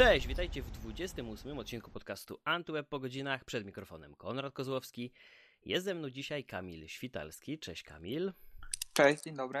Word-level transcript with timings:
Cześć, 0.00 0.26
witajcie 0.26 0.62
w 0.62 0.70
28 0.70 1.58
odcinku 1.58 1.90
podcastu 1.90 2.40
Antweb 2.44 2.88
po 2.88 3.00
godzinach. 3.00 3.44
Przed 3.44 3.66
mikrofonem 3.66 4.14
Konrad 4.14 4.54
Kozłowski. 4.54 5.12
Jest 5.64 5.84
ze 5.84 5.94
mną 5.94 6.10
dzisiaj 6.10 6.44
Kamil 6.44 6.88
Świtalski. 6.88 7.58
Cześć 7.58 7.82
Kamil. 7.82 8.32
Cześć, 8.92 9.22
dzień 9.22 9.36
dobry. 9.36 9.60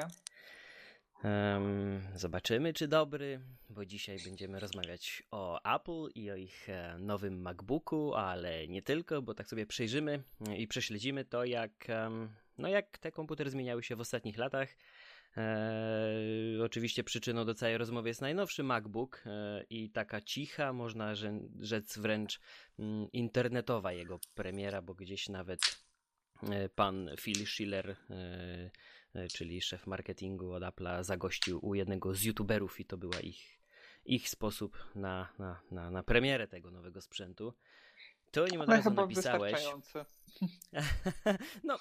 Um, 1.24 2.02
zobaczymy, 2.14 2.72
czy 2.72 2.88
dobry, 2.88 3.40
bo 3.70 3.84
dzisiaj 3.84 4.16
będziemy 4.24 4.60
rozmawiać 4.60 5.22
o 5.30 5.74
Apple 5.74 6.08
i 6.14 6.30
o 6.30 6.36
ich 6.36 6.68
e, 6.68 6.96
nowym 6.98 7.40
MacBooku, 7.40 8.14
ale 8.14 8.68
nie 8.68 8.82
tylko, 8.82 9.22
bo 9.22 9.34
tak 9.34 9.48
sobie 9.48 9.66
przejrzymy 9.66 10.22
i 10.56 10.68
prześledzimy 10.68 11.24
to, 11.24 11.44
jak, 11.44 11.86
no 12.58 12.68
jak 12.68 12.98
te 12.98 13.12
komputery 13.12 13.50
zmieniały 13.50 13.82
się 13.82 13.96
w 13.96 14.00
ostatnich 14.00 14.38
latach. 14.38 14.68
E, 15.36 16.64
oczywiście 16.64 17.04
przyczyną 17.04 17.44
do 17.44 17.54
całej 17.54 17.78
rozmowy 17.78 18.08
jest 18.08 18.20
najnowszy 18.20 18.62
MacBook 18.62 19.22
e, 19.26 19.64
i 19.70 19.90
taka 19.90 20.20
cicha, 20.20 20.72
można 20.72 21.14
rzec 21.60 21.98
wręcz 21.98 22.40
mm, 22.78 23.12
internetowa 23.12 23.92
jego 23.92 24.20
premiera, 24.34 24.82
bo 24.82 24.94
gdzieś 24.94 25.28
nawet 25.28 25.60
e, 26.42 26.68
pan 26.68 27.10
Phil 27.20 27.46
Schiller, 27.46 27.90
e, 27.90 28.70
e, 29.14 29.28
czyli 29.28 29.60
szef 29.62 29.86
marketingu 29.86 30.52
od 30.52 30.62
Apple'a, 30.62 31.04
zagościł 31.04 31.66
u 31.66 31.74
jednego 31.74 32.14
z 32.14 32.22
youtuberów 32.22 32.80
i 32.80 32.84
to 32.84 32.96
była 32.96 33.20
ich, 33.20 33.60
ich 34.04 34.28
sposób 34.28 34.84
na, 34.94 35.28
na, 35.38 35.60
na, 35.70 35.90
na 35.90 36.02
premierę 36.02 36.48
tego 36.48 36.70
nowego 36.70 37.00
sprzętu. 37.00 37.54
To 38.30 38.46
nim 38.46 38.60
od 38.60 38.68
No 38.68 38.74
razu 38.74 38.90
napisałeś. 38.90 39.64
no, 41.64 41.78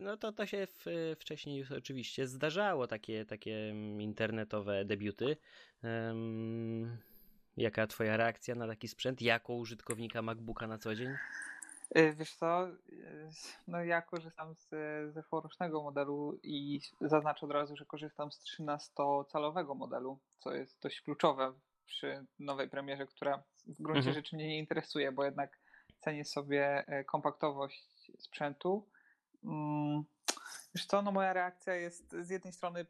no 0.00 0.16
to, 0.16 0.32
to 0.32 0.46
się 0.46 0.66
w, 0.66 0.84
wcześniej 1.20 1.58
już 1.58 1.72
oczywiście 1.72 2.26
zdarzało, 2.26 2.86
takie, 2.86 3.24
takie 3.24 3.68
internetowe 3.98 4.84
debiuty. 4.84 5.36
Em, 5.82 6.96
jaka 7.56 7.86
twoja 7.86 8.16
reakcja 8.16 8.54
na 8.54 8.66
taki 8.66 8.88
sprzęt? 8.88 9.22
Jako 9.22 9.54
użytkownika 9.54 10.22
MacBooka 10.22 10.66
na 10.66 10.78
co 10.78 10.94
dzień? 10.94 11.08
Y, 11.96 12.14
Wiesz 12.14 12.34
co, 12.34 12.68
y, 12.68 13.30
no 13.68 13.84
ja 13.84 14.02
korzystam 14.02 14.54
z 14.54 14.68
zeszłorocznego 15.14 15.82
modelu 15.82 16.38
i 16.42 16.80
zaznaczę 17.00 17.46
od 17.46 17.52
razu, 17.52 17.76
że 17.76 17.84
korzystam 17.84 18.32
z 18.32 18.44
13-calowego 18.44 19.74
modelu, 19.74 20.18
co 20.38 20.54
jest 20.54 20.82
dość 20.82 21.00
kluczowe 21.00 21.52
przy 21.86 22.24
nowej 22.38 22.68
premierze, 22.68 23.06
która 23.06 23.42
w 23.66 23.82
gruncie 23.82 23.98
Mhm. 23.98 24.14
rzeczy 24.14 24.36
mnie 24.36 24.48
nie 24.48 24.58
interesuje, 24.58 25.12
bo 25.12 25.24
jednak 25.24 25.58
cenię 26.00 26.24
sobie 26.24 26.84
e, 26.86 27.04
kompaktowość 27.04 28.12
sprzętu. 28.18 28.88
Mm, 29.46 30.04
Wiesz 30.74 30.86
co, 30.86 31.02
no 31.02 31.12
moja 31.12 31.32
reakcja 31.32 31.74
jest 31.74 32.12
z 32.12 32.30
jednej 32.30 32.52
strony 32.52 32.86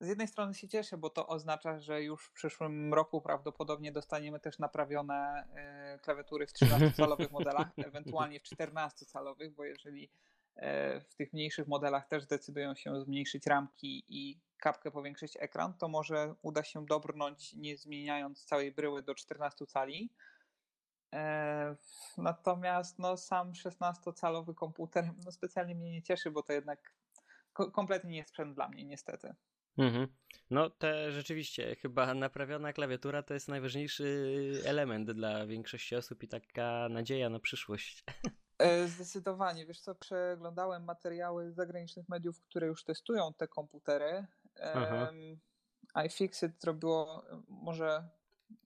z 0.00 0.08
jednej 0.08 0.28
strony 0.28 0.54
się 0.54 0.68
cieszę, 0.68 0.98
bo 0.98 1.10
to 1.10 1.26
oznacza, 1.26 1.80
że 1.80 2.02
już 2.02 2.26
w 2.26 2.32
przyszłym 2.32 2.94
roku 2.94 3.20
prawdopodobnie 3.20 3.92
dostaniemy 3.92 4.40
też 4.40 4.58
naprawione 4.58 5.44
e, 5.54 5.98
klawiatury 5.98 6.46
w 6.46 6.52
13-calowych 6.52 7.30
modelach, 7.38 7.68
ewentualnie 7.76 8.40
w 8.40 8.42
14-calowych, 8.42 9.50
bo 9.50 9.64
jeżeli 9.64 10.10
e, 10.56 11.00
w 11.00 11.14
tych 11.14 11.32
mniejszych 11.32 11.66
modelach 11.66 12.08
też 12.08 12.26
decydują 12.26 12.74
się 12.74 13.00
zmniejszyć 13.00 13.46
ramki 13.46 14.04
i 14.08 14.40
kapkę 14.58 14.90
powiększyć 14.90 15.36
ekran, 15.40 15.74
to 15.74 15.88
może 15.88 16.34
uda 16.42 16.64
się 16.64 16.86
dobrnąć 16.86 17.54
nie 17.54 17.76
zmieniając 17.76 18.44
całej 18.44 18.72
bryły 18.72 19.02
do 19.02 19.14
14 19.14 19.66
cali. 19.66 20.10
E, 21.14 21.76
Natomiast 22.18 22.98
no, 22.98 23.16
sam 23.16 23.52
16-calowy 23.52 24.54
komputer 24.54 25.10
no, 25.24 25.32
specjalnie 25.32 25.74
mnie 25.74 25.90
nie 25.92 26.02
cieszy, 26.02 26.30
bo 26.30 26.42
to 26.42 26.52
jednak 26.52 26.94
ko- 27.52 27.70
kompletnie 27.70 28.10
nie 28.10 28.16
jest 28.16 28.28
sprzęt 28.30 28.54
dla 28.54 28.68
mnie, 28.68 28.84
niestety. 28.84 29.34
Mhm. 29.78 30.08
No 30.50 30.70
te 30.70 31.12
rzeczywiście, 31.12 31.76
chyba 31.76 32.14
naprawiona 32.14 32.72
klawiatura 32.72 33.22
to 33.22 33.34
jest 33.34 33.48
najważniejszy 33.48 34.62
element 34.64 35.10
dla 35.10 35.46
większości 35.46 35.96
osób 35.96 36.22
i 36.22 36.28
taka 36.28 36.88
nadzieja 36.88 37.30
na 37.30 37.38
przyszłość. 37.40 38.04
E, 38.58 38.88
Zdecydowanie. 38.88 39.66
Wiesz 39.66 39.80
co, 39.80 39.94
przeglądałem 39.94 40.84
materiały 40.84 41.50
z 41.52 41.54
zagranicznych 41.54 42.08
mediów, 42.08 42.40
które 42.42 42.66
już 42.66 42.84
testują 42.84 43.34
te 43.34 43.48
komputery. 43.48 44.26
Aha. 44.74 45.10
IFixit 46.06 46.60
zrobiło, 46.60 47.24
e, 47.30 47.42
może, 47.48 48.08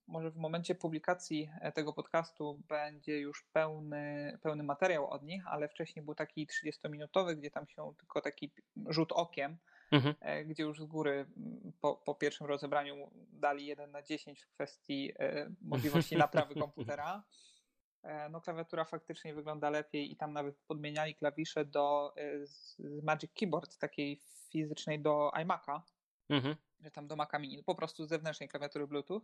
może 0.06 0.30
w 0.30 0.36
momencie 0.36 0.74
publikacji 0.74 1.50
e, 1.60 1.72
tego 1.72 1.92
podcastu 1.92 2.60
będzie 2.68 3.18
już 3.20 3.44
pełny, 3.52 4.38
pełny 4.42 4.62
materiał 4.62 5.10
od 5.10 5.22
nich, 5.22 5.46
ale 5.46 5.68
wcześniej 5.68 6.04
był 6.04 6.14
taki 6.14 6.46
30-minutowy, 6.46 7.36
gdzie 7.36 7.50
tam 7.50 7.66
się 7.68 7.92
tylko 7.98 8.20
taki 8.20 8.50
rzut 8.88 9.12
okiem, 9.12 9.56
Mhm. 9.90 10.14
e, 10.20 10.44
gdzie 10.44 10.62
już 10.62 10.80
z 10.80 10.84
góry 10.84 11.26
po, 11.80 11.94
po 11.96 12.14
pierwszym 12.14 12.46
rozebraniu 12.46 13.10
dali 13.32 13.66
1 13.66 13.90
na 13.90 14.02
10 14.02 14.40
w 14.42 14.48
kwestii 14.48 15.12
e, 15.18 15.50
możliwości 15.62 16.16
naprawy 16.26 16.54
komputera. 16.54 17.22
No, 18.30 18.40
klawiatura 18.40 18.84
faktycznie 18.84 19.34
wygląda 19.34 19.70
lepiej 19.70 20.12
i 20.12 20.16
tam 20.16 20.32
nawet 20.32 20.56
podmieniali 20.58 21.14
klawisze 21.14 21.64
do 21.64 22.14
z 22.44 22.76
Magic 23.02 23.32
Keyboard, 23.34 23.78
takiej 23.78 24.20
fizycznej 24.50 25.00
do 25.00 25.30
iMac'a, 25.34 25.80
Mhm. 26.28 26.56
że 26.80 26.90
tam 26.90 27.06
do 27.08 27.16
Maca 27.16 27.38
Mini, 27.38 27.62
po 27.64 27.74
prostu 27.74 28.04
z 28.04 28.08
zewnętrznej 28.08 28.48
klawiatury 28.48 28.86
Bluetooth. 28.86 29.20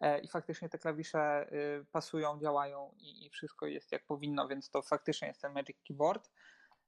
E, 0.00 0.18
I 0.18 0.28
faktycznie 0.28 0.68
te 0.68 0.78
klawisze 0.78 1.52
y, 1.52 1.84
pasują, 1.92 2.40
działają 2.40 2.94
i, 2.98 3.30
wszystko 3.30 3.66
jest 3.66 3.92
jak 3.92 4.06
powinno, 4.06 4.48
więc 4.48 4.70
to 4.70 4.82
faktycznie 4.82 5.28
jest 5.28 5.42
ten 5.42 5.52
Magic 5.52 5.76
Keyboard. 5.88 6.30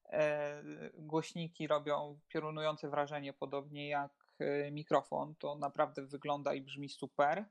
E, 0.08 0.62
Głośniki 0.94 1.66
robią 1.66 2.20
piorunujące 2.28 2.88
wrażenie, 2.88 3.32
podobnie 3.32 3.88
jak 3.88 4.12
e, 4.38 4.70
mikrofon. 4.70 5.34
To 5.34 5.54
naprawdę 5.54 6.06
wygląda 6.06 6.54
i 6.54 6.60
brzmi 6.60 6.88
super. 6.88 7.44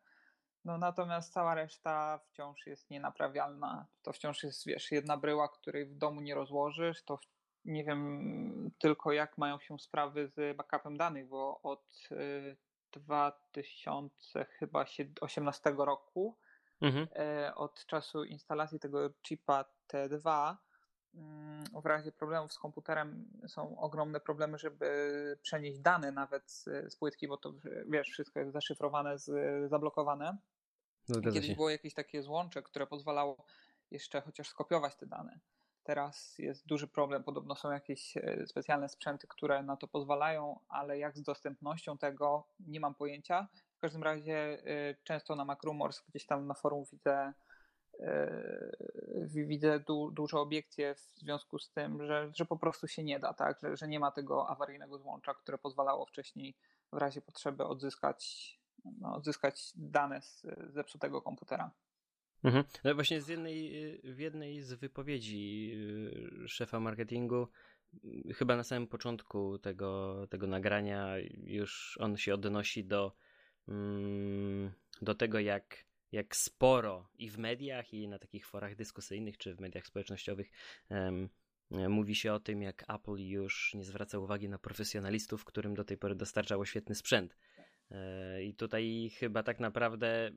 No 0.66 0.78
natomiast 0.78 1.34
cała 1.34 1.56
reszta 1.56 2.20
wciąż 2.26 2.68
jest 2.68 2.90
nienaprawialna. 2.90 3.88
To 4.02 4.14
wciąż 4.14 4.44
jest, 4.44 4.66
wiesz, 4.66 4.92
jedna 4.92 5.18
bryła, 5.18 5.50
której 5.50 5.86
w 5.86 5.96
domu 5.96 6.22
nie 6.22 6.36
rozłożysz. 6.36 7.04
To 7.04 7.20
nie 7.66 7.84
wiem 7.84 8.72
tylko 8.80 9.12
jak 9.12 9.38
mają 9.38 9.60
się 9.60 9.80
sprawy 9.80 10.28
z 10.28 10.58
backupem 10.58 10.98
danych, 10.98 11.28
bo 11.28 11.62
od 11.62 12.10
y, 14.62 14.68
2018 14.68 15.74
roku, 15.78 16.38
Mhm. 16.82 17.08
e, 17.16 17.56
od 17.56 17.86
czasu 17.86 18.24
instalacji 18.24 18.80
tego 18.80 19.10
chipa 19.28 19.66
T2, 19.88 20.56
mm, 21.14 21.64
w 21.84 21.86
razie 21.86 22.12
problemów 22.12 22.54
z 22.54 22.60
komputerem 22.60 23.26
są 23.48 23.80
ogromne 23.80 24.20
problemy, 24.20 24.58
żeby 24.58 25.38
przenieść 25.42 25.80
dane 25.80 26.12
nawet 26.12 26.52
z, 26.52 26.64
z 26.94 26.96
płytki, 26.96 27.28
bo 27.28 27.38
to 27.38 27.54
wiesz, 27.88 28.10
wszystko 28.10 28.40
jest 28.40 28.52
zaszyfrowane, 28.54 29.18
z, 29.18 29.30
zablokowane. 29.70 30.38
Zgadza 31.06 31.32
Kiedyś 31.34 31.50
się. 31.50 31.56
było 31.56 31.70
jakieś 31.70 31.94
takie 31.94 32.24
złącze, 32.24 32.64
które 32.64 32.88
pozwalało 32.88 33.46
jeszcze 33.92 34.22
chociaż 34.22 34.50
skopiować 34.50 34.96
te 34.96 35.06
dane. 35.06 35.40
Teraz 35.84 36.38
jest 36.40 36.66
duży 36.68 36.88
problem. 36.88 37.24
Podobno 37.24 37.56
są 37.56 37.72
jakieś 37.72 38.18
e, 38.18 38.48
specjalne 38.48 38.90
sprzęty, 38.90 39.28
które 39.28 39.64
na 39.64 39.78
to 39.78 39.88
pozwalają, 39.88 40.60
ale 40.70 40.98
jak 40.98 41.18
z 41.18 41.22
dostępnością 41.22 41.98
tego, 41.98 42.48
nie 42.60 42.80
mam 42.80 42.96
pojęcia. 42.96 43.48
W 43.78 43.80
każdym 43.80 44.04
razie 44.04 44.36
e, 44.36 44.96
często 45.04 45.36
na 45.36 45.46
MacRumors 45.46 46.02
gdzieś 46.10 46.26
tam 46.26 46.48
na 46.48 46.54
forum 46.54 46.84
widzę, 46.92 47.34
e, 48.00 48.72
wi- 49.16 49.46
widzę 49.46 49.80
du, 49.80 50.12
duże 50.12 50.40
obiekcje 50.40 50.96
w 50.96 51.16
związku 51.18 51.60
z 51.60 51.72
tym, 51.72 52.06
że, 52.06 52.32
że 52.36 52.46
po 52.46 52.58
prostu 52.58 52.88
się 52.88 53.04
nie 53.04 53.20
da, 53.20 53.34
tak? 53.34 53.60
że, 53.64 53.78
że 53.78 53.88
nie 53.88 54.00
ma 54.00 54.12
tego 54.12 54.50
awaryjnego 54.50 54.98
złącza, 54.98 55.34
które 55.34 55.58
pozwalało 55.58 56.06
wcześniej 56.06 56.56
w 56.94 56.98
razie 56.98 57.22
potrzeby 57.22 57.66
odzyskać, 57.66 58.60
no, 59.00 59.16
odzyskać 59.16 59.72
dane 59.76 60.22
z 60.22 60.46
zepsutego 60.74 61.22
komputera. 61.22 61.72
Mhm. 62.44 62.64
No 62.84 62.96
właśnie 62.96 63.22
z 63.22 63.28
jednej, 63.28 63.72
w 64.04 64.20
jednej 64.20 64.62
z 64.62 64.74
wypowiedzi 64.74 65.72
y, 66.44 66.48
szefa 66.48 66.80
marketingu, 66.80 67.48
y, 68.06 68.34
chyba 68.34 68.56
na 68.56 68.64
samym 68.64 68.88
początku 68.88 69.60
tego, 69.60 70.28
tego 70.30 70.48
nagrania, 70.48 71.14
już 71.44 71.98
on 72.02 72.18
się 72.18 72.34
odnosi 72.34 72.86
do, 72.86 73.16
mm, 73.68 74.72
do 75.02 75.16
tego, 75.16 75.40
jak, 75.40 75.86
jak 76.12 76.36
sporo 76.36 77.10
i 77.18 77.30
w 77.30 77.38
mediach, 77.38 77.94
i 77.94 78.08
na 78.08 78.20
takich 78.20 78.48
forach 78.48 78.76
dyskusyjnych, 78.76 79.38
czy 79.38 79.56
w 79.56 79.60
mediach 79.60 79.86
społecznościowych 79.86 80.52
e, 80.92 81.28
mówi 81.72 82.16
się 82.16 82.34
o 82.34 82.40
tym, 82.40 82.62
jak 82.62 82.86
Apple 82.90 83.18
już 83.18 83.74
nie 83.74 83.84
zwraca 83.84 84.20
uwagi 84.20 84.50
na 84.50 84.60
profesjonalistów, 84.60 85.46
którym 85.46 85.74
do 85.74 85.84
tej 85.84 85.98
pory 85.98 86.16
dostarczało 86.16 86.66
świetny 86.66 86.96
sprzęt. 86.96 87.38
E, 87.92 88.44
I 88.44 88.54
tutaj 88.54 89.12
chyba 89.20 89.44
tak 89.44 89.60
naprawdę 89.60 90.32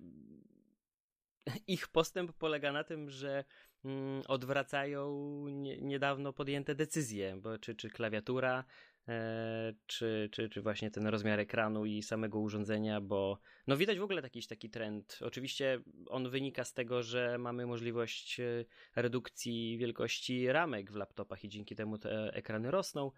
ich 1.67 1.88
postęp 1.88 2.32
polega 2.32 2.73
na 2.73 2.85
tym, 2.85 3.11
że 3.11 3.44
mm, 3.85 4.23
odwracają 4.29 5.08
nie, 5.49 5.79
niedawno 5.79 6.32
podjęte 6.32 6.75
decyzje, 6.75 7.37
bo 7.37 7.58
czy, 7.58 7.75
czy 7.75 7.91
klawiatura, 7.91 8.64
e, 9.08 9.75
czy, 9.87 10.29
czy, 10.32 10.49
czy 10.49 10.62
właśnie 10.62 10.91
ten 10.91 11.06
rozmiar 11.06 11.41
ekranu 11.41 11.85
i 11.85 12.02
samego 12.02 12.38
urządzenia, 12.38 13.00
bo 13.00 13.38
no 13.67 13.76
widać 13.76 13.99
w 13.99 14.02
ogóle 14.02 14.23
jakiś 14.23 14.46
taki 14.46 14.70
trend. 14.70 15.19
Oczywiście 15.23 15.81
on 16.08 16.31
wynika 16.31 16.64
z 16.64 16.73
tego, 16.73 17.02
że 17.02 17.38
mamy 17.38 17.67
możliwość 17.67 18.40
e, 18.40 18.64
redukcji 18.97 19.79
wielkości 19.79 20.52
ramek 20.52 20.93
w 20.93 20.97
laptopach 20.97 21.44
i 21.44 21.49
dzięki 21.49 21.76
temu 21.76 21.99
te 21.99 22.31
ekrany 22.35 22.70
rosną. 22.70 23.11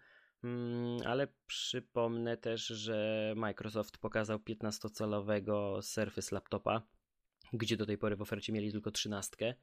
Mm, 0.43 0.97
ale 1.05 1.27
przypomnę 1.47 2.37
też, 2.37 2.65
że 2.65 3.33
Microsoft 3.35 3.97
pokazał 3.97 4.37
15-calowego 4.37 5.81
Surface 5.81 6.35
laptopa, 6.35 6.81
gdzie 7.53 7.77
do 7.77 7.85
tej 7.85 7.97
pory 7.97 8.15
w 8.15 8.21
ofercie 8.21 8.53
mieli 8.53 8.71
tylko 8.71 8.91
13. 8.91 9.55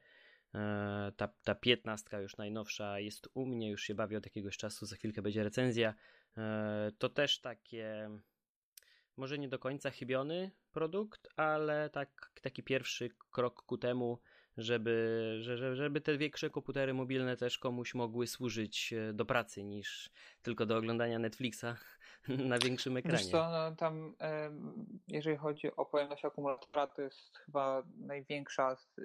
E, 0.55 1.11
ta, 1.17 1.27
ta 1.27 1.55
15 1.55 2.21
już 2.21 2.37
najnowsza 2.37 2.99
jest 2.99 3.29
u 3.33 3.45
mnie, 3.45 3.69
już 3.69 3.83
się 3.83 3.95
bawi 3.95 4.15
od 4.15 4.25
jakiegoś 4.25 4.57
czasu, 4.57 4.85
za 4.85 4.95
chwilkę 4.95 5.21
będzie 5.21 5.43
recenzja. 5.43 5.93
E, 6.37 6.91
to 6.97 7.09
też 7.09 7.39
takie, 7.39 8.09
może 9.17 9.37
nie 9.37 9.49
do 9.49 9.59
końca 9.59 9.91
chybiony 9.91 10.51
produkt, 10.71 11.27
ale 11.35 11.89
tak, 11.89 12.31
taki 12.41 12.63
pierwszy 12.63 13.09
krok 13.31 13.63
ku 13.63 13.77
temu, 13.77 14.19
żeby, 14.57 15.37
żeby 15.73 16.01
te 16.01 16.17
większe 16.17 16.49
komputery 16.49 16.93
mobilne 16.93 17.37
też 17.37 17.57
komuś 17.57 17.93
mogły 17.93 18.27
służyć 18.27 18.93
e, 18.93 19.13
do 19.13 19.25
pracy 19.25 19.63
niż 19.63 20.09
tylko 20.41 20.65
do 20.65 20.77
oglądania 20.77 21.19
Netflixa 21.19 21.65
na 22.51 22.59
większym 22.59 22.97
ekranie. 22.97 23.17
Wiesz 23.17 23.27
co, 23.27 23.49
no, 23.49 23.75
tam 23.75 24.15
jeżeli 25.07 25.37
chodzi 25.37 25.75
o 25.75 25.85
pojemność 25.85 26.25
akumulatora, 26.25 26.87
to 26.87 27.01
jest 27.01 27.37
chyba 27.37 27.83
największa 27.97 28.75
z, 28.75 28.95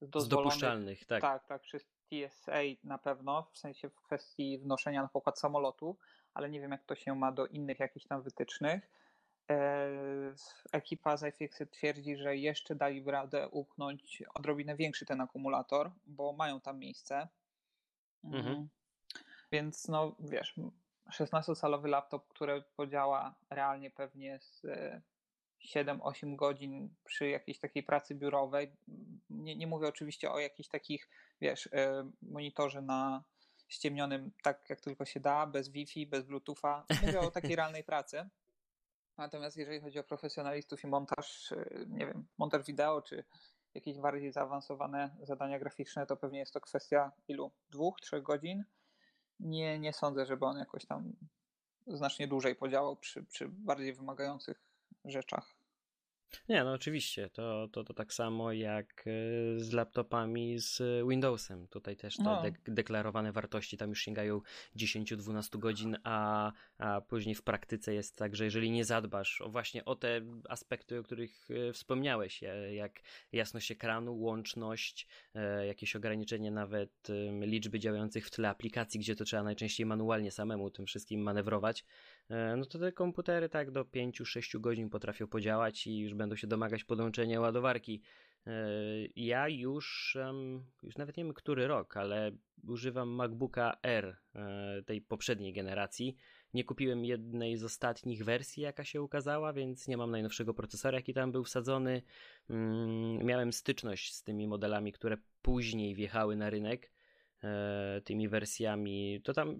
z, 0.00 0.22
z 0.22 0.28
dopuszczalnych, 0.28 1.06
tak. 1.06 1.22
Tak, 1.22 1.46
tak, 1.46 1.62
przez 1.62 1.84
TSA 2.08 2.60
na 2.84 2.98
pewno, 2.98 3.42
w 3.52 3.58
sensie 3.58 3.90
w 3.90 4.02
kwestii 4.02 4.58
wnoszenia 4.58 5.02
na 5.02 5.08
pokład 5.08 5.38
samolotu, 5.38 5.96
ale 6.34 6.50
nie 6.50 6.60
wiem 6.60 6.70
jak 6.70 6.84
to 6.84 6.94
się 6.94 7.14
ma 7.14 7.32
do 7.32 7.46
innych 7.46 7.80
jakichś 7.80 8.06
tam 8.06 8.22
wytycznych. 8.22 8.90
E, 9.50 9.88
ekipa 10.72 11.16
z 11.16 11.22
iFixit 11.22 11.70
twierdzi, 11.70 12.16
że 12.16 12.36
jeszcze 12.36 12.74
dali 12.74 13.04
radę 13.04 13.48
upchnąć 13.48 14.22
odrobinę 14.34 14.76
większy 14.76 15.06
ten 15.06 15.20
akumulator, 15.20 15.90
bo 16.06 16.32
mają 16.32 16.60
tam 16.60 16.78
miejsce. 16.78 17.28
Mhm. 18.24 18.46
Mm. 18.46 18.68
Więc 19.52 19.88
no 19.88 20.16
wiesz, 20.18 20.54
16-calowy 21.12 21.88
laptop, 21.88 22.28
który 22.28 22.62
podziała 22.76 23.34
realnie 23.50 23.90
pewnie 23.90 24.38
z 24.40 24.62
7-8 25.74 26.32
e, 26.32 26.36
godzin 26.36 26.94
przy 27.04 27.28
jakiejś 27.28 27.58
takiej 27.58 27.82
pracy 27.82 28.14
biurowej. 28.14 28.72
Nie, 29.30 29.56
nie 29.56 29.66
mówię 29.66 29.88
oczywiście 29.88 30.30
o 30.30 30.38
jakichś 30.38 30.68
takich, 30.68 31.08
wiesz, 31.40 31.68
e, 31.72 32.10
monitorze 32.22 32.82
na 32.82 33.24
ściemnionym 33.68 34.32
tak 34.42 34.70
jak 34.70 34.80
tylko 34.80 35.04
się 35.04 35.20
da, 35.20 35.46
bez 35.46 35.68
Wi-Fi, 35.68 36.06
bez 36.06 36.24
Bluetootha. 36.24 36.84
Mówię 37.02 37.20
o 37.20 37.30
takiej 37.30 37.56
realnej 37.56 37.84
pracy. 37.84 38.28
Natomiast 39.18 39.56
jeżeli 39.56 39.80
chodzi 39.80 39.98
o 39.98 40.04
profesjonalistów 40.04 40.84
i 40.84 40.86
montaż, 40.86 41.52
y, 41.52 41.86
nie 41.88 42.06
wiem, 42.06 42.26
montaż 42.38 42.66
wideo 42.66 43.02
czy 43.02 43.24
jakieś 43.74 43.98
bardziej 43.98 44.32
zaawansowane 44.32 45.16
zadania 45.22 45.58
graficzne, 45.58 46.06
to 46.06 46.16
pewnie 46.16 46.38
jest 46.38 46.52
to 46.52 46.60
kwestia 46.60 47.12
ilu? 47.28 47.50
Dwóch, 47.70 48.00
trzech 48.00 48.22
godzin? 48.22 48.64
Nie, 49.40 49.78
nie 49.78 49.92
sądzę, 49.92 50.26
żeby 50.26 50.46
on 50.46 50.58
jakoś 50.58 50.86
tam 50.86 51.12
znacznie 51.86 52.28
dłużej 52.28 52.56
podziałał 52.56 52.96
przy, 52.96 53.24
przy 53.24 53.48
bardziej 53.48 53.94
wymagających 53.94 54.62
rzeczach. 55.04 55.55
Nie, 56.48 56.64
no 56.64 56.72
oczywiście, 56.72 57.30
to, 57.30 57.68
to, 57.72 57.84
to 57.84 57.94
tak 57.94 58.12
samo 58.12 58.52
jak 58.52 59.04
e, 59.06 59.60
z 59.60 59.72
laptopami 59.72 60.58
z 60.58 60.82
Windowsem. 61.08 61.68
Tutaj 61.68 61.96
też 61.96 62.16
te 62.16 62.22
no. 62.22 62.42
de 62.42 62.52
deklarowane 62.64 63.32
wartości 63.32 63.76
tam 63.76 63.90
już 63.90 64.02
sięgają 64.02 64.40
10-12 64.76 65.58
godzin, 65.58 65.96
a, 66.04 66.52
a 66.78 67.00
później 67.00 67.34
w 67.34 67.42
praktyce 67.42 67.94
jest 67.94 68.16
tak, 68.16 68.36
że 68.36 68.44
jeżeli 68.44 68.70
nie 68.70 68.84
zadbasz 68.84 69.40
o 69.40 69.48
właśnie 69.48 69.84
o 69.84 69.96
te 69.96 70.20
aspekty, 70.48 70.98
o 70.98 71.02
których 71.02 71.48
e, 71.50 71.72
wspomniałeś, 71.72 72.40
jak 72.72 73.00
jasność 73.32 73.70
ekranu, 73.70 74.20
łączność, 74.20 75.06
e, 75.34 75.66
jakieś 75.66 75.96
ograniczenie 75.96 76.50
nawet 76.50 77.08
liczby 77.40 77.78
działających 77.78 78.26
w 78.26 78.30
tle 78.30 78.48
aplikacji, 78.48 79.00
gdzie 79.00 79.16
to 79.16 79.24
trzeba 79.24 79.42
najczęściej 79.42 79.86
manualnie 79.86 80.30
samemu 80.30 80.70
tym 80.70 80.86
wszystkim 80.86 81.20
manewrować, 81.20 81.84
no 82.56 82.64
to 82.64 82.78
te 82.78 82.92
komputery 82.92 83.48
tak 83.48 83.70
do 83.70 83.84
5-6 83.84 84.60
godzin 84.60 84.90
potrafią 84.90 85.26
podziałać 85.26 85.86
i 85.86 85.98
już 85.98 86.14
będą 86.14 86.36
się 86.36 86.46
domagać 86.46 86.84
podłączenia 86.84 87.40
ładowarki. 87.40 88.02
E, 88.46 88.52
ja 89.16 89.48
już, 89.48 90.16
już 90.82 90.96
nawet 90.96 91.16
nie 91.16 91.24
wiem 91.24 91.34
który 91.34 91.66
rok, 91.66 91.96
ale 91.96 92.32
używam 92.68 93.08
MacBooka 93.08 93.76
R 93.82 94.16
e, 94.34 94.82
tej 94.82 95.00
poprzedniej 95.00 95.52
generacji. 95.52 96.16
Nie 96.54 96.64
kupiłem 96.64 97.04
jednej 97.04 97.56
z 97.56 97.64
ostatnich 97.64 98.24
wersji, 98.24 98.62
jaka 98.62 98.84
się 98.84 99.02
ukazała, 99.02 99.52
więc 99.52 99.88
nie 99.88 99.96
mam 99.96 100.10
najnowszego 100.10 100.54
procesora, 100.54 100.98
jaki 100.98 101.14
tam 101.14 101.32
był 101.32 101.44
wsadzony. 101.44 102.02
Mm, 102.50 103.26
miałem 103.26 103.52
styczność 103.52 104.14
z 104.14 104.22
tymi 104.22 104.48
modelami, 104.48 104.92
które 104.92 105.16
później 105.42 105.94
wjechały 105.94 106.36
na 106.36 106.50
rynek 106.50 106.86
e, 106.86 106.95
tymi 108.04 108.28
wersjami, 108.28 109.20
to 109.24 109.32
tam 109.32 109.56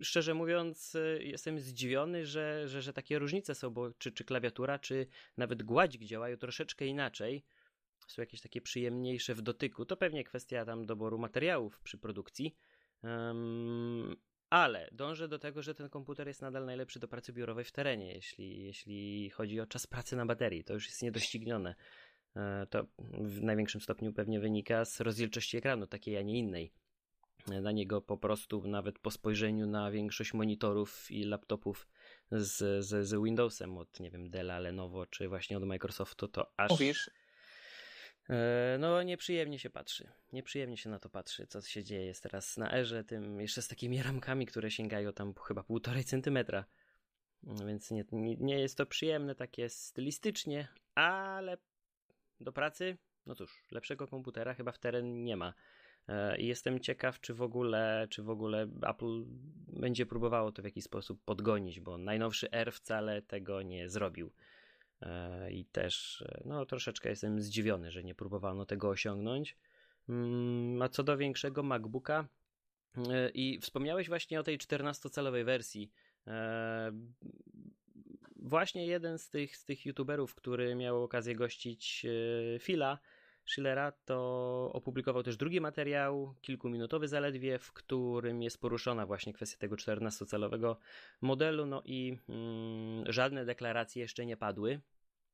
szczerze 0.00 0.34
mówiąc 0.34 0.96
jestem 1.20 1.60
zdziwiony, 1.60 2.26
że, 2.26 2.68
że, 2.68 2.82
że 2.82 2.92
takie 2.92 3.18
różnice 3.18 3.54
są, 3.54 3.70
bo 3.70 3.92
czy, 3.92 4.12
czy 4.12 4.24
klawiatura, 4.24 4.78
czy 4.78 5.06
nawet 5.36 5.62
gładzik 5.62 6.04
działają 6.04 6.36
troszeczkę 6.36 6.86
inaczej, 6.86 7.44
są 8.08 8.22
jakieś 8.22 8.40
takie 8.40 8.60
przyjemniejsze 8.60 9.34
w 9.34 9.42
dotyku. 9.42 9.84
To 9.84 9.96
pewnie 9.96 10.24
kwestia 10.24 10.64
tam 10.64 10.86
doboru 10.86 11.18
materiałów 11.18 11.80
przy 11.80 11.98
produkcji. 11.98 12.56
Um, 13.02 14.16
ale 14.50 14.88
dążę 14.92 15.28
do 15.28 15.38
tego, 15.38 15.62
że 15.62 15.74
ten 15.74 15.88
komputer 15.88 16.26
jest 16.26 16.42
nadal 16.42 16.66
najlepszy 16.66 16.98
do 16.98 17.08
pracy 17.08 17.32
biurowej 17.32 17.64
w 17.64 17.72
terenie, 17.72 18.14
jeśli, 18.14 18.62
jeśli 18.62 19.30
chodzi 19.30 19.60
o 19.60 19.66
czas 19.66 19.86
pracy 19.86 20.16
na 20.16 20.26
baterii. 20.26 20.64
To 20.64 20.74
już 20.74 20.86
jest 20.86 21.02
niedoścignione. 21.02 21.74
E, 22.36 22.66
to 22.70 22.86
w 23.08 23.42
największym 23.42 23.80
stopniu 23.80 24.12
pewnie 24.12 24.40
wynika 24.40 24.84
z 24.84 25.00
rozdzielczości 25.00 25.56
ekranu, 25.56 25.86
takiej, 25.86 26.16
a 26.16 26.22
nie 26.22 26.38
innej 26.38 26.72
na 27.60 27.72
niego 27.72 28.00
po 28.00 28.18
prostu 28.18 28.68
nawet 28.68 28.98
po 28.98 29.10
spojrzeniu 29.10 29.66
na 29.66 29.90
większość 29.90 30.34
monitorów 30.34 31.10
i 31.10 31.24
laptopów 31.24 31.88
z, 32.30 32.84
z, 32.84 33.06
z 33.06 33.22
Windowsem 33.24 33.78
od, 33.78 34.00
nie 34.00 34.10
wiem, 34.10 34.30
Della, 34.30 34.58
Lenovo 34.58 35.06
czy 35.06 35.28
właśnie 35.28 35.56
od 35.56 35.64
Microsoftu, 35.64 36.28
to 36.28 36.52
aż... 36.56 36.70
Mówisz? 36.70 37.10
E, 38.30 38.76
no, 38.78 39.02
nieprzyjemnie 39.02 39.58
się 39.58 39.70
patrzy. 39.70 40.10
Nieprzyjemnie 40.32 40.76
się 40.76 40.90
na 40.90 40.98
to 40.98 41.10
patrzy, 41.10 41.46
co 41.46 41.60
się 41.60 41.84
dzieje 41.84 42.06
jest 42.06 42.22
teraz 42.22 42.56
na 42.56 42.72
erze, 42.72 43.04
tym 43.04 43.40
jeszcze 43.40 43.62
z 43.62 43.68
takimi 43.68 44.02
ramkami, 44.02 44.46
które 44.46 44.70
sięgają 44.70 45.12
tam 45.12 45.34
chyba 45.34 45.62
półtorej 45.62 46.04
centymetra. 46.04 46.64
Więc 47.42 47.90
nie, 47.90 48.04
nie, 48.12 48.36
nie 48.36 48.60
jest 48.60 48.76
to 48.76 48.86
przyjemne 48.86 49.34
takie 49.34 49.68
stylistycznie, 49.68 50.68
ale 50.94 51.58
do 52.40 52.52
pracy, 52.52 52.98
no 53.26 53.34
cóż, 53.34 53.64
lepszego 53.70 54.06
komputera 54.06 54.54
chyba 54.54 54.72
w 54.72 54.78
teren 54.78 55.24
nie 55.24 55.36
ma. 55.36 55.54
E, 56.08 56.38
I 56.38 56.46
jestem 56.46 56.80
ciekaw, 56.80 57.20
czy 57.20 57.34
w 57.34 57.42
ogóle, 57.42 58.06
czy 58.10 58.22
w 58.22 58.30
ogóle 58.30 58.68
Apple 58.82 59.24
będzie 59.68 60.06
próbowało 60.06 60.52
to 60.52 60.62
w 60.62 60.64
jakiś 60.64 60.84
sposób 60.84 61.24
podgonić, 61.24 61.80
bo 61.80 61.98
najnowszy 61.98 62.50
R 62.50 62.72
wcale 62.72 63.22
tego 63.22 63.62
nie 63.62 63.88
zrobił. 63.88 64.32
E, 65.02 65.50
I 65.52 65.64
też, 65.64 66.22
e, 66.22 66.42
no, 66.44 66.66
troszeczkę 66.66 67.08
jestem 67.08 67.40
zdziwiony, 67.40 67.90
że 67.90 68.04
nie 68.04 68.14
próbowano 68.14 68.66
tego 68.66 68.88
osiągnąć. 68.88 69.56
Mm, 70.08 70.82
a 70.82 70.88
co 70.88 71.02
do 71.02 71.16
większego 71.16 71.62
MacBooka, 71.62 72.28
i 73.34 73.58
wspomniałeś 73.60 74.08
właśnie 74.08 74.40
o 74.40 74.42
tej 74.42 74.58
14-calowej 74.58 75.44
wersji. 75.44 75.90
Właśnie 78.36 78.86
jeden 78.86 79.18
z 79.18 79.30
tych, 79.30 79.56
z 79.56 79.64
tych 79.64 79.86
youtuberów, 79.86 80.34
który 80.34 80.74
miał 80.74 81.02
okazję 81.02 81.34
gościć 81.34 82.06
Fila, 82.60 82.98
Schillera, 83.50 83.92
to 83.92 84.70
opublikował 84.72 85.22
też 85.22 85.36
drugi 85.36 85.60
materiał, 85.60 86.34
kilkuminutowy 86.40 87.08
zaledwie, 87.08 87.58
w 87.58 87.72
którym 87.72 88.42
jest 88.42 88.60
poruszona 88.60 89.06
właśnie 89.06 89.32
kwestia 89.32 89.58
tego 89.58 89.76
14-calowego 89.76 90.76
modelu, 91.20 91.66
no 91.66 91.82
i 91.84 92.18
mm, 92.28 93.12
żadne 93.12 93.44
deklaracje 93.44 94.02
jeszcze 94.02 94.26
nie 94.26 94.36
padły. 94.36 94.80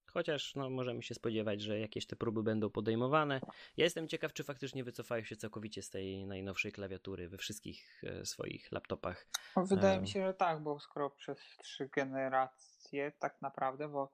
Chociaż 0.07 0.55
no, 0.55 0.71
możemy 0.71 1.03
się 1.03 1.15
spodziewać, 1.15 1.63
że 1.63 1.81
jakieś 1.81 2.07
te 2.07 2.17
próby 2.17 2.43
będą 2.43 2.71
podejmowane. 2.71 3.41
Ja 3.77 3.85
jestem 3.85 4.09
ciekaw, 4.09 4.33
czy 4.33 4.45
faktycznie 4.45 4.85
wycofają 4.85 5.25
się 5.25 5.37
całkowicie 5.37 5.83
z 5.83 5.91
tej 5.91 6.27
najnowszej 6.27 6.73
klawiatury 6.73 7.29
we 7.29 7.39
wszystkich 7.39 8.03
e, 8.05 8.27
swoich 8.27 8.73
laptopach. 8.73 9.27
Wydaje 9.57 10.01
mi 10.01 10.09
się, 10.09 10.27
że 10.27 10.35
tak, 10.35 10.63
bo 10.63 10.81
skoro 10.81 11.11
przez 11.11 11.39
trzy 11.63 11.89
generacje 11.89 13.13
tak 13.19 13.43
naprawdę, 13.43 13.89
bo 13.89 14.13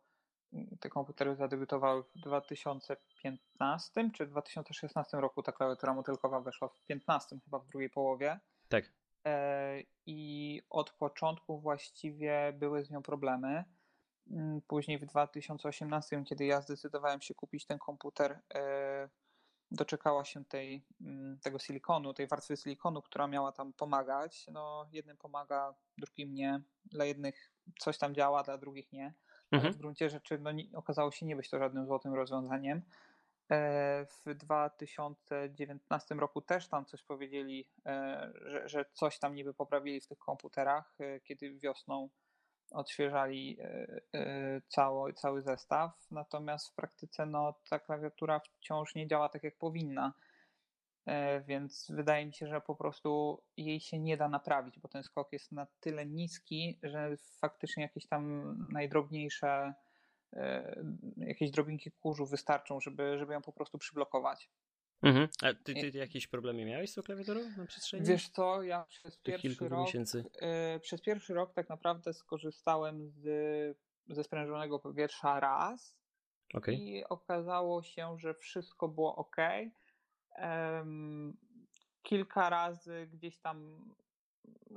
te 0.80 0.88
komputery 0.88 1.36
zadebiutowały 1.36 2.02
w 2.02 2.18
2015 2.18 4.10
czy 4.14 4.26
2016 4.26 5.16
roku. 5.16 5.42
Ta 5.42 5.52
klawiatura 5.52 5.94
motylkowa 5.94 6.40
weszła 6.40 6.68
w 6.68 6.84
15 6.84 7.38
chyba 7.44 7.58
w 7.58 7.68
drugiej 7.68 7.90
połowie. 7.90 8.40
Tak. 8.68 8.92
E, 9.26 9.82
I 10.06 10.62
od 10.70 10.90
początku 10.90 11.60
właściwie 11.60 12.52
były 12.58 12.84
z 12.84 12.90
nią 12.90 13.02
problemy. 13.02 13.64
Mm, 14.30 14.60
później 14.62 14.98
w 14.98 15.06
2018, 15.06 16.24
kiedy 16.24 16.44
ja 16.44 16.60
zdecydowałem 16.60 17.20
się 17.20 17.34
kupić 17.34 17.66
ten 17.66 17.78
komputer, 17.78 18.40
e, 18.54 19.08
doczekała 19.70 20.24
się 20.24 20.44
tej, 20.44 20.86
mm, 21.00 21.38
tego 21.38 21.58
silikonu, 21.58 22.14
tej 22.14 22.26
warstwy 22.26 22.56
silikonu, 22.56 23.02
która 23.02 23.26
miała 23.26 23.52
tam 23.52 23.72
pomagać. 23.72 24.46
No, 24.52 24.88
jednym 24.92 25.16
pomaga, 25.16 25.74
drugim 25.98 26.34
nie. 26.34 26.62
Dla 26.84 27.04
jednych 27.04 27.52
coś 27.78 27.98
tam 27.98 28.14
działa, 28.14 28.42
dla 28.42 28.58
drugich 28.58 28.92
nie 28.92 29.14
mhm. 29.52 29.72
w 29.72 29.76
gruncie 29.76 30.10
rzeczy 30.10 30.38
no, 30.38 30.52
nie, 30.52 30.64
okazało 30.74 31.10
się 31.10 31.26
nie 31.26 31.36
być 31.36 31.50
to 31.50 31.58
żadnym 31.58 31.86
złotym 31.86 32.14
rozwiązaniem. 32.14 32.82
E, 33.52 34.06
w 34.06 34.34
2019 34.34 36.14
roku 36.14 36.40
też 36.40 36.68
tam 36.68 36.84
coś 36.84 37.02
powiedzieli, 37.02 37.68
e, 37.86 38.32
że, 38.46 38.68
że 38.68 38.84
coś 38.92 39.18
tam 39.18 39.34
niby 39.34 39.54
poprawili 39.54 40.00
w 40.00 40.06
tych 40.06 40.18
komputerach, 40.18 40.94
e, 41.00 41.20
kiedy 41.20 41.54
wiosną 41.58 42.08
odświeżali 42.70 43.58
cały, 44.68 45.12
cały 45.12 45.42
zestaw. 45.42 46.06
Natomiast 46.10 46.68
w 46.68 46.74
praktyce 46.74 47.26
no, 47.26 47.54
ta 47.70 47.78
klawiatura 47.78 48.40
wciąż 48.40 48.94
nie 48.94 49.06
działa 49.06 49.28
tak 49.28 49.42
jak 49.42 49.56
powinna. 49.56 50.12
Więc 51.46 51.90
wydaje 51.94 52.26
mi 52.26 52.34
się, 52.34 52.46
że 52.46 52.60
po 52.60 52.76
prostu 52.76 53.42
jej 53.56 53.80
się 53.80 53.98
nie 53.98 54.16
da 54.16 54.28
naprawić, 54.28 54.78
bo 54.78 54.88
ten 54.88 55.02
skok 55.02 55.32
jest 55.32 55.52
na 55.52 55.66
tyle 55.80 56.06
niski, 56.06 56.78
że 56.82 57.16
faktycznie 57.40 57.82
jakieś 57.82 58.06
tam 58.06 58.56
najdrobniejsze 58.72 59.74
E, 60.36 60.84
jakieś 61.16 61.50
drobinki 61.50 61.90
kurzu 61.90 62.26
wystarczą, 62.26 62.80
żeby, 62.80 63.18
żeby 63.18 63.32
ją 63.32 63.42
po 63.42 63.52
prostu 63.52 63.78
przyblokować. 63.78 64.50
Mhm. 65.02 65.28
A 65.42 65.54
ty, 65.64 65.74
ty, 65.74 65.98
jakieś 65.98 66.26
problemy 66.26 66.64
miałeś 66.64 66.90
z 66.90 66.94
tą 66.94 67.02
klawiaturą 67.02 67.40
na 67.56 67.66
przestrzeni? 67.66 68.06
Wiesz 68.06 68.28
co, 68.28 68.62
ja 68.62 68.84
przez 68.84 69.18
pierwszy 69.18 69.68
rok 69.68 69.80
miesięcy. 69.80 70.24
E, 70.40 70.80
przez 70.80 71.00
pierwszy 71.00 71.34
rok 71.34 71.54
tak 71.54 71.68
naprawdę 71.68 72.14
skorzystałem 72.14 73.10
z, 73.10 73.24
ze 74.08 74.24
sprężonego 74.24 74.78
powietrza 74.78 75.40
raz 75.40 75.96
okay. 76.54 76.74
i 76.74 77.04
okazało 77.04 77.82
się, 77.82 78.18
że 78.18 78.34
wszystko 78.34 78.88
było 78.88 79.16
ok. 79.16 79.36
Kilka 82.02 82.50
razy 82.50 83.08
gdzieś 83.12 83.38
tam 83.38 83.84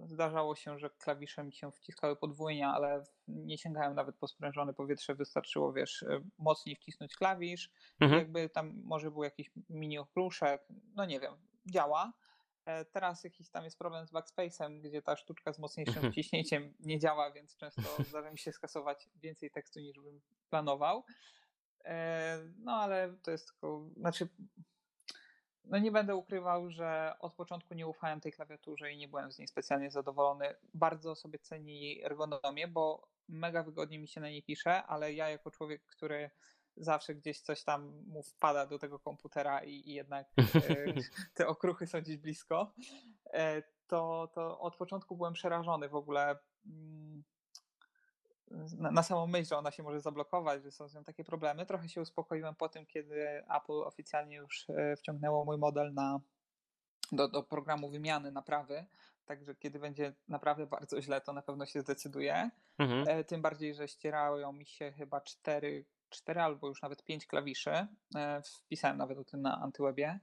zdarzało 0.05 0.55
się, 0.55 0.79
że 0.79 0.89
klawisze 0.89 1.43
mi 1.43 1.53
się 1.53 1.71
wciskały 1.71 2.15
podwójnie, 2.15 2.67
ale 2.67 3.03
nie 3.27 3.57
sięgałem 3.57 3.95
nawet 3.95 4.15
po 4.15 4.27
sprężone 4.27 4.73
powietrze, 4.73 5.15
wystarczyło, 5.15 5.73
wiesz, 5.73 6.03
e, 6.03 6.21
mocniej 6.37 6.75
wcisnąć 6.75 7.15
klawisz, 7.15 7.71
mhm. 7.99 8.19
jakby 8.19 8.49
tam 8.49 8.81
może 8.83 9.11
był 9.11 9.23
jakiś 9.23 9.51
mini 9.69 9.97
okruszek, 9.97 10.67
no 10.95 11.05
nie 11.05 11.19
wiem, 11.19 11.33
działa. 11.65 12.13
E, 12.65 12.85
teraz 12.85 13.23
jakiś 13.23 13.49
tam 13.49 13.63
jest 13.63 13.79
problem 13.79 14.07
z 14.07 14.11
backspace'em, 14.11 14.81
gdzie 14.81 15.01
ta 15.01 15.15
sztuczka 15.15 15.53
z 15.53 15.59
mocniejszym 15.59 15.95
mhm. 15.95 16.11
wciśnięciem 16.11 16.73
nie 16.79 16.99
działa, 16.99 17.31
więc 17.31 17.57
często 17.57 17.81
zdarza 18.09 18.31
mi 18.31 18.37
się 18.37 18.51
skasować 18.51 19.09
więcej 19.15 19.51
tekstu 19.51 19.79
niż 19.79 19.99
bym 19.99 20.21
planował. 20.49 21.03
E, 21.85 22.39
no 22.57 22.71
ale 22.71 23.17
to 23.23 23.31
jest 23.31 23.47
tylko, 23.47 23.89
znaczy 23.97 24.27
no 25.67 25.77
nie 25.77 25.91
będę 25.91 26.15
ukrywał, 26.15 26.69
że 26.69 27.15
od 27.19 27.33
początku 27.33 27.73
nie 27.73 27.87
ufałem 27.87 28.21
tej 28.21 28.31
klawiaturze 28.31 28.91
i 28.91 28.97
nie 28.97 29.07
byłem 29.07 29.31
z 29.31 29.39
niej 29.39 29.47
specjalnie 29.47 29.91
zadowolony. 29.91 30.55
Bardzo 30.73 31.15
sobie 31.15 31.39
cenię 31.39 31.81
jej 31.81 32.03
ergonomię, 32.03 32.67
bo 32.67 33.07
mega 33.29 33.63
wygodnie 33.63 33.99
mi 33.99 34.07
się 34.07 34.21
na 34.21 34.29
niej 34.29 34.43
pisze, 34.43 34.83
ale 34.83 35.13
ja 35.13 35.29
jako 35.29 35.51
człowiek, 35.51 35.85
który 35.85 36.29
zawsze 36.77 37.15
gdzieś 37.15 37.41
coś 37.41 37.63
tam 37.63 38.03
mu 38.07 38.23
wpada 38.23 38.65
do 38.65 38.79
tego 38.79 38.99
komputera 38.99 39.63
i, 39.63 39.71
i 39.71 39.93
jednak 39.93 40.27
e, 40.37 40.93
te 41.33 41.47
okruchy 41.47 41.87
są 41.87 42.01
gdzieś 42.01 42.17
blisko, 42.17 42.73
e, 43.25 43.63
to, 43.87 44.31
to 44.33 44.59
od 44.59 44.75
początku 44.75 45.15
byłem 45.17 45.33
przerażony 45.33 45.89
w 45.89 45.95
ogóle 45.95 46.37
mm, 46.65 47.04
na, 48.77 48.91
na 48.91 49.03
samą 49.03 49.27
myśl, 49.27 49.49
że 49.49 49.57
ona 49.57 49.71
się 49.71 49.83
może 49.83 50.01
zablokować, 50.01 50.63
że 50.63 50.71
są 50.71 50.87
z 50.87 50.95
nią 50.95 51.03
takie 51.03 51.23
problemy. 51.23 51.65
Trochę 51.65 51.89
się 51.89 52.01
uspokoiłem 52.01 52.55
po 52.55 52.69
tym, 52.69 52.85
kiedy 52.85 53.43
Apple 53.55 53.83
oficjalnie 53.85 54.35
już 54.35 54.69
e, 54.69 54.95
wciągnęło 54.95 55.45
mój 55.45 55.57
model 55.57 55.93
na, 55.93 56.19
do, 57.11 57.27
do 57.27 57.43
programu 57.43 57.89
wymiany 57.89 58.31
naprawy. 58.31 58.85
Także 59.25 59.55
kiedy 59.55 59.79
będzie 59.79 60.13
naprawdę 60.27 60.67
bardzo 60.67 61.01
źle, 61.01 61.21
to 61.21 61.33
na 61.33 61.41
pewno 61.41 61.65
się 61.65 61.81
zdecyduje. 61.81 62.49
Mhm. 62.77 63.07
E, 63.07 63.23
tym 63.23 63.41
bardziej, 63.41 63.75
że 63.75 63.87
ścierają 63.87 64.53
mi 64.53 64.65
się 64.65 64.91
chyba 64.91 65.21
cztery, 65.21 65.85
cztery 66.09 66.41
albo 66.41 66.67
już 66.67 66.81
nawet 66.81 67.03
pięć 67.03 67.27
klawiszy. 67.27 67.87
E, 68.15 68.41
wpisałem 68.41 68.97
nawet 68.97 69.17
o 69.17 69.23
tym 69.23 69.41
na 69.41 69.61
Antywebie. 69.61 70.19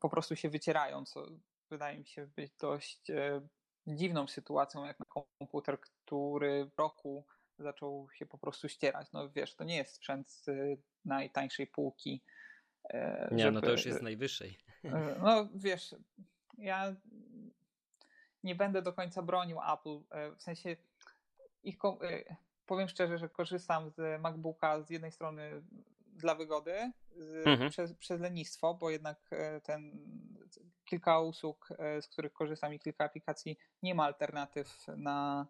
Po 0.00 0.08
prostu 0.08 0.36
się 0.36 0.48
wycierają, 0.48 1.04
co 1.04 1.26
wydaje 1.70 1.98
mi 1.98 2.06
się 2.06 2.26
być 2.26 2.52
dość 2.60 3.02
dziwną 3.86 4.28
sytuacją, 4.28 4.84
jak 4.84 5.00
na 5.00 5.06
komputer, 5.38 5.80
który 5.80 6.64
w 6.64 6.78
roku 6.78 7.24
zaczął 7.58 8.08
się 8.14 8.26
po 8.26 8.38
prostu 8.38 8.68
ścierać. 8.68 9.12
No 9.12 9.30
wiesz, 9.30 9.54
to 9.54 9.64
nie 9.64 9.76
jest 9.76 9.94
sprzęt 9.94 10.30
z 10.30 10.50
najtańszej 11.04 11.66
półki. 11.66 12.22
E, 12.84 13.28
nie, 13.32 13.42
żeby, 13.42 13.54
no 13.54 13.60
to 13.60 13.70
już 13.70 13.86
jest 13.86 14.02
najwyższej. 14.02 14.58
E, 14.84 15.16
no 15.22 15.48
wiesz, 15.54 15.94
ja 16.58 16.94
nie 18.44 18.54
będę 18.54 18.82
do 18.82 18.92
końca 18.92 19.22
bronił 19.22 19.58
Apple, 19.72 20.00
e, 20.10 20.30
w 20.36 20.42
sensie 20.42 20.76
ich, 21.62 21.76
powiem 22.66 22.88
szczerze, 22.88 23.18
że 23.18 23.28
korzystam 23.28 23.90
z 23.90 24.20
MacBooka 24.20 24.82
z 24.82 24.90
jednej 24.90 25.12
strony 25.12 25.62
dla 26.00 26.34
wygody, 26.34 26.92
z, 27.16 27.46
mhm. 27.46 27.70
przez, 27.70 27.94
przez 27.94 28.20
lenistwo, 28.20 28.74
bo 28.74 28.90
jednak 28.90 29.30
ten 29.62 29.98
kilka 30.84 31.20
usług, 31.20 31.68
z 32.00 32.06
których 32.08 32.32
korzystam 32.32 32.74
i 32.74 32.78
kilka 32.78 33.04
aplikacji 33.04 33.58
nie 33.82 33.94
ma 33.94 34.04
alternatyw 34.04 34.86
na, 34.96 35.46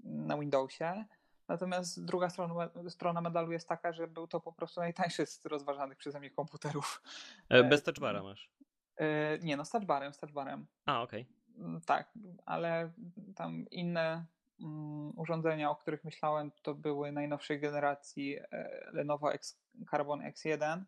na 0.00 0.38
Windowsie. 0.38 1.04
Natomiast 1.52 2.04
druga 2.04 2.30
strona, 2.30 2.70
strona 2.88 3.20
medalu 3.20 3.52
jest 3.52 3.68
taka, 3.68 3.92
że 3.92 4.08
był 4.08 4.26
to 4.26 4.40
po 4.40 4.52
prostu 4.52 4.80
najtańszy 4.80 5.26
z 5.26 5.46
rozważanych 5.46 5.98
przeze 5.98 6.20
mnie 6.20 6.30
komputerów. 6.30 7.02
E, 7.48 7.64
bez 7.64 7.82
touchbara 7.82 8.22
masz? 8.22 8.50
E, 8.96 9.38
nie, 9.38 9.56
no 9.56 9.64
z 9.64 9.70
touchbarem, 9.70 10.12
z 10.12 10.18
touchbarem. 10.18 10.66
A, 10.86 11.02
okej. 11.02 11.22
Okay. 11.22 11.64
Mm, 11.64 11.80
tak, 11.80 12.12
ale 12.46 12.92
tam 13.36 13.66
inne 13.70 14.26
um, 14.60 15.18
urządzenia, 15.18 15.70
o 15.70 15.76
których 15.76 16.04
myślałem, 16.04 16.50
to 16.62 16.74
były 16.74 17.12
najnowszej 17.12 17.60
generacji 17.60 18.38
e, 18.38 18.70
Lenovo 18.92 19.32
X, 19.34 19.60
Carbon 19.90 20.20
X1, 20.20 20.82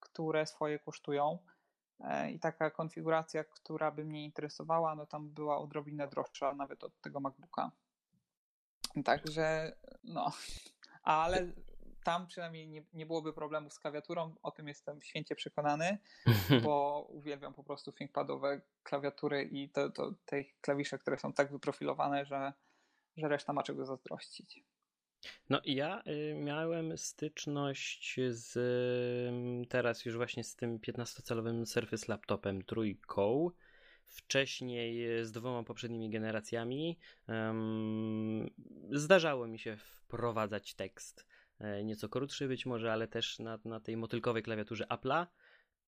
które 0.00 0.46
swoje 0.46 0.78
kosztują. 0.78 1.38
I 2.32 2.38
taka 2.40 2.70
konfiguracja, 2.70 3.44
która 3.44 3.90
by 3.90 4.04
mnie 4.04 4.24
interesowała, 4.24 4.94
no 4.94 5.06
tam 5.06 5.30
była 5.30 5.58
odrobinę 5.58 6.08
droższa 6.08 6.54
nawet 6.54 6.84
od 6.84 7.00
tego 7.00 7.20
MacBooka. 7.20 7.70
Także 9.04 9.76
no, 10.04 10.32
ale 11.02 11.52
tam 12.04 12.26
przynajmniej 12.26 12.68
nie, 12.68 12.82
nie 12.92 13.06
byłoby 13.06 13.32
problemu 13.32 13.70
z 13.70 13.78
klawiaturą, 13.78 14.34
o 14.42 14.50
tym 14.50 14.68
jestem 14.68 15.02
święcie 15.02 15.34
przekonany, 15.34 15.98
bo 16.64 17.06
uwielbiam 17.10 17.54
po 17.54 17.64
prostu 17.64 17.92
ThinkPadowe 17.92 18.60
klawiatury 18.82 19.42
i 19.42 19.68
to, 19.68 19.90
to, 19.90 20.12
te 20.24 20.44
klawisze, 20.44 20.98
które 20.98 21.18
są 21.18 21.32
tak 21.32 21.52
wyprofilowane, 21.52 22.26
że, 22.26 22.52
że 23.16 23.28
reszta 23.28 23.52
ma 23.52 23.62
czego 23.62 23.86
zazdrościć. 23.86 24.64
No 25.50 25.60
i 25.64 25.74
ja 25.74 26.02
y, 26.06 26.34
miałem 26.34 26.98
styczność 26.98 28.20
z 28.28 28.58
teraz 29.68 30.04
już 30.04 30.16
właśnie 30.16 30.44
z 30.44 30.56
tym 30.56 30.78
15-calowym 30.78 31.66
Surface 31.66 32.06
laptopem 32.08 32.62
trójką 32.62 33.50
wcześniej 34.06 35.06
z 35.24 35.32
dwoma 35.32 35.62
poprzednimi 35.62 36.10
generacjami 36.10 36.98
um, 37.28 38.50
zdarzało 38.90 39.46
mi 39.46 39.58
się 39.58 39.76
wprowadzać 39.76 40.74
tekst. 40.74 41.26
E, 41.58 41.84
nieco 41.84 42.08
krótszy 42.08 42.48
być 42.48 42.66
może, 42.66 42.92
ale 42.92 43.08
też 43.08 43.38
na, 43.38 43.58
na 43.64 43.80
tej 43.80 43.96
motylkowej 43.96 44.42
klawiaturze 44.42 44.86
Apple'a. 44.86 45.26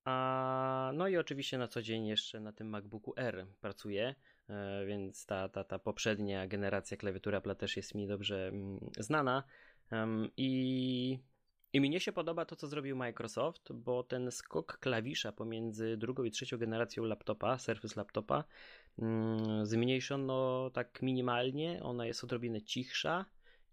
A, 0.04 0.90
no 0.94 1.08
i 1.08 1.16
oczywiście 1.16 1.58
na 1.58 1.68
co 1.68 1.82
dzień 1.82 2.06
jeszcze 2.06 2.40
na 2.40 2.52
tym 2.52 2.68
MacBooku 2.68 3.14
R 3.16 3.46
pracuję, 3.60 4.14
e, 4.48 4.86
więc 4.86 5.26
ta, 5.26 5.48
ta, 5.48 5.64
ta 5.64 5.78
poprzednia 5.78 6.46
generacja 6.46 6.96
klawiatury 6.96 7.38
Apple'a 7.38 7.54
też 7.54 7.76
jest 7.76 7.94
mi 7.94 8.06
dobrze 8.06 8.48
mm, 8.48 8.90
znana. 8.98 9.42
I 10.36 11.18
i 11.72 11.80
mnie 11.80 12.00
się 12.00 12.12
podoba 12.12 12.44
to, 12.44 12.56
co 12.56 12.66
zrobił 12.66 12.96
Microsoft, 12.96 13.72
bo 13.72 14.02
ten 14.02 14.30
skok 14.30 14.78
klawisza 14.78 15.32
pomiędzy 15.32 15.96
drugą 15.96 16.24
i 16.24 16.30
trzecią 16.30 16.58
generacją 16.58 17.04
laptopa, 17.04 17.58
Surface 17.58 18.00
laptopa, 18.00 18.44
mm, 18.98 19.66
zmniejszono 19.66 20.70
tak 20.70 21.02
minimalnie. 21.02 21.82
Ona 21.82 22.06
jest 22.06 22.24
odrobinę 22.24 22.62
cichsza 22.62 23.24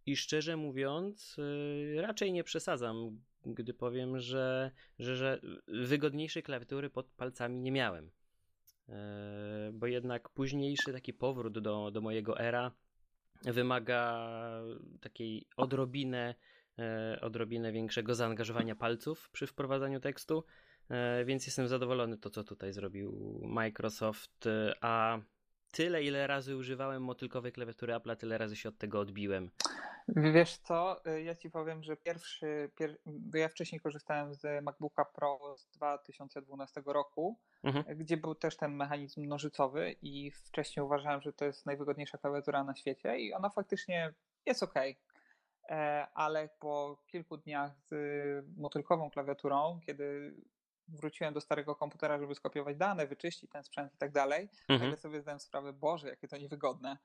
i 0.05 0.15
szczerze 0.15 0.57
mówiąc, 0.57 1.39
y, 1.39 2.01
raczej 2.01 2.33
nie 2.33 2.43
przesadzam, 2.43 3.21
gdy 3.45 3.73
powiem, 3.73 4.19
że, 4.19 4.71
że, 4.99 5.15
że 5.15 5.41
wygodniejszej 5.67 6.43
klawiatury 6.43 6.89
pod 6.89 7.05
palcami 7.05 7.59
nie 7.59 7.71
miałem. 7.71 8.11
E, 8.89 9.71
bo 9.73 9.87
jednak 9.87 10.29
późniejszy 10.29 10.93
taki 10.93 11.13
powrót 11.13 11.59
do, 11.59 11.91
do 11.91 12.01
mojego 12.01 12.39
era 12.39 12.71
wymaga 13.43 14.29
takiej 15.01 15.47
odrobinę 15.57 16.35
odrobinę 17.21 17.71
większego 17.71 18.15
zaangażowania 18.15 18.75
palców 18.75 19.29
przy 19.29 19.47
wprowadzaniu 19.47 19.99
tekstu, 19.99 20.43
e, 20.89 21.25
więc 21.25 21.45
jestem 21.45 21.67
zadowolony 21.67 22.17
to, 22.17 22.29
co 22.29 22.43
tutaj 22.43 22.73
zrobił 22.73 23.39
Microsoft, 23.43 24.47
e, 24.47 24.75
a 24.81 25.19
tyle, 25.71 26.03
ile 26.03 26.27
razy 26.27 26.55
używałem 26.55 27.03
motylkowej 27.03 27.51
klawiatury 27.51 27.95
Apple, 27.95 28.17
tyle 28.17 28.37
razy 28.37 28.55
się 28.55 28.69
od 28.69 28.77
tego 28.77 28.99
odbiłem. 28.99 29.51
Wiesz 30.07 30.57
co, 30.57 31.01
ja 31.23 31.35
ci 31.35 31.49
powiem, 31.49 31.83
że 31.83 31.97
pierwszy, 31.97 32.71
pier... 32.75 32.97
ja 33.33 33.49
wcześniej 33.49 33.81
korzystałem 33.81 34.33
z 34.33 34.63
MacBooka 34.63 35.05
Pro 35.05 35.55
z 35.57 35.67
2012 35.69 36.81
roku, 36.85 37.39
mhm. 37.63 37.97
gdzie 37.97 38.17
był 38.17 38.35
też 38.35 38.57
ten 38.57 38.75
mechanizm 38.75 39.27
nożycowy 39.27 39.95
i 40.01 40.31
wcześniej 40.31 40.85
uważałem, 40.85 41.21
że 41.21 41.33
to 41.33 41.45
jest 41.45 41.65
najwygodniejsza 41.65 42.17
klawiatura 42.17 42.63
na 42.63 42.75
świecie 42.75 43.19
i 43.19 43.33
ona 43.33 43.49
faktycznie 43.49 44.13
jest 44.45 44.63
ok. 44.63 44.73
E, 45.69 46.07
ale 46.13 46.49
po 46.59 47.03
kilku 47.07 47.37
dniach 47.37 47.71
z 47.79 47.95
motylkową 48.57 49.09
klawiaturą, 49.09 49.79
kiedy 49.85 50.35
wróciłem 50.87 51.33
do 51.33 51.41
starego 51.41 51.75
komputera, 51.75 52.19
żeby 52.19 52.35
skopiować 52.35 52.77
dane, 52.77 53.07
wyczyścić 53.07 53.51
ten 53.51 53.63
sprzęt 53.63 53.93
i 53.93 53.97
tak 53.97 54.11
dalej, 54.11 54.49
mhm. 54.69 54.79
nagle 54.79 54.97
sobie 54.97 55.21
zdałem 55.21 55.39
sprawę, 55.39 55.73
Boże, 55.73 56.09
jakie 56.09 56.27
to 56.27 56.37
niewygodne. 56.37 56.97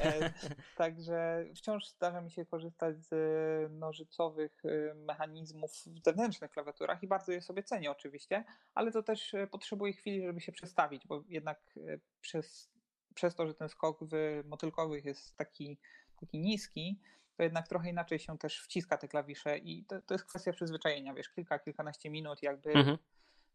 E, 0.00 0.32
także 0.76 1.44
wciąż 1.56 1.88
zdarza 1.88 2.20
mi 2.20 2.30
się 2.30 2.46
korzystać 2.46 3.04
z 3.04 3.72
nożycowych 3.72 4.64
y, 4.64 4.94
mechanizmów 4.94 5.72
w 5.72 6.04
zewnętrznych 6.04 6.50
klawiaturach 6.50 7.02
i 7.02 7.06
bardzo 7.08 7.32
je 7.32 7.42
sobie 7.42 7.62
cenię 7.62 7.90
oczywiście, 7.90 8.44
ale 8.74 8.92
to 8.92 9.02
też 9.02 9.34
e, 9.34 9.46
potrzebuje 9.46 9.92
chwili, 9.92 10.22
żeby 10.22 10.40
się 10.40 10.52
przestawić, 10.52 11.06
bo 11.06 11.24
jednak 11.28 11.60
e, 11.76 11.98
przez, 12.20 12.70
przez 13.14 13.34
to, 13.34 13.46
że 13.46 13.54
ten 13.54 13.68
skok 13.68 13.98
w 14.02 14.42
motylkowych 14.44 15.04
jest 15.04 15.36
taki, 15.36 15.78
taki 16.20 16.38
niski, 16.38 17.00
to 17.36 17.42
jednak 17.42 17.68
trochę 17.68 17.90
inaczej 17.90 18.18
się 18.18 18.38
też 18.38 18.60
wciska 18.60 18.98
te 18.98 19.08
klawisze 19.08 19.58
i 19.58 19.84
to, 19.84 20.02
to 20.02 20.14
jest 20.14 20.24
kwestia 20.24 20.52
przyzwyczajenia, 20.52 21.14
wiesz, 21.14 21.28
kilka, 21.28 21.58
kilkanaście 21.58 22.10
minut 22.10 22.42
jakby 22.42 22.72
mhm. 22.72 22.98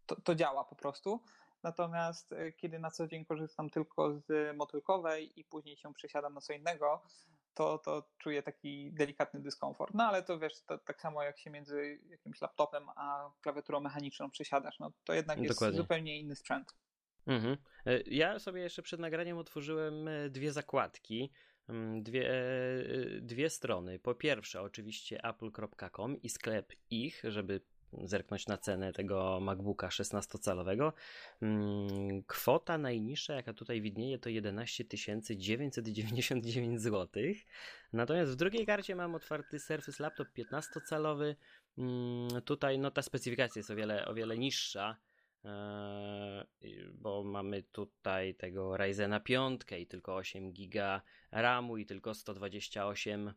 to, 0.06 0.22
to 0.22 0.36
działa 0.36 0.64
po 0.64 0.76
prostu. 0.76 1.24
Natomiast 1.64 2.32
e, 2.34 2.52
kiedy 2.52 2.80
na 2.80 2.92
co 2.92 3.08
dzień 3.08 3.26
korzystam 3.26 3.70
tylko 3.70 4.20
z 4.20 4.58
motylkowej 4.58 5.40
i 5.40 5.44
później 5.44 5.78
się 5.78 5.94
przesiadam 5.94 6.34
na 6.34 6.42
co 6.42 6.54
innego, 6.54 7.02
to, 7.54 7.78
to 7.78 8.10
czuję 8.18 8.44
taki 8.44 8.92
delikatny 8.92 9.40
dyskomfort. 9.40 9.94
No 9.94 10.04
ale 10.04 10.24
to 10.24 10.40
wiesz, 10.40 10.62
to, 10.66 10.78
tak 10.78 11.02
samo 11.02 11.24
jak 11.24 11.40
się 11.40 11.50
między 11.50 12.00
jakimś 12.10 12.42
laptopem 12.42 12.90
a 12.96 13.32
klawiaturą 13.42 13.80
mechaniczną 13.80 14.30
przesiadasz, 14.30 14.80
no 14.80 14.92
to 15.04 15.14
jednak 15.14 15.40
jest 15.40 15.54
Dokładnie. 15.54 15.78
zupełnie 15.78 16.20
inny 16.20 16.36
sprzęt. 16.36 16.76
Mhm. 17.28 17.58
E, 17.86 18.02
ja 18.02 18.40
sobie 18.40 18.62
jeszcze 18.62 18.82
przed 18.82 19.00
nagraniem 19.00 19.38
otworzyłem 19.38 20.08
e, 20.08 20.30
dwie 20.30 20.52
zakładki, 20.52 21.32
dwie, 22.02 22.32
dwie 23.22 23.50
strony. 23.50 24.00
Po 24.00 24.16
pierwsze, 24.16 24.62
oczywiście 24.62 25.24
apple.com 25.24 26.22
i 26.22 26.30
sklep 26.30 26.74
ich, 26.90 27.22
żeby 27.24 27.62
zerknąć 27.94 28.48
na 28.48 28.58
cenę 28.58 28.94
tego 28.94 29.40
MacBooka 29.40 29.88
16-calowego. 29.88 30.92
Mm, 31.42 32.24
kwota 32.24 32.78
najniższa, 32.78 33.34
jaka 33.34 33.54
tutaj 33.54 33.82
widnieje, 33.82 34.20
to 34.20 34.30
11 34.30 34.84
999 35.38 36.82
zł. 36.82 37.24
Natomiast 37.94 38.32
w 38.32 38.36
drugiej 38.36 38.66
karcie 38.66 38.96
mam 38.96 39.16
otwarty 39.16 39.60
Surface 39.60 40.04
Laptop 40.04 40.28
15-calowy. 40.38 41.36
Mm, 41.78 42.42
tutaj 42.42 42.80
no, 42.80 42.92
ta 42.92 43.02
specyfikacja 43.02 43.60
jest 43.60 43.72
o 43.72 43.76
wiele, 43.76 44.06
o 44.06 44.14
wiele 44.14 44.38
niższa 44.38 44.90
e, 44.92 45.09
bo 46.94 47.24
mamy 47.24 47.64
tutaj 47.64 48.36
tego 48.36 48.78
Ryzena 48.78 49.20
5 49.20 49.62
i 49.80 49.88
tylko 49.88 50.16
8 50.16 50.52
GB 50.54 51.02
RAMu 51.32 51.78
i 51.78 51.86
tylko 51.86 52.14
128 52.14 53.34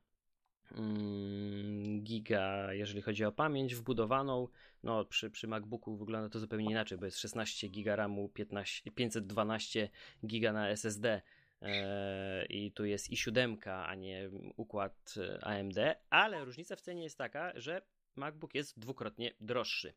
Mm, 0.79 2.03
giga, 2.03 2.73
jeżeli 2.73 3.03
chodzi 3.03 3.25
o 3.25 3.33
pamięć 3.33 3.75
wbudowaną. 3.75 4.49
No, 4.83 5.05
przy, 5.05 5.31
przy 5.31 5.49
MacBooku 5.49 5.97
wygląda 5.97 6.29
to 6.29 6.39
zupełnie 6.39 6.71
inaczej, 6.71 6.99
bo 6.99 7.05
jest 7.05 7.19
16 7.19 7.69
giga 7.69 7.97
RAMu, 7.97 8.29
15, 8.29 8.91
512 8.91 9.89
giga 10.27 10.53
na 10.53 10.69
SSD 10.69 11.23
e, 11.63 12.47
i 12.47 12.73
tu 12.73 12.85
jest 12.85 13.11
i7, 13.11 13.71
a 13.71 13.95
nie 13.95 14.31
układ 14.57 15.15
e, 15.17 15.45
AMD, 15.45 15.79
ale 16.11 16.45
różnica 16.45 16.77
w 16.77 16.81
cenie 16.81 17.03
jest 17.03 17.19
taka, 17.19 17.53
że 17.55 17.83
MacBook 18.17 18.55
jest 18.55 18.79
dwukrotnie 18.79 19.35
droższy. 19.41 19.95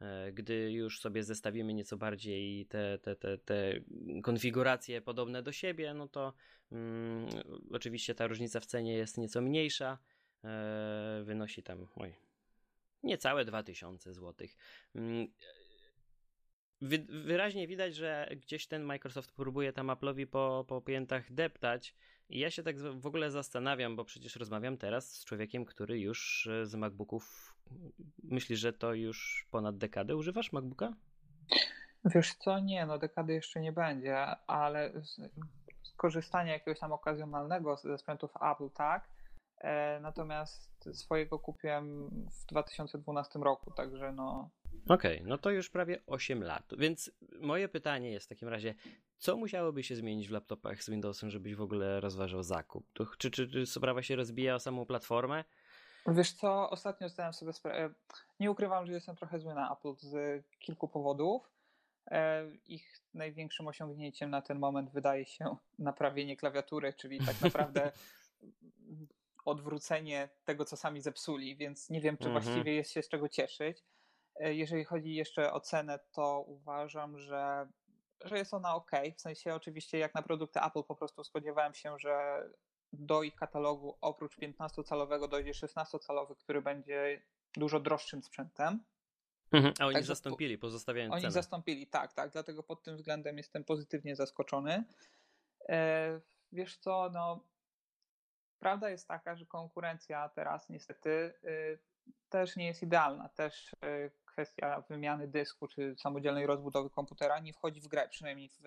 E, 0.00 0.32
gdy 0.32 0.72
już 0.72 1.00
sobie 1.00 1.24
zestawimy 1.24 1.74
nieco 1.74 1.96
bardziej 1.96 2.66
te, 2.66 2.98
te, 2.98 3.16
te, 3.16 3.38
te 3.38 3.80
konfiguracje 4.22 5.00
podobne 5.00 5.42
do 5.42 5.52
siebie, 5.52 5.94
no 5.94 6.08
to 6.08 6.34
mm, 6.72 7.26
oczywiście 7.72 8.14
ta 8.14 8.26
różnica 8.26 8.60
w 8.60 8.66
cenie 8.66 8.92
jest 8.92 9.18
nieco 9.18 9.40
mniejsza. 9.40 9.98
E, 10.44 11.22
wynosi 11.24 11.62
tam, 11.62 11.86
oj, 11.96 12.14
niecałe 13.02 13.44
2000 13.44 14.14
zł. 14.14 14.48
Mm, 14.94 15.26
wy, 16.80 16.98
wyraźnie 16.98 17.66
widać, 17.66 17.94
że 17.96 18.28
gdzieś 18.36 18.66
ten 18.66 18.82
Microsoft 18.84 19.32
próbuje 19.32 19.72
tam 19.72 19.86
Apple'owi 19.86 20.26
po, 20.26 20.64
po 20.68 20.80
piętach 20.80 21.32
deptać. 21.32 21.94
I 22.30 22.38
ja 22.38 22.50
się 22.50 22.62
tak 22.62 22.78
w 22.78 23.06
ogóle 23.06 23.30
zastanawiam, 23.30 23.96
bo 23.96 24.04
przecież 24.04 24.36
rozmawiam 24.36 24.76
teraz 24.76 25.12
z 25.12 25.24
człowiekiem, 25.24 25.64
który 25.64 26.00
już 26.00 26.46
e, 26.46 26.66
z 26.66 26.74
MacBooków 26.74 27.54
Myślisz, 28.24 28.60
że 28.60 28.72
to 28.72 28.94
już 28.94 29.48
ponad 29.50 29.78
dekadę 29.78 30.16
używasz 30.16 30.52
MacBooka? 30.52 30.92
Wiesz 32.04 32.34
co, 32.34 32.58
nie, 32.58 32.86
no 32.86 32.98
dekady 32.98 33.32
jeszcze 33.32 33.60
nie 33.60 33.72
będzie, 33.72 34.26
ale 34.46 34.92
skorzystanie 35.82 36.52
jakiegoś 36.52 36.78
tam 36.78 36.92
okazjonalnego 36.92 37.76
ze 37.76 37.98
sprzętów 37.98 38.30
Apple, 38.52 38.70
tak. 38.70 39.08
E, 39.60 40.00
natomiast 40.00 40.88
swojego 40.92 41.38
kupiłem 41.38 42.10
w 42.42 42.46
2012 42.46 43.38
roku, 43.38 43.70
także 43.70 44.12
no. 44.12 44.50
Okej, 44.88 45.16
okay, 45.16 45.28
no 45.28 45.38
to 45.38 45.50
już 45.50 45.70
prawie 45.70 46.00
8 46.06 46.42
lat. 46.42 46.72
Więc 46.78 47.10
moje 47.40 47.68
pytanie 47.68 48.10
jest 48.10 48.26
w 48.26 48.28
takim 48.28 48.48
razie, 48.48 48.74
co 49.20 49.36
musiałoby 49.36 49.82
się 49.82 49.96
zmienić 49.96 50.28
w 50.28 50.30
laptopach 50.30 50.82
z 50.82 50.90
Windowsem, 50.90 51.30
żebyś 51.30 51.54
w 51.54 51.60
ogóle 51.60 52.00
rozważał 52.00 52.42
zakup? 52.42 52.86
Czy, 53.18 53.30
czy, 53.30 53.48
czy 53.48 53.66
sprawa 53.66 54.02
się 54.02 54.16
rozbija 54.16 54.54
o 54.54 54.60
samą 54.60 54.86
platformę? 54.86 55.44
Wiesz 56.06 56.32
co, 56.32 56.70
ostatnio 56.70 57.08
zdałem 57.08 57.32
sobie 57.32 57.52
sprawę, 57.52 57.94
nie 58.40 58.50
ukrywam, 58.50 58.86
że 58.86 58.92
jestem 58.92 59.16
trochę 59.16 59.38
zły 59.38 59.54
na 59.54 59.72
Apple 59.72 59.94
z 59.98 60.44
kilku 60.58 60.88
powodów. 60.88 61.50
E, 62.06 62.50
ich 62.66 63.02
największym 63.14 63.68
osiągnięciem 63.68 64.30
na 64.30 64.42
ten 64.42 64.58
moment 64.58 64.90
wydaje 64.90 65.26
się 65.26 65.56
naprawienie 65.78 66.36
klawiatury, 66.36 66.92
czyli 66.92 67.18
tak 67.26 67.40
naprawdę 67.40 67.92
odwrócenie 69.44 70.28
tego, 70.44 70.64
co 70.64 70.76
sami 70.76 71.00
zepsuli, 71.00 71.56
więc 71.56 71.90
nie 71.90 72.00
wiem, 72.00 72.16
czy 72.16 72.28
mhm. 72.28 72.44
właściwie 72.44 72.74
jest 72.74 72.90
się 72.90 73.02
z 73.02 73.08
czego 73.08 73.28
cieszyć. 73.28 73.84
E, 74.36 74.54
jeżeli 74.54 74.84
chodzi 74.84 75.14
jeszcze 75.14 75.52
o 75.52 75.60
cenę, 75.60 75.98
to 76.12 76.44
uważam, 76.46 77.18
że, 77.18 77.68
że 78.24 78.38
jest 78.38 78.54
ona 78.54 78.74
ok. 78.74 78.90
W 79.16 79.20
sensie, 79.20 79.54
oczywiście, 79.54 79.98
jak 79.98 80.14
na 80.14 80.22
produkty 80.22 80.60
Apple, 80.60 80.82
po 80.82 80.96
prostu 80.96 81.24
spodziewałem 81.24 81.74
się, 81.74 81.98
że 81.98 82.44
do 82.92 83.22
ich 83.22 83.34
katalogu 83.34 83.98
oprócz 84.00 84.38
15-calowego 84.38 85.28
dojdzie 85.28 85.52
16-calowy, 85.52 86.36
który 86.36 86.62
będzie 86.62 87.22
dużo 87.56 87.80
droższym 87.80 88.22
sprzętem. 88.22 88.84
Mhm, 89.52 89.74
a 89.80 89.86
oni 89.86 89.94
tak, 89.94 90.04
zastąpili, 90.04 90.58
pozostawiając 90.58 91.12
Oni 91.12 91.22
cenę. 91.22 91.32
zastąpili, 91.32 91.86
tak, 91.86 92.12
tak, 92.12 92.30
dlatego 92.30 92.62
pod 92.62 92.82
tym 92.82 92.96
względem 92.96 93.36
jestem 93.38 93.64
pozytywnie 93.64 94.16
zaskoczony. 94.16 94.84
E, 95.68 96.20
wiesz 96.52 96.76
co, 96.76 97.10
no 97.12 97.44
prawda 98.58 98.90
jest 98.90 99.08
taka, 99.08 99.36
że 99.36 99.46
konkurencja 99.46 100.28
teraz 100.28 100.68
niestety 100.68 101.10
y, 101.44 101.78
też 102.28 102.56
nie 102.56 102.66
jest 102.66 102.82
idealna. 102.82 103.28
Też 103.28 103.72
y, 103.72 104.10
kwestia 104.40 104.80
wymiany 104.88 105.28
dysku 105.28 105.68
czy 105.68 105.94
samodzielnej 105.98 106.46
rozbudowy 106.46 106.90
komputera 106.90 107.38
nie 107.40 107.52
wchodzi 107.52 107.80
w 107.80 107.88
grę, 107.88 108.08
przynajmniej 108.08 108.48
w 108.48 108.62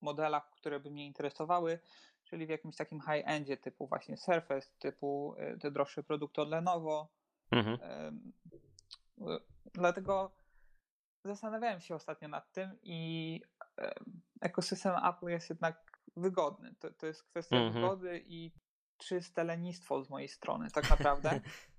modelach, 0.00 0.50
które 0.50 0.80
by 0.80 0.90
mnie 0.90 1.06
interesowały 1.06 1.80
czyli 2.24 2.46
w 2.46 2.48
jakimś 2.48 2.76
takim 2.76 3.00
high-endzie 3.00 3.56
typu 3.56 3.86
właśnie 3.86 4.16
Surface, 4.16 4.68
typu 4.78 5.34
y, 5.54 5.58
te 5.58 5.70
droższe 5.70 6.02
produkty 6.02 6.40
od 6.40 6.48
Lenovo. 6.48 7.08
Mhm. 7.50 7.78
Dlatego 9.72 10.30
zastanawiałem 11.24 11.80
się 11.80 11.94
ostatnio 11.94 12.28
nad 12.28 12.52
tym 12.52 12.78
i 12.82 13.40
ekosystem 14.40 14.94
Apple 15.04 15.26
jest 15.26 15.50
jednak 15.50 16.02
wygodny. 16.16 16.74
To, 16.78 16.90
to 16.92 17.06
jest 17.06 17.22
kwestia 17.22 17.56
mhm. 17.56 17.74
wygody 17.74 18.24
i 18.26 18.52
czyste 18.98 19.44
lenistwo 19.44 20.02
z 20.02 20.10
mojej 20.10 20.28
strony 20.28 20.70
tak 20.70 20.90
naprawdę. 20.90 21.30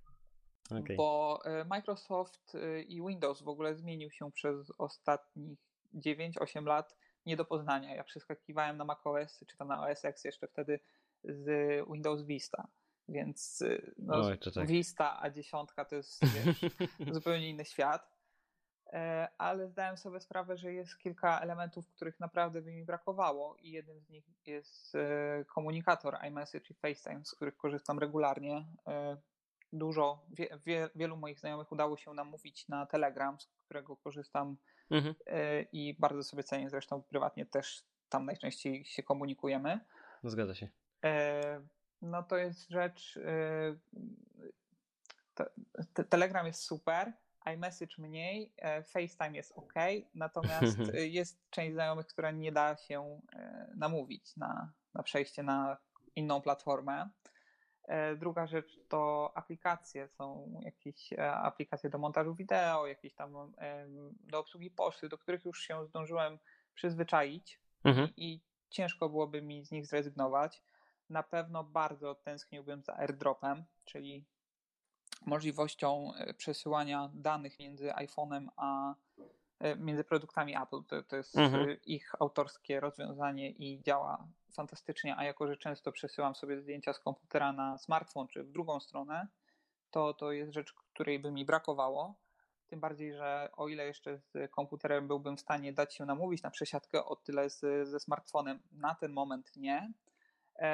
okay. 0.80 0.96
Bo 0.96 1.40
y, 1.62 1.66
Microsoft 1.66 2.56
y, 2.56 2.84
i 2.84 3.02
Windows 3.02 3.42
w 3.42 3.48
ogóle 3.48 3.76
zmienił 3.76 4.12
się 4.12 4.32
przez 4.32 4.72
ostatnich 4.78 5.60
9-8 5.96 6.66
lat 6.66 6.96
nie 7.26 7.38
do 7.38 7.46
poznania. 7.46 7.96
Ja 7.96 8.04
przeskakiwałem 8.04 8.78
na 8.78 8.86
macOS 8.86 9.44
czy 9.48 9.58
tam 9.58 9.68
na 9.68 9.88
OS 9.88 10.06
X 10.06 10.24
jeszcze 10.24 10.48
wtedy 10.48 10.80
z 11.24 11.48
Windows 11.92 12.22
Vista. 12.22 12.68
Więc 13.08 13.62
y, 13.62 13.94
no, 13.98 14.26
Oj, 14.26 14.38
tak. 14.56 14.68
Vista 14.68 15.22
a 15.22 15.30
dziesiątka 15.30 15.86
to 15.86 15.96
jest 15.96 16.26
wiesz, 16.26 16.66
zupełnie 17.16 17.50
inny 17.50 17.66
świat. 17.66 18.12
E, 18.94 19.28
ale 19.38 19.68
zdałem 19.68 19.98
sobie 19.98 20.20
sprawę, 20.20 20.58
że 20.58 20.74
jest 20.74 20.98
kilka 20.98 21.40
elementów, 21.40 21.90
których 21.90 22.20
naprawdę 22.20 22.62
by 22.62 22.72
mi 22.72 22.84
brakowało, 22.84 23.56
i 23.58 23.72
jednym 23.72 24.02
z 24.02 24.10
nich 24.10 24.26
jest 24.46 24.96
e, 24.96 25.46
komunikator 25.46 26.18
iMessage 26.28 26.66
i 26.70 26.74
FaceTime, 26.74 27.26
z 27.26 27.32
których 27.36 27.58
korzystam 27.58 28.00
regularnie. 28.00 28.66
Dużo, 29.74 30.26
wie, 30.30 30.60
wie, 30.66 30.90
wielu 30.96 31.18
moich 31.18 31.40
znajomych 31.40 31.72
udało 31.72 31.98
się 31.98 32.14
namówić 32.14 32.68
na 32.68 32.86
Telegram, 32.86 33.40
z 33.40 33.48
którego 33.48 33.98
korzystam 33.98 34.58
mhm. 34.90 35.16
E, 35.26 35.62
i 35.62 35.96
bardzo 36.00 36.24
sobie 36.24 36.44
cenię, 36.44 36.70
zresztą 36.70 37.04
prywatnie 37.04 37.46
też 37.46 37.84
tam 38.10 38.26
najczęściej 38.26 38.86
się 38.86 39.04
komunikujemy. 39.04 39.80
No 40.24 40.30
zgadza 40.30 40.56
się. 40.56 40.70
E, 41.06 41.62
no 42.02 42.24
to 42.24 42.38
jest 42.38 42.70
rzecz, 42.70 43.20
e, 43.26 43.76
Telegram 46.10 46.48
jest 46.48 46.64
super, 46.64 47.14
iMessage 47.54 47.96
mniej, 47.98 48.54
FaceTime 48.84 49.38
jest 49.38 49.52
ok, 49.56 49.74
natomiast 50.16 50.78
jest 50.94 51.50
część 51.50 51.74
znajomych, 51.74 52.08
która 52.08 52.32
nie 52.32 52.52
da 52.52 52.78
się 52.78 53.22
namówić 53.76 54.38
na, 54.38 54.72
na 54.94 55.04
przejście 55.04 55.44
na 55.44 55.78
inną 56.16 56.42
platformę. 56.42 57.10
Druga 58.18 58.48
rzecz 58.48 58.80
to 58.88 59.32
aplikacje. 59.36 60.08
Są 60.08 60.54
jakieś 60.62 61.14
aplikacje 61.20 61.90
do 61.90 61.98
montażu 61.98 62.36
wideo, 62.36 62.88
jakieś 62.88 63.14
tam 63.14 63.54
do 64.20 64.40
obsługi 64.40 64.72
poczty, 64.72 65.10
do 65.10 65.18
których 65.18 65.46
już 65.46 65.62
się 65.62 65.86
zdążyłem 65.86 66.40
przyzwyczaić 66.74 67.60
mhm. 67.84 68.10
i 68.18 68.42
ciężko 68.70 69.10
byłoby 69.10 69.42
mi 69.42 69.66
z 69.66 69.72
nich 69.72 69.86
zrezygnować. 69.86 70.64
Na 71.10 71.24
pewno 71.24 71.64
bardzo 71.64 72.16
tęskniłbym 72.16 72.84
za 72.84 72.96
airdropem, 72.96 73.64
czyli 73.86 74.26
możliwością 75.26 76.14
e, 76.14 76.34
przesyłania 76.34 77.10
danych 77.14 77.60
między 77.60 77.90
iPhone'em 77.90 78.48
a 78.56 78.96
e, 79.60 79.76
między 79.76 80.04
produktami 80.04 80.56
Apple. 80.58 80.84
To, 80.88 81.04
to 81.04 81.16
jest 81.16 81.38
mhm. 81.38 81.70
E, 81.70 81.74
ich 81.74 82.12
autorskie 82.20 82.80
rozwiązanie 82.80 83.50
i 83.50 83.82
działa 83.82 84.28
fantastycznie, 84.56 85.18
a 85.18 85.24
jako, 85.24 85.48
że 85.48 85.58
często 85.58 85.92
przesyłam 85.92 86.36
sobie 86.36 86.62
zdjęcia 86.62 86.94
z 86.94 87.00
komputera 87.00 87.54
na 87.54 87.78
smartfon 87.78 88.28
czy 88.28 88.44
w 88.44 88.52
drugą 88.52 88.80
stronę, 88.80 89.28
to, 89.92 90.14
to 90.14 90.32
jest 90.32 90.54
rzecz, 90.54 90.74
której 90.74 91.20
by 91.20 91.32
mi 91.32 91.46
brakowało. 91.46 92.16
Tym 92.68 92.80
bardziej, 92.80 93.14
że 93.14 93.50
o 93.58 93.68
ile 93.68 93.86
jeszcze 93.86 94.18
z 94.18 94.52
komputerem 94.52 95.08
byłbym 95.08 95.38
w 95.38 95.42
stanie 95.42 95.74
dać 95.74 95.96
się 95.96 96.06
namówić 96.06 96.44
na 96.44 96.52
przesiadkę, 96.52 97.06
o 97.06 97.16
tyle 97.16 97.50
z, 97.50 97.88
ze 97.88 98.00
smartfonem 98.00 98.60
na 98.72 98.96
ten 98.96 99.12
moment 99.12 99.56
nie. 99.56 99.94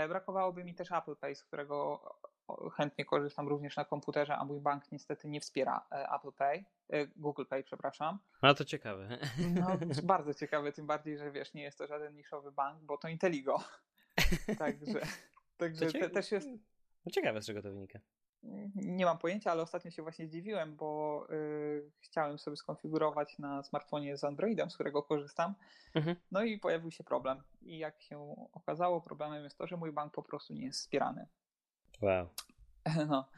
Brakowałoby 0.08 0.64
mi 0.64 0.76
też 0.76 0.92
Apple 0.92 1.16
Pay, 1.16 1.36
z 1.36 1.44
którego 1.44 2.02
chętnie 2.74 3.06
korzystam 3.06 3.48
również 3.48 3.76
na 3.76 3.86
komputerze, 3.86 4.36
a 4.36 4.46
mój 4.46 4.60
bank 4.60 4.92
niestety 4.92 5.28
nie 5.28 5.42
wspiera 5.42 5.86
e, 5.92 6.10
Apple 6.16 6.32
Pay, 6.32 6.66
e, 6.90 7.08
Google 7.08 7.46
Pay, 7.50 7.64
przepraszam. 7.64 8.20
A 8.42 8.54
to 8.54 8.66
ciekawe. 8.66 9.18
No, 9.56 9.78
bardzo 10.04 10.34
ciekawe, 10.34 10.72
tym 10.72 10.88
bardziej, 10.88 11.18
że 11.18 11.32
wiesz, 11.32 11.54
nie 11.54 11.64
jest 11.64 11.78
to 11.78 11.88
żaden 11.88 12.16
niszowy 12.16 12.52
bank, 12.52 12.84
bo 12.84 12.98
to 12.98 13.08
Inteligo. 13.08 13.64
Także, 14.60 15.00
także 15.58 15.92
te, 15.92 16.10
też 16.10 16.32
jest... 16.32 16.48
No 17.06 17.12
ciekawe, 17.12 17.42
z 17.42 17.46
czego 17.46 17.62
to 17.62 17.70
wynika. 17.70 18.00
Nie 18.76 19.06
mam 19.06 19.18
pojęcia, 19.18 19.52
ale 19.52 19.62
ostatnio 19.62 19.92
się 19.92 20.02
właśnie 20.02 20.28
zdziwiłem, 20.28 20.76
bo 20.76 21.28
y, 21.32 21.92
chciałem 22.00 22.38
sobie 22.38 22.58
skonfigurować 22.58 23.40
na 23.40 23.64
smartfonie 23.64 24.18
z 24.18 24.24
Androidem, 24.24 24.70
z 24.70 24.74
którego 24.74 25.04
korzystam. 25.04 25.56
Mhm. 25.94 26.16
No 26.32 26.44
i 26.44 26.60
pojawił 26.60 26.92
się 26.92 27.04
problem. 27.04 27.44
I 27.62 27.78
jak 27.78 28.02
się 28.02 28.36
okazało, 28.52 29.02
problemem 29.02 29.44
jest 29.44 29.58
to, 29.58 29.68
że 29.68 29.78
mój 29.78 29.92
bank 29.92 30.14
po 30.14 30.24
prostu 30.24 30.54
nie 30.54 30.66
jest 30.66 30.80
wspierany. 30.80 31.28
Wow. 32.02 32.30
No. 33.08 33.30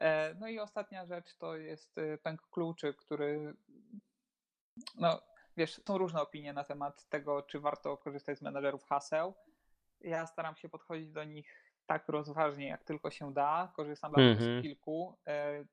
E, 0.00 0.34
no 0.40 0.48
i 0.48 0.58
ostatnia 0.58 1.06
rzecz 1.06 1.36
to 1.36 1.56
jest 1.56 1.98
y, 1.98 2.18
pęk 2.22 2.42
kluczy, 2.50 2.94
który 2.94 3.54
no 4.94 5.20
wiesz, 5.56 5.80
są 5.86 5.98
różne 5.98 6.22
opinie 6.22 6.52
na 6.52 6.64
temat 6.64 7.08
tego, 7.08 7.42
czy 7.42 7.60
warto 7.60 7.96
korzystać 7.96 8.38
z 8.38 8.42
menedżerów 8.42 8.84
haseł. 8.84 9.34
Ja 10.00 10.26
staram 10.26 10.56
się 10.56 10.68
podchodzić 10.68 11.10
do 11.10 11.24
nich 11.24 11.72
tak 11.86 12.08
rozważnie, 12.08 12.68
jak 12.68 12.84
tylko 12.84 13.10
się 13.10 13.32
da. 13.32 13.72
Korzystam 13.76 14.12
mm 14.16 14.36
-hmm. 14.36 14.60
z 14.60 14.62
kilku. 14.62 15.18
E, 15.26 15.64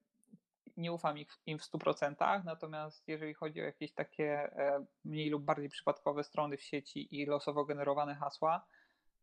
nie 0.77 0.93
ufam 0.93 1.15
im 1.45 1.59
w 1.59 1.63
100%, 1.63 2.43
natomiast 2.43 3.07
jeżeli 3.07 3.33
chodzi 3.33 3.61
o 3.61 3.63
jakieś 3.63 3.93
takie 3.93 4.57
e, 4.57 4.85
mniej 5.05 5.29
lub 5.29 5.43
bardziej 5.43 5.69
przypadkowe 5.69 6.23
strony 6.23 6.57
w 6.57 6.63
sieci 6.63 7.21
i 7.21 7.25
losowo 7.25 7.65
generowane 7.65 8.15
hasła, 8.15 8.65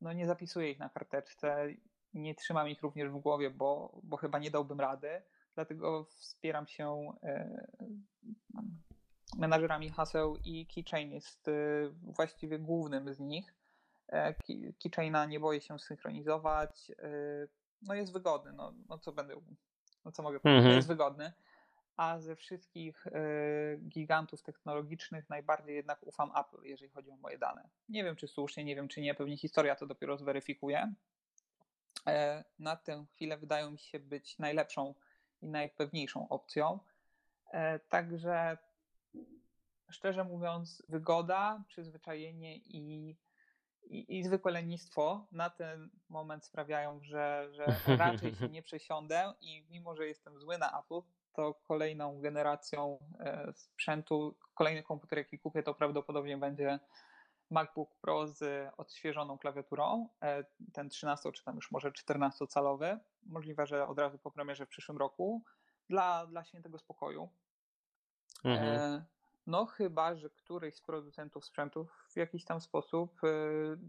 no 0.01 0.13
nie 0.13 0.27
zapisuję 0.27 0.71
ich 0.71 0.79
na 0.79 0.89
karteczce 0.89 1.67
nie 2.15 2.35
trzymam 2.35 2.69
ich 2.69 2.83
również 2.83 3.11
w 3.11 3.19
głowie, 3.19 3.51
bo, 3.51 4.01
bo 4.03 4.17
chyba 4.17 4.39
nie 4.39 4.51
dałbym 4.51 4.81
rady. 4.81 5.23
Dlatego 5.55 6.05
wspieram 6.05 6.67
się 6.67 7.13
e, 7.23 7.67
menadżerami 9.37 9.91
haseł 9.91 10.37
i 10.45 10.67
Keychain 10.67 11.13
jest 11.13 11.49
e, 11.49 11.53
właściwie 12.03 12.59
głównym 12.59 13.15
z 13.15 13.21
nich. 13.21 13.55
E, 14.09 14.35
Keychaina 14.83 15.27
nie 15.27 15.41
boję 15.41 15.61
się 15.61 15.79
synchronizować. 15.79 16.93
No 17.83 17.95
jest 17.95 18.13
wygodny, 18.13 18.53
no, 18.53 18.75
no 18.89 18.99
co 18.99 19.13
będę, 19.13 19.35
no 20.05 20.13
co 20.13 20.23
mogę 20.23 20.41
powiedzieć, 20.41 20.59
mhm. 20.59 20.77
jest 20.77 20.89
wygodny. 20.89 21.33
A 21.97 22.19
ze 22.19 22.37
wszystkich 22.37 23.05
gigantów 23.89 24.43
technologicznych 24.43 25.29
najbardziej 25.31 25.77
jednak 25.77 26.03
ufam 26.03 26.31
Apple, 26.41 26.63
jeżeli 26.63 26.91
chodzi 26.91 27.11
o 27.11 27.17
moje 27.17 27.39
dane. 27.39 27.69
Nie 27.89 28.05
wiem, 28.05 28.17
czy 28.17 28.29
słusznie, 28.29 28.65
nie 28.65 28.77
wiem, 28.77 28.89
czy 28.89 29.01
nie, 29.01 29.15
pewnie 29.15 29.37
historia 29.37 29.77
to 29.77 29.87
dopiero 29.87 30.17
zweryfikuje, 30.17 30.95
na 32.59 32.77
tę 32.77 33.05
chwilę 33.15 33.37
wydają 33.37 33.71
mi 33.71 33.79
się 33.79 33.99
być 33.99 34.39
najlepszą 34.39 34.95
i 35.43 35.47
najpewniejszą 35.49 36.29
opcją. 36.29 36.79
E, 37.53 37.79
także 37.79 38.59
szczerze 39.91 40.25
mówiąc, 40.25 40.83
wygoda, 40.89 41.65
przyzwyczajenie 41.69 42.57
i, 42.57 43.17
i, 43.83 44.19
i 44.19 44.25
zwykłe 44.25 44.53
lenistwo 44.53 45.27
na 45.33 45.51
ten 45.51 45.91
moment 46.09 46.45
sprawiają, 46.45 47.01
że, 47.03 47.49
że 47.53 47.67
raczej 47.97 48.35
się 48.35 48.49
nie 48.49 48.63
przesiądę 48.63 49.35
i 49.41 49.67
mimo, 49.71 49.97
że 49.97 50.07
jestem 50.07 50.39
zły 50.39 50.59
na 50.59 50.81
Apple, 50.81 51.01
to 51.33 51.55
kolejną 51.55 52.21
generacją 52.21 52.99
e, 53.21 53.53
sprzętu, 53.53 54.35
kolejny 54.55 54.83
komputer, 54.83 55.19
jaki 55.19 55.39
kupię, 55.39 55.63
to 55.63 55.75
prawdopodobnie 55.75 56.37
będzie 56.37 56.79
MacBook 57.51 57.97
Pro 58.01 58.27
z 58.27 58.71
odświeżoną 58.77 59.39
klawiaturą, 59.39 60.09
e, 60.23 60.45
ten 60.73 60.89
13 60.89 61.33
czy 61.33 61.45
tam 61.45 61.57
już 61.57 61.71
może 61.71 61.91
14-calowy. 61.91 62.99
Możliwe, 63.27 63.67
że 63.67 63.89
od 63.89 63.99
razu 63.99 64.19
po 64.19 64.31
premierze 64.31 64.67
w 64.67 64.69
przyszłym 64.69 64.99
roku 64.99 65.45
dla, 65.91 66.27
dla 66.27 66.45
świętego 66.45 66.79
spokoju. 66.79 67.29
Mhm. 68.45 68.81
E, 68.81 69.05
no 69.47 69.67
chyba, 69.67 70.17
że 70.17 70.31
któryś 70.31 70.75
z 70.77 70.81
producentów 70.81 71.45
sprzętów 71.45 72.07
w 72.11 72.17
jakiś 72.17 72.45
tam 72.45 72.61
sposób 72.61 73.21
e, 73.25 73.29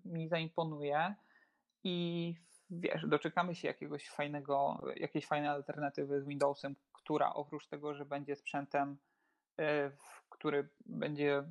mi 0.05 0.27
zaimponuje 0.27 1.15
i 1.83 2.35
wiesz, 2.69 3.07
doczekamy 3.07 3.55
się 3.55 3.67
jakiegoś 3.67 4.09
fajnego, 4.09 4.81
jakiejś 4.95 5.27
fajnej 5.27 5.49
alternatywy 5.49 6.21
z 6.21 6.25
Windowsem, 6.25 6.75
która 6.93 7.33
oprócz 7.33 7.67
tego, 7.67 7.93
że 7.93 8.05
będzie 8.05 8.35
sprzętem, 8.35 8.97
który 10.29 10.69
będzie 10.85 11.43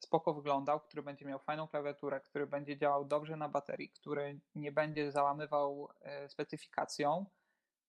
spoko 0.00 0.34
wyglądał, 0.34 0.80
który 0.80 1.02
będzie 1.02 1.26
miał 1.26 1.38
fajną 1.38 1.68
klawiaturę, 1.68 2.20
który 2.20 2.46
będzie 2.46 2.76
działał 2.76 3.04
dobrze 3.04 3.36
na 3.36 3.48
baterii, 3.48 3.88
który 3.88 4.40
nie 4.54 4.72
będzie 4.72 5.12
załamywał 5.12 5.88
e, 6.00 6.28
specyfikacją, 6.28 7.26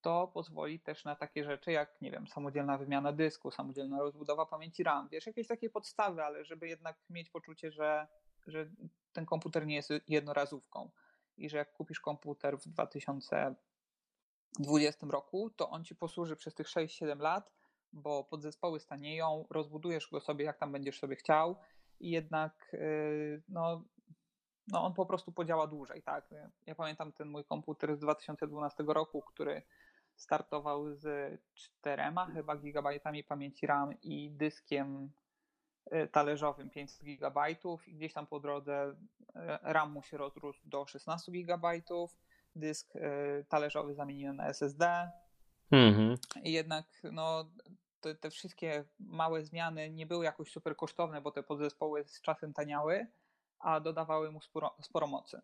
to 0.02 0.28
pozwoli 0.28 0.80
też 0.80 1.06
na 1.06 1.16
takie 1.16 1.44
rzeczy 1.44 1.72
jak, 1.72 2.02
nie 2.02 2.12
wiem, 2.12 2.28
samodzielna 2.28 2.78
wymiana 2.78 3.12
dysku, 3.12 3.52
samodzielna 3.52 4.00
rozbudowa 4.00 4.46
pamięci 4.46 4.84
RAM, 4.84 5.10
wiesz, 5.10 5.28
jakieś 5.28 5.48
takie 5.48 5.70
podstawy, 5.70 6.24
ale 6.24 6.46
żeby 6.46 6.68
jednak 6.68 6.98
mieć 7.10 7.30
poczucie, 7.30 7.72
że, 7.72 8.08
że 8.48 8.70
ten 9.14 9.26
komputer 9.26 9.68
nie 9.68 9.76
jest 9.76 9.90
jednorazówką 10.08 10.90
i 11.38 11.50
że 11.50 11.58
jak 11.58 11.74
kupisz 11.74 12.00
komputer 12.00 12.58
w 12.58 12.68
2020 12.68 15.08
roku, 15.10 15.50
to 15.50 15.70
on 15.70 15.86
ci 15.86 15.96
posłuży 15.96 16.36
przez 16.36 16.56
tych 16.56 16.68
6-7 16.68 17.20
lat, 17.20 17.52
bo 17.94 18.24
podzespoły 18.24 18.80
stanieją, 18.80 19.46
rozbudujesz 19.50 20.10
go 20.10 20.20
sobie 20.20 20.46
jak 20.46 20.58
tam 20.58 20.72
będziesz 20.72 21.00
sobie 21.00 21.16
chciał 21.16 21.56
i 22.02 22.10
jednak 22.10 22.74
y, 22.74 23.42
no, 23.50 23.84
no 24.68 24.86
on 24.86 24.94
po 24.94 25.06
prostu 25.06 25.32
podziała 25.32 25.68
dłużej. 25.68 26.04
Tak? 26.04 26.26
Ja 26.66 26.76
pamiętam 26.76 27.12
ten 27.12 27.28
mój 27.28 27.46
komputer 27.46 27.96
z 27.96 28.00
2012 28.00 28.84
roku, 28.88 29.22
który 29.22 29.62
startował 30.16 30.96
z 30.96 31.40
czterema 31.54 32.26
chyba 32.26 32.56
gigabajtami 32.56 33.24
pamięci 33.24 33.68
RAM 33.68 34.02
i 34.02 34.32
dyskiem 34.32 35.12
y, 35.94 36.08
talerzowym 36.08 36.70
500 36.70 37.04
gigabajtów 37.04 37.88
i 37.88 37.94
gdzieś 37.94 38.14
tam 38.14 38.28
po 38.28 38.40
drodze 38.40 38.90
y, 38.90 38.96
RAM 39.62 39.92
mu 39.92 40.04
się 40.04 40.18
rozrósł 40.18 40.62
do 40.70 40.86
16 40.86 41.32
gigabajtów, 41.32 42.18
dysk 42.56 42.94
talerzowy 43.50 43.94
zamieniłem 43.94 44.36
na 44.36 44.48
SSD. 44.48 45.12
Mhm. 45.72 46.18
I 46.44 46.52
jednak 46.52 46.86
no, 47.12 47.46
te, 48.02 48.16
te, 48.16 48.30
wszystkie 48.30 48.86
małe 49.00 49.46
zmiany 49.46 49.90
nie 49.90 50.06
były 50.06 50.26
jakoś 50.26 50.52
super 50.52 50.76
kosztowne, 50.76 51.22
bo 51.22 51.32
te 51.32 51.44
podzespoły 51.44 52.04
z 52.04 52.22
czasem 52.22 52.54
taniały, 52.54 53.08
a 53.60 53.80
dodawały 53.80 54.32
mu 54.32 54.42
sporo, 54.42 54.76
sporo 54.82 55.08
mocy. 55.08 55.42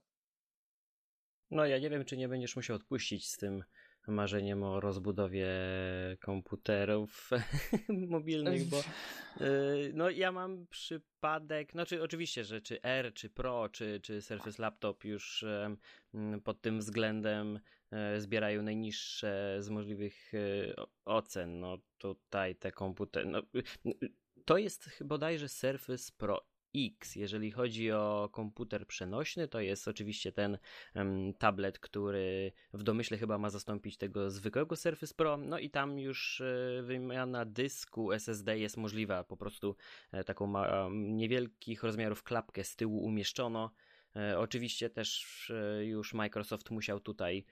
No 1.51 1.65
ja 1.65 1.79
nie 1.79 1.89
wiem, 1.89 2.05
czy 2.05 2.17
nie 2.17 2.27
będziesz 2.27 2.55
musiał 2.55 2.75
odpuścić 2.75 3.29
z 3.29 3.37
tym 3.37 3.63
marzeniem 4.07 4.63
o 4.63 4.79
rozbudowie 4.79 5.47
komputerów 6.19 7.29
mobilnych, 8.09 8.65
bo 8.65 8.79
y, 8.79 9.91
no 9.93 10.09
ja 10.09 10.31
mam 10.31 10.67
przypadek, 10.67 11.71
znaczy 11.71 12.03
oczywiście, 12.03 12.43
że 12.43 12.61
czy 12.61 12.81
R, 12.81 13.13
czy 13.13 13.29
Pro, 13.29 13.69
czy, 13.69 13.99
czy 14.03 14.21
Surface 14.21 14.61
Laptop 14.61 15.03
już 15.03 15.45
pod 16.43 16.61
tym 16.61 16.79
względem 16.79 17.59
e, 17.91 18.21
zbierają 18.21 18.61
najniższe 18.61 19.57
z 19.59 19.69
możliwych 19.69 20.33
e, 20.33 20.39
ocen. 21.05 21.59
No 21.59 21.77
tutaj 21.97 22.55
te 22.55 22.71
komputery. 22.71 23.25
No, 23.25 23.41
to 24.45 24.57
jest 24.57 25.03
bodajże 25.03 25.49
Surface 25.49 26.11
Pro 26.17 26.47
X. 26.85 27.15
Jeżeli 27.15 27.51
chodzi 27.51 27.91
o 27.91 28.29
komputer 28.31 28.87
przenośny, 28.87 29.47
to 29.47 29.59
jest 29.59 29.87
oczywiście 29.87 30.31
ten 30.31 30.57
um, 30.95 31.33
tablet, 31.33 31.79
który 31.79 32.51
w 32.73 32.83
domyśle 32.83 33.17
chyba 33.17 33.37
ma 33.37 33.49
zastąpić 33.49 33.97
tego 33.97 34.31
zwykłego 34.31 34.75
Surface 34.75 35.13
Pro. 35.13 35.37
No 35.37 35.59
i 35.59 35.69
tam 35.69 35.99
już 35.99 36.41
e, 36.41 36.81
wymiana 36.83 37.45
dysku 37.45 38.11
SSD 38.11 38.59
jest 38.59 38.77
możliwa. 38.77 39.23
Po 39.23 39.37
prostu 39.37 39.75
e, 40.11 40.23
taką 40.23 40.47
ma, 40.47 40.89
niewielkich 40.91 41.83
rozmiarów 41.83 42.23
klapkę 42.23 42.63
z 42.63 42.75
tyłu 42.75 43.03
umieszczono. 43.03 43.71
E, 44.15 44.39
oczywiście 44.39 44.89
też 44.89 45.51
już 45.81 46.13
Microsoft 46.13 46.71
musiał 46.71 46.99
tutaj 46.99 47.45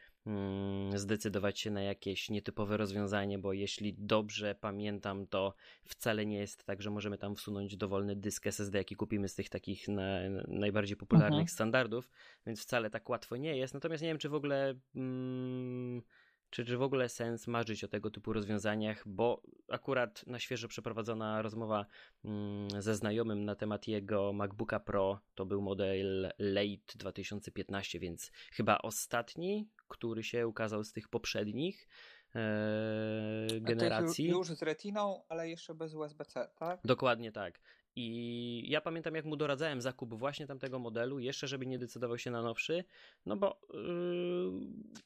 zdecydować 0.96 1.60
się 1.60 1.72
na 1.72 1.82
jakieś 1.82 2.30
nietypowe 2.30 2.78
rozwiązanie, 2.78 3.40
bo 3.40 3.54
jeśli 3.54 3.96
dobrze 3.98 4.56
pamiętam, 4.56 5.28
to 5.28 5.54
wcale 5.84 6.26
nie 6.26 6.38
jest 6.38 6.64
tak, 6.64 6.82
że 6.82 6.90
możemy 6.90 7.18
tam 7.18 7.36
wsunąć 7.36 7.78
dowolny 7.78 8.16
dysk 8.16 8.48
SSD, 8.48 8.78
jaki 8.78 8.96
kupimy 8.96 9.28
z 9.28 9.36
tych 9.36 9.50
takich 9.50 9.88
na, 9.88 10.20
najbardziej 10.48 10.98
popularnych 10.98 11.40
mhm. 11.40 11.48
standardów, 11.48 12.12
więc 12.46 12.62
wcale 12.62 12.90
tak 12.90 13.10
łatwo 13.10 13.38
nie 13.38 13.58
jest. 13.58 13.74
Natomiast 13.74 14.04
nie 14.04 14.10
wiem, 14.10 14.18
czy 14.18 14.30
w 14.30 14.34
ogóle. 14.34 14.76
Mm, 14.96 16.02
czy, 16.50 16.66
czy 16.66 16.78
w 16.78 16.82
ogóle 16.82 17.10
sens 17.10 17.48
marzyć 17.48 17.84
o 17.84 17.88
tego 17.88 18.10
typu 18.10 18.34
rozwiązaniach, 18.34 19.08
bo 19.08 19.42
akurat 19.70 20.28
na 20.28 20.40
świeżo 20.40 20.68
przeprowadzona 20.68 21.42
rozmowa 21.42 21.86
mm, 22.26 22.82
ze 22.82 22.96
znajomym 22.96 23.46
na 23.46 23.56
temat 23.56 23.88
jego 23.88 24.34
MacBooka 24.34 24.80
Pro 24.80 25.20
to 25.36 25.46
był 25.46 25.62
model 25.62 26.32
Late 26.40 26.98
2015, 26.98 28.00
więc 28.00 28.32
chyba 28.52 28.78
ostatni, 28.78 29.70
który 29.88 30.24
się 30.24 30.48
ukazał 30.48 30.84
z 30.84 30.92
tych 30.92 31.10
poprzednich 31.10 31.88
e, 32.36 33.48
generacji. 33.62 34.28
Już, 34.28 34.48
z 34.48 34.62
retiną, 34.62 35.24
ale 35.30 35.50
jeszcze 35.50 35.76
bez 35.76 35.94
USB-C, 35.94 36.50
tak? 36.56 36.80
Dokładnie 36.84 37.32
tak. 37.32 37.60
I 37.96 38.64
ja 38.68 38.82
pamiętam, 38.82 39.16
jak 39.16 39.26
mu 39.26 39.36
doradzałem 39.36 39.82
zakup 39.82 40.14
właśnie 40.14 40.48
tamtego 40.48 40.80
modelu, 40.80 41.20
jeszcze 41.20 41.48
żeby 41.48 41.66
nie 41.66 41.80
decydował 41.80 42.18
się 42.18 42.32
na 42.32 42.42
nowszy, 42.42 42.84
no 43.26 43.38
bo 43.38 43.60
yy, 43.74 43.82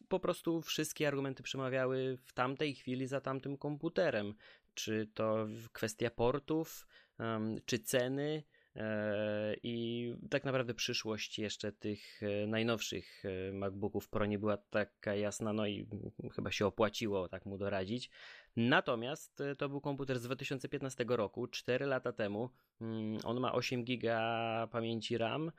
po 0.07 0.19
prostu 0.19 0.61
wszystkie 0.61 1.07
argumenty 1.07 1.43
przemawiały 1.43 2.17
w 2.17 2.33
tamtej 2.33 2.75
chwili 2.75 3.07
za 3.07 3.21
tamtym 3.21 3.57
komputerem. 3.57 4.33
Czy 4.73 5.07
to 5.13 5.47
kwestia 5.71 6.09
portów, 6.09 6.87
yy, 7.19 7.25
czy 7.65 7.79
ceny, 7.79 8.43
I 9.63 10.15
tak 10.29 10.45
naprawdę 10.45 10.73
przyszłość 10.73 11.39
jeszcze 11.39 11.71
tych 11.71 12.23
e, 12.23 12.47
najnowszych 12.47 13.23
e, 13.25 13.53
MacBooków 13.53 14.09
Pro 14.09 14.25
nie 14.25 14.39
była 14.39 14.57
taka 14.57 15.15
jasna, 15.15 15.53
no 15.53 15.67
i 15.67 15.87
chyba 16.35 16.51
się 16.51 16.65
opłaciło 16.65 17.27
tak 17.27 17.45
mu 17.45 17.57
doradzić. 17.57 18.09
Natomiast 18.55 19.43
to 19.57 19.69
był 19.69 19.81
komputer 19.81 20.19
z 20.19 20.23
2015 20.23 21.05
roku, 21.07 21.47
4 21.47 21.85
lata 21.85 22.13
temu. 22.13 22.49
Mm, 22.81 23.17
on 23.23 23.39
ma 23.39 23.53
8 23.53 23.83
GB 23.83 24.07
pamięci 24.71 25.17
RAM 25.17 25.51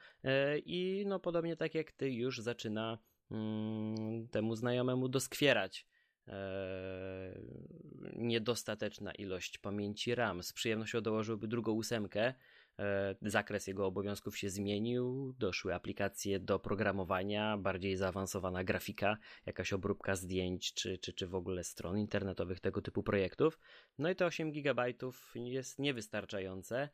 i 0.64 1.04
no 1.06 1.20
podobnie 1.20 1.56
tak 1.56 1.74
jak 1.74 1.92
ty 1.92 2.10
już 2.10 2.40
zaczyna 2.40 2.98
mm, 3.30 4.28
temu 4.28 4.56
znajomemu 4.56 5.08
doskwierać 5.08 5.86
niedostateczna 8.16 9.12
ilość 9.12 9.58
pamięci 9.58 10.14
RAM. 10.14 10.42
Z 10.42 10.52
przyjemnością 10.52 11.00
dołożyłby 11.00 11.48
drugą 11.48 11.72
ósemkę, 11.72 12.34
E, 12.34 12.34
zakres 13.22 13.66
jego 13.66 13.86
obowiązków 13.86 14.38
się 14.38 14.50
zmienił, 14.50 15.34
doszły 15.38 15.74
aplikacje 15.74 16.40
do 16.40 16.58
programowania, 16.58 17.58
bardziej 17.58 17.96
zaawansowana 17.96 18.64
grafika, 18.64 19.16
jakaś 19.46 19.72
obróbka 19.72 20.16
zdjęć, 20.16 20.74
czy, 20.74 20.98
czy, 20.98 21.12
czy 21.12 21.26
w 21.26 21.34
ogóle 21.34 21.64
stron 21.64 21.98
internetowych, 21.98 22.60
tego 22.60 22.82
typu 22.82 23.02
projektów. 23.02 23.60
No 23.98 24.10
i 24.10 24.16
te 24.16 24.26
8 24.26 24.52
GB 24.52 24.84
jest 25.34 25.78
niewystarczające. 25.78 26.88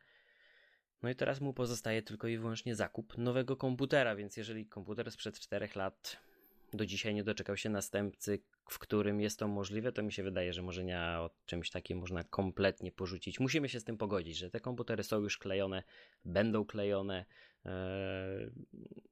No 1.03 1.09
i 1.09 1.15
teraz 1.15 1.41
mu 1.41 1.53
pozostaje 1.53 2.01
tylko 2.01 2.27
i 2.27 2.37
wyłącznie 2.37 2.75
zakup 2.75 3.17
nowego 3.17 3.57
komputera, 3.57 4.15
więc 4.15 4.37
jeżeli 4.37 4.65
komputer 4.65 5.11
sprzed 5.11 5.39
4 5.39 5.69
lat 5.75 6.26
do 6.73 6.85
dzisiaj 6.85 7.15
nie 7.15 7.23
doczekał 7.23 7.57
się 7.57 7.69
następcy, 7.69 8.39
w 8.69 8.79
którym 8.79 9.21
jest 9.21 9.39
to 9.39 9.47
możliwe, 9.47 9.91
to 9.91 10.03
mi 10.03 10.13
się 10.13 10.23
wydaje, 10.23 10.53
że 10.53 10.61
może 10.61 10.83
nie 10.83 10.99
o 10.99 11.29
czymś 11.45 11.71
takim 11.71 11.97
można 11.97 12.23
kompletnie 12.23 12.91
porzucić. 12.91 13.39
Musimy 13.39 13.69
się 13.69 13.79
z 13.79 13.83
tym 13.83 13.97
pogodzić, 13.97 14.37
że 14.37 14.49
te 14.49 14.59
komputery 14.59 15.03
są 15.03 15.19
już 15.19 15.37
klejone, 15.37 15.83
będą 16.25 16.65
klejone. 16.65 17.25
Eee, 17.65 18.51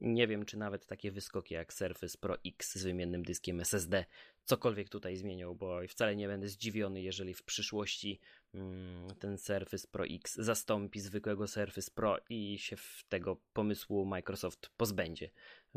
nie 0.02 0.28
wiem, 0.28 0.46
czy 0.46 0.58
nawet 0.58 0.86
takie 0.86 1.12
wyskoki 1.12 1.54
jak 1.54 1.74
Surface 1.74 2.18
Pro 2.18 2.38
X 2.46 2.76
z 2.76 2.84
wymiennym 2.84 3.24
dyskiem 3.24 3.60
SSD 3.60 4.06
cokolwiek 4.46 4.90
tutaj 4.90 5.16
zmienią, 5.16 5.56
bo 5.56 5.80
wcale 5.88 6.16
nie 6.16 6.28
będę 6.28 6.48
zdziwiony, 6.48 7.02
jeżeli 7.02 7.34
w 7.34 7.44
przyszłości 7.44 8.20
mm, 8.54 9.08
ten 9.20 9.38
Surface 9.38 9.88
Pro 9.88 10.06
X 10.06 10.36
zastąpi 10.36 11.00
zwykłego 11.00 11.48
Surface 11.48 11.92
Pro 11.92 12.18
i 12.30 12.58
się 12.60 12.76
tego 13.10 13.38
pomysłu 13.54 14.06
Microsoft 14.06 14.70
pozbędzie, 14.78 15.30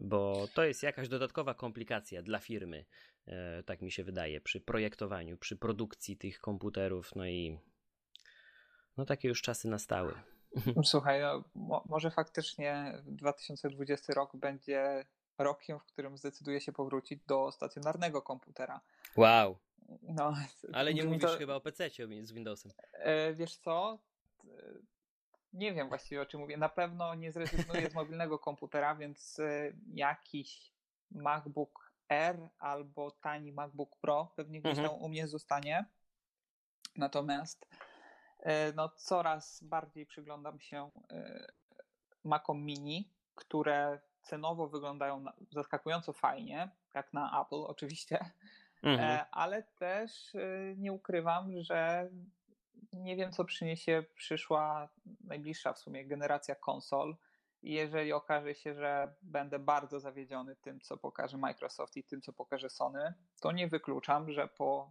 bo 0.03 0.49
to 0.55 0.65
jest 0.65 0.83
jakaś 0.83 1.09
dodatkowa 1.09 1.55
komplikacja 1.55 2.23
dla 2.23 2.39
firmy, 2.39 2.85
e, 3.27 3.63
tak 3.63 3.83
mi 3.83 3.93
się 3.93 4.05
wydaje, 4.05 4.41
przy 4.41 4.61
projektowaniu, 4.61 5.39
przy 5.39 5.57
produkcji 5.57 6.17
tych 6.17 6.41
komputerów, 6.41 7.15
no 7.17 7.27
i 7.27 7.59
no 8.97 9.05
takie 9.05 9.29
już 9.29 9.43
czasy 9.43 9.69
nastały. 9.69 10.15
Słuchaj, 10.85 11.21
no, 11.21 11.45
mo 11.55 11.85
może 11.89 12.11
faktycznie 12.11 13.03
2020 13.07 14.15
rok 14.15 14.37
będzie 14.37 15.05
rokiem, 15.39 15.79
w 15.79 15.85
którym 15.85 16.19
zdecyduje 16.19 16.61
się 16.61 16.73
powrócić 16.73 17.21
do 17.27 17.53
stacjonarnego 17.53 18.23
komputera. 18.23 18.81
Wow. 19.17 19.59
No, 20.03 20.35
Ale 20.73 20.95
nie 20.95 21.05
mówisz 21.05 21.23
to... 21.23 21.39
chyba 21.39 21.55
o 21.55 21.61
PC 21.61 21.91
z 22.23 22.33
Windowsem. 22.33 22.73
E, 22.93 23.35
wiesz 23.35 23.57
co? 23.57 23.99
Nie 25.53 25.75
wiem 25.75 25.89
właściwie 25.89 26.23
o 26.23 26.27
czym 26.27 26.41
mówię. 26.41 26.57
Na 26.57 26.69
pewno 26.69 27.15
nie 27.15 27.33
zrezygnuję 27.33 27.91
z 27.91 27.95
mobilnego 27.95 28.39
komputera, 28.39 28.95
więc 28.95 29.39
e, 29.39 29.73
jakiś 29.95 30.73
MacBook 31.11 31.93
Air 32.09 32.49
albo 32.59 33.11
tani 33.11 33.53
MacBook 33.53 33.97
Pro 33.97 34.33
pewnie 34.37 34.61
gdzieś 34.61 34.79
mhm. 34.79 34.89
tam 34.89 35.03
u 35.03 35.09
mnie 35.09 35.29
zostanie. 35.29 35.85
Natomiast 36.97 37.69
e, 38.41 38.73
no, 38.73 38.89
coraz 38.89 39.63
bardziej 39.63 40.07
przyglądam 40.07 40.61
się 40.61 40.91
Macom 42.25 42.65
Mini, 42.65 43.11
które 43.35 44.01
cenowo 44.23 44.69
wyglądają 44.69 45.25
zaskakująco 45.51 46.13
fajnie, 46.13 46.71
jak 46.95 47.13
na 47.13 47.43
Apple 47.43 47.63
oczywiście, 47.67 48.19
mhm. 48.83 49.11
E, 49.11 49.31
ale 49.31 49.63
też 49.63 50.35
e, 50.35 50.75
nie 50.77 50.93
ukrywam, 50.93 51.63
że 51.63 52.11
nie 52.93 53.17
wiem, 53.17 53.33
co 53.33 53.45
przyniesie 53.45 54.05
przyszła, 54.15 54.89
najbliższa 55.25 55.73
w 55.73 55.79
sumie 55.79 56.07
generacja 56.07 56.55
konsol. 56.55 57.17
I 57.63 57.73
jeżeli 57.73 58.13
okaże 58.13 58.55
się, 58.55 58.75
że 58.75 59.15
będę 59.23 59.59
bardzo 59.59 60.01
zawiedziony 60.01 60.57
tym, 60.57 60.81
co 60.81 60.97
pokaże 60.97 61.39
Microsoft 61.39 61.97
i 61.97 62.05
tym, 62.05 62.23
co 62.23 62.33
pokaże 62.33 62.71
Sony, 62.71 63.15
to 63.41 63.53
nie 63.53 63.69
wykluczam, 63.69 64.33
że 64.33 64.49
po 64.49 64.91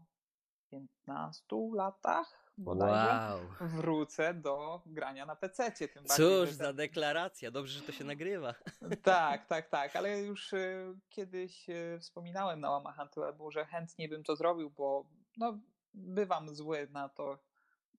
15 0.69 1.45
latach 1.73 2.47
bodajże, 2.57 3.07
wow. 3.07 3.39
wrócę 3.61 4.33
do 4.33 4.81
grania 4.85 5.25
na 5.25 5.35
PC. 5.35 5.71
Tym 5.71 6.05
Cóż 6.05 6.51
za 6.51 6.73
deklaracja, 6.73 7.51
dobrze, 7.51 7.79
że 7.79 7.85
to 7.85 7.91
się 7.91 8.03
nagrywa. 8.03 8.55
Tak, 9.03 9.45
tak, 9.45 9.69
tak, 9.69 9.95
ale 9.95 10.19
już 10.19 10.53
y, 10.53 10.95
kiedyś 11.09 11.69
y, 11.69 11.99
wspominałem 11.99 12.59
na 12.59 12.71
łamach 12.71 12.99
Antywebu, 12.99 13.51
że 13.51 13.65
chętnie 13.65 14.09
bym 14.09 14.23
to 14.23 14.35
zrobił, 14.35 14.69
bo 14.69 15.05
no, 15.37 15.59
bywam 15.93 16.55
zły 16.55 16.87
na 16.91 17.09
to, 17.09 17.39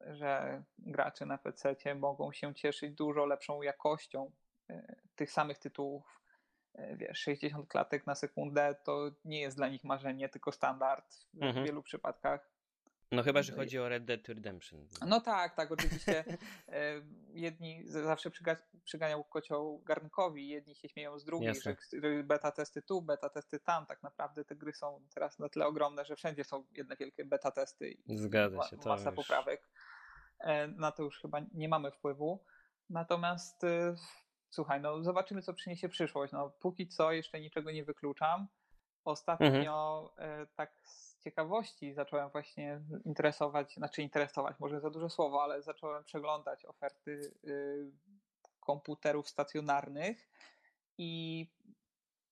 że 0.07 0.63
gracze 0.79 1.27
na 1.27 1.39
PC 1.39 1.95
mogą 1.95 2.33
się 2.33 2.55
cieszyć 2.55 2.95
dużo 2.95 3.27
lepszą 3.27 3.63
jakością 3.63 4.33
y, 4.71 4.97
tych 5.15 5.31
samych 5.31 5.59
tytułów. 5.59 6.21
Wiesz, 6.97 7.19
60 7.19 7.69
klatek 7.69 8.07
na 8.07 8.15
sekundę 8.15 8.75
to 8.85 9.11
nie 9.25 9.41
jest 9.41 9.57
dla 9.57 9.69
nich 9.69 9.85
marzenie, 9.85 10.29
tylko 10.29 10.53
standard 10.53 11.15
w 11.35 11.43
mhm. 11.43 11.67
wielu 11.67 11.83
przypadkach. 11.83 12.51
No 13.13 13.23
chyba, 13.23 13.43
że 13.43 13.53
chodzi 13.53 13.79
o 13.79 13.89
Red 13.89 14.05
Dead 14.05 14.29
Redemption. 14.29 14.87
No 15.07 15.21
tak, 15.21 15.55
tak, 15.55 15.73
oczywiście. 15.73 16.25
E, 16.69 17.03
jedni 17.33 17.83
zawsze 17.87 18.31
przyga 18.31 18.57
przyganiał 18.85 19.25
kocioł 19.25 19.83
garnkowi, 19.83 20.49
jedni 20.49 20.75
się 20.75 20.89
śmieją 20.89 21.19
z 21.19 21.25
drugich, 21.25 21.63
że 21.63 21.77
beta 22.25 22.53
testy 22.53 22.83
tu, 22.83 23.03
beta 23.03 23.29
testy 23.29 23.61
tam. 23.61 23.87
Tak 23.87 24.03
naprawdę 24.03 24.45
te 24.45 24.57
gry 24.57 24.73
są 24.73 25.01
teraz 25.15 25.39
na 25.39 25.49
tyle 25.49 25.67
ogromne, 25.67 26.05
że 26.05 26.17
wszędzie 26.17 26.45
są 26.45 26.65
jedne 26.77 26.97
wielkie 26.97 27.25
beta 27.25 27.51
testy 27.51 27.91
i 27.91 28.17
Zgadza 28.17 28.63
się, 28.63 28.79
to 28.79 28.89
masa 28.89 29.11
już... 29.11 29.17
poprawek. 29.17 29.69
E, 30.41 30.69
na 30.69 30.93
to 30.93 31.03
już 31.03 31.21
chyba 31.21 31.41
nie 31.55 31.69
mamy 31.69 31.91
wpływu. 31.91 32.45
Natomiast 32.91 33.65
e, 33.65 33.95
słuchaj, 34.51 34.81
no 34.81 35.03
zobaczymy, 35.03 35.43
co 35.43 35.55
przyniesie 35.55 35.89
przyszłość. 35.89 36.33
No, 36.33 36.51
póki 36.51 36.89
co 36.89 37.13
jeszcze 37.13 37.41
niczego 37.41 37.71
nie 37.71 37.85
wykluczam. 37.85 38.49
Ostatnio 39.05 40.13
mhm. 40.19 40.47
tak 40.57 40.73
ciekawości 41.21 41.95
zacząłem 41.95 42.31
właśnie 42.31 42.81
interesować, 43.05 43.75
znaczy 43.75 44.03
interesować, 44.03 44.61
może 44.61 44.81
za 44.81 44.91
duże 44.91 45.11
słowo, 45.11 45.43
ale 45.43 45.63
zacząłem 45.63 46.05
przeglądać 46.05 46.65
oferty 46.65 47.33
y, 47.45 47.91
komputerów 48.61 49.29
stacjonarnych 49.29 50.29
i 50.99 51.47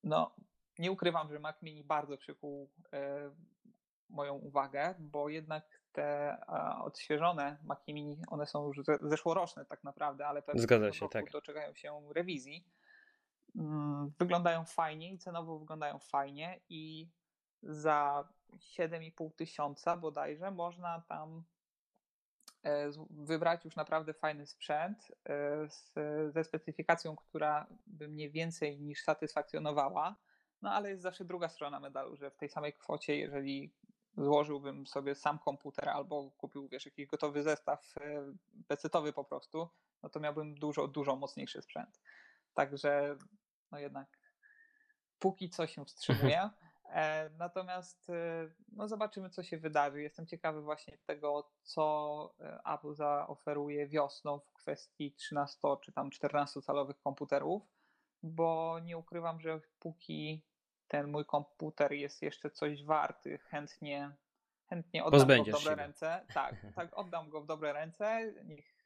no, 0.03 0.35
nie 0.79 0.91
ukrywam, 0.91 1.31
że 1.31 1.39
Mac 1.39 1.61
Mini 1.61 1.83
bardzo 1.83 2.17
przykuł 2.17 2.69
y, 2.85 2.87
moją 4.09 4.33
uwagę, 4.33 4.95
bo 4.99 5.29
jednak 5.29 5.81
te 5.91 6.37
odświeżone 6.83 7.57
Mac 7.63 7.87
Mini, 7.87 8.21
one 8.27 8.45
są 8.45 8.67
już 8.67 8.81
zeszłoroczne 9.01 9.65
tak 9.65 9.83
naprawdę, 9.83 10.27
ale 10.27 10.41
pewnie 10.41 10.61
Zgadza 10.61 10.93
się, 10.93 11.09
tak. 11.09 11.31
doczekają 11.31 11.73
się 11.73 12.01
rewizji. 12.15 12.67
Mm, 13.55 14.13
wyglądają 14.19 14.65
fajnie 14.65 15.13
i 15.13 15.17
cenowo 15.17 15.59
wyglądają 15.59 15.99
fajnie 15.99 16.59
i 16.69 17.09
za 17.63 18.27
7,5 18.53 19.31
tysiąca 19.35 19.97
bodajże 19.97 20.51
można 20.51 21.01
tam 21.01 21.43
e, 22.63 22.91
wybrać 23.09 23.65
już 23.65 23.75
naprawdę 23.75 24.13
fajny 24.13 24.47
sprzęt 24.47 25.11
e, 25.25 25.69
z, 25.69 25.93
ze 26.33 26.43
specyfikacją, 26.43 27.15
która 27.15 27.67
by 27.87 28.07
mnie 28.07 28.29
więcej 28.29 28.79
niż 28.79 29.03
satysfakcjonowała. 29.03 30.15
no 30.61 30.71
ale 30.71 30.89
jest 30.89 31.01
zawsze 31.01 31.25
druga 31.25 31.49
strona 31.49 31.79
medalu, 31.79 32.15
że 32.15 32.31
w 32.31 32.37
tej 32.37 32.49
samej 32.49 32.73
kwocie, 32.73 33.17
jeżeli 33.17 33.73
złożyłbym 34.17 34.87
sobie 34.87 35.15
sam 35.15 35.39
komputer 35.39 35.89
albo 35.89 36.31
kupił, 36.37 36.67
wiesz, 36.67 36.85
jakiś 36.85 37.05
gotowy 37.05 37.43
zestaw 37.43 37.93
e, 38.01 38.33
pecetowy 38.67 39.13
po 39.13 39.23
prostu, 39.23 39.69
no 40.03 40.09
to 40.09 40.19
miałbym 40.19 40.55
dużo, 40.55 40.87
dużo 40.87 41.15
mocniejszy 41.15 41.61
sprzęt. 41.61 42.01
Także 42.53 43.17
no 43.71 43.79
jednak 43.79 44.17
póki 45.19 45.49
co 45.49 45.67
się 45.67 45.85
wstrzymuje. 45.85 46.49
E, 46.89 47.29
natomiast 47.37 48.09
e, 48.09 48.49
no 48.71 48.87
zobaczymy, 48.87 49.29
co 49.29 49.43
się 49.43 49.57
wydarzy. 49.57 50.01
Jestem 50.01 50.27
ciekawy 50.27 50.61
właśnie 50.61 50.97
tego, 51.05 51.51
co 51.63 52.33
Apple 52.73 52.93
zaoferuje 52.93 53.87
wiosną 53.87 54.39
w 54.39 54.53
kwestii 54.53 55.11
13 55.11 55.59
czy 55.81 55.91
tam 55.91 56.09
14-calowych 56.09 56.99
komputerów, 57.03 57.63
bo 58.23 58.79
nie 58.83 58.97
ukrywam, 58.97 59.41
że 59.41 59.61
póki 59.79 60.41
ten 60.87 61.07
mój 61.07 61.25
komputer 61.25 61.91
jest 61.93 62.21
jeszcze 62.21 62.49
coś 62.51 62.83
warty, 62.83 63.37
chętnie, 63.37 64.11
chętnie 64.69 65.03
oddam 65.03 65.19
Pozbędziesz 65.19 65.53
go 65.53 65.59
w 65.59 65.63
dobre 65.63 65.75
się. 65.75 65.81
ręce. 65.81 66.25
Tak, 66.33 66.55
tak, 66.75 66.97
oddam 66.97 67.29
go 67.29 67.41
w 67.41 67.45
dobre 67.45 67.73
ręce, 67.73 68.33
niech, 68.45 68.85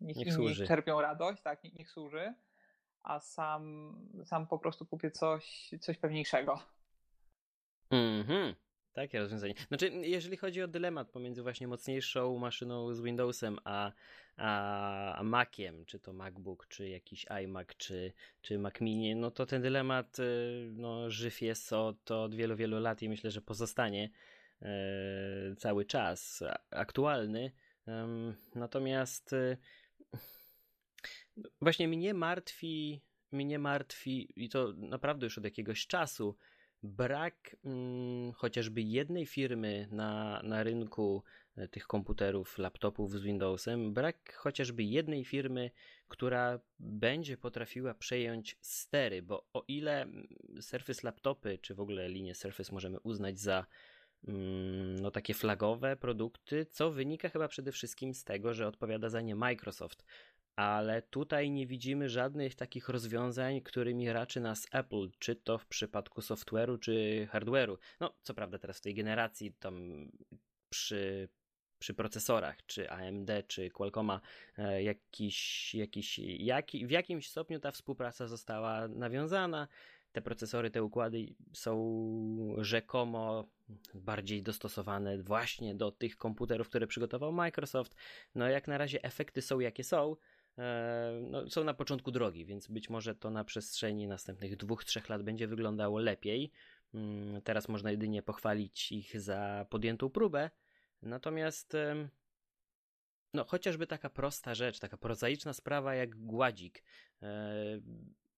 niech, 0.00 0.16
Niech 0.16 0.26
inni 0.26 0.32
służy. 0.32 0.66
czerpią 0.66 1.00
radość, 1.00 1.42
tak, 1.42 1.64
niech, 1.64 1.74
niech 1.74 1.90
służy, 1.90 2.34
a 3.02 3.20
sam, 3.20 3.94
sam 4.24 4.46
po 4.46 4.58
prostu 4.58 4.86
kupię 4.86 5.10
coś, 5.10 5.70
coś 5.80 5.98
pewniejszego. 5.98 6.58
Mhm. 7.90 8.54
Takie 8.92 9.18
rozwiązanie. 9.18 9.54
Znaczy, 9.68 9.90
jeżeli 9.92 10.36
chodzi 10.36 10.62
o 10.62 10.68
dylemat 10.68 11.10
pomiędzy 11.10 11.42
właśnie 11.42 11.68
mocniejszą 11.68 12.38
maszyną 12.38 12.94
z 12.94 13.00
Windowsem 13.00 13.58
a, 13.64 13.92
a, 14.36 15.14
a 15.14 15.22
Maciem, 15.22 15.84
czy 15.86 15.98
to 16.00 16.12
MacBook, 16.12 16.66
czy 16.68 16.88
jakiś 16.88 17.26
iMac, 17.44 17.66
czy, 17.76 18.12
czy 18.42 18.58
Mac 18.58 18.80
Mini, 18.80 19.16
no 19.16 19.30
to 19.30 19.46
ten 19.46 19.62
dylemat 19.62 20.18
y, 20.18 20.70
no, 20.72 21.10
żyw 21.10 21.42
jest 21.42 21.72
od, 21.72 22.10
od 22.10 22.34
wielu, 22.34 22.56
wielu 22.56 22.80
lat 22.80 23.02
i 23.02 23.08
myślę, 23.08 23.30
że 23.30 23.42
pozostanie 23.42 24.10
e, 24.62 24.68
cały 25.56 25.84
czas 25.84 26.42
aktualny. 26.70 27.52
Em, 27.86 28.34
Natomiast 28.54 29.32
y, 29.32 29.56
właśnie 31.60 31.88
mnie 31.88 32.14
martwi, 32.14 33.02
mnie 33.32 33.58
martwi 33.58 34.44
i 34.44 34.48
to 34.48 34.72
naprawdę 34.76 35.26
już 35.26 35.38
od 35.38 35.44
jakiegoś 35.44 35.86
czasu 35.86 36.36
brak 36.82 37.56
mm, 37.64 38.32
chociażby 38.32 38.82
jednej 38.82 39.26
firmy 39.26 39.88
na, 39.90 40.40
na 40.44 40.62
rynku 40.62 41.22
e, 41.56 41.68
tych 41.68 41.86
komputerów, 41.86 42.58
laptopów 42.58 43.12
z 43.12 43.22
Windowsem, 43.22 43.94
brak 43.94 44.34
chociażby 44.34 44.82
jednej 44.82 45.24
firmy, 45.24 45.70
która 46.08 46.60
będzie 46.78 47.36
potrafiła 47.36 47.94
przejąć 47.94 48.56
stery, 48.60 49.22
bo 49.22 49.46
o 49.52 49.64
ile 49.68 50.02
mm, 50.02 50.28
Surface 50.60 51.00
laptopy, 51.04 51.58
czy 51.58 51.74
w 51.74 51.80
ogóle 51.80 52.08
linię 52.08 52.34
Surface 52.34 52.72
możemy 52.72 53.00
uznać 53.00 53.40
za 53.40 53.66
mm, 54.28 55.00
no 55.00 55.10
takie 55.10 55.34
flagowe 55.34 55.96
produkty, 55.96 56.66
co 56.66 56.90
wynika 56.90 57.28
chyba 57.28 57.48
przede 57.48 57.72
wszystkim 57.72 58.14
z 58.14 58.24
tego, 58.24 58.54
że 58.54 58.66
odpowiada 58.66 59.08
za 59.08 59.20
nie 59.20 59.34
Microsoft. 59.34 60.04
Ale 60.58 61.02
tutaj 61.02 61.50
nie 61.50 61.66
widzimy 61.66 62.08
żadnych 62.08 62.54
takich 62.54 62.88
rozwiązań, 62.88 63.60
którymi 63.60 64.12
raczy 64.12 64.40
nas 64.40 64.66
Apple, 64.72 65.10
czy 65.18 65.36
to 65.36 65.58
w 65.58 65.66
przypadku 65.66 66.20
software'u, 66.20 66.78
czy 66.78 67.28
hardware'u. 67.32 67.76
No, 68.00 68.14
co 68.22 68.34
prawda 68.34 68.58
teraz 68.58 68.78
w 68.78 68.80
tej 68.80 68.94
generacji 68.94 69.52
tam 69.52 70.08
przy, 70.70 71.28
przy 71.78 71.94
procesorach, 71.94 72.66
czy 72.66 72.90
AMD, 72.90 73.30
czy 73.46 73.70
Qualcomma, 73.70 74.20
e, 74.56 74.82
jakiś, 74.82 75.74
jakiś, 75.74 76.18
jaki, 76.38 76.86
w 76.86 76.90
jakimś 76.90 77.30
stopniu 77.30 77.60
ta 77.60 77.70
współpraca 77.70 78.26
została 78.26 78.88
nawiązana. 78.88 79.68
Te 80.12 80.22
procesory, 80.22 80.70
te 80.70 80.82
układy 80.82 81.34
są 81.52 82.56
rzekomo 82.58 83.48
bardziej 83.94 84.42
dostosowane 84.42 85.22
właśnie 85.22 85.74
do 85.74 85.92
tych 85.92 86.16
komputerów, 86.16 86.68
które 86.68 86.86
przygotował 86.86 87.32
Microsoft. 87.32 87.94
No 88.34 88.48
jak 88.48 88.68
na 88.68 88.78
razie 88.78 89.02
efekty 89.02 89.42
są 89.42 89.60
jakie 89.60 89.84
są. 89.84 90.16
E, 90.58 91.20
No, 91.30 91.50
są 91.50 91.64
na 91.64 91.74
początku 91.74 92.10
drogi, 92.10 92.44
więc 92.46 92.68
być 92.68 92.90
może 92.90 93.14
to 93.14 93.30
na 93.30 93.44
przestrzeni 93.44 94.06
następnych 94.06 94.56
dwóch, 94.56 94.84
trzech 94.84 95.08
lat 95.08 95.22
będzie 95.22 95.46
wyglądało 95.48 95.98
lepiej. 95.98 96.52
Mm, 96.94 97.42
Teraz 97.42 97.68
można 97.68 97.90
jedynie 97.90 98.22
pochwalić 98.22 98.92
ich 98.92 99.20
za 99.20 99.66
podjętą 99.70 100.10
próbę. 100.10 100.50
Natomiast 101.02 101.76
no, 103.34 103.44
chociażby 103.44 103.86
taka 103.86 104.10
prosta 104.10 104.54
rzecz, 104.54 104.78
taka 104.78 104.96
prozaiczna 104.96 105.52
sprawa 105.52 105.94
jak 105.94 106.16
gładzik. 106.16 106.84
E, 107.22 107.54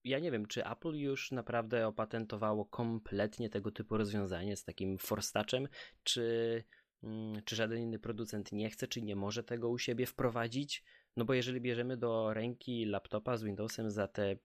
Ja 0.05 0.19
nie 0.19 0.31
wiem, 0.31 0.47
czy 0.47 0.67
Apple 0.67 0.95
już 0.95 1.33
naprawdę 1.33 1.87
opatentowało 1.87 2.65
kompletnie 2.65 3.51
tego 3.51 3.71
typu 3.71 3.97
rozwiązanie 3.97 4.57
z 4.57 4.65
takim 4.65 4.99
forstaczem, 4.99 5.69
czy, 6.03 6.65
mm, 7.03 7.43
czy 7.45 7.57
żaden 7.57 7.79
inny 7.79 7.99
producent 7.99 8.53
nie 8.53 8.71
chce, 8.71 8.89
czy 8.89 9.03
nie 9.03 9.17
może 9.17 9.45
tego 9.45 9.69
u 9.69 9.79
siebie 9.79 10.07
wprowadzić. 10.07 10.85
No 11.16 11.25
bo 11.25 11.35
jeżeli 11.35 11.61
bierzemy 11.61 11.96
do 11.96 12.35
ręki 12.35 12.85
laptopa 12.85 13.37
z 13.37 13.42
Windowsem 13.42 13.90
za 13.90 14.09
te, 14.09 14.37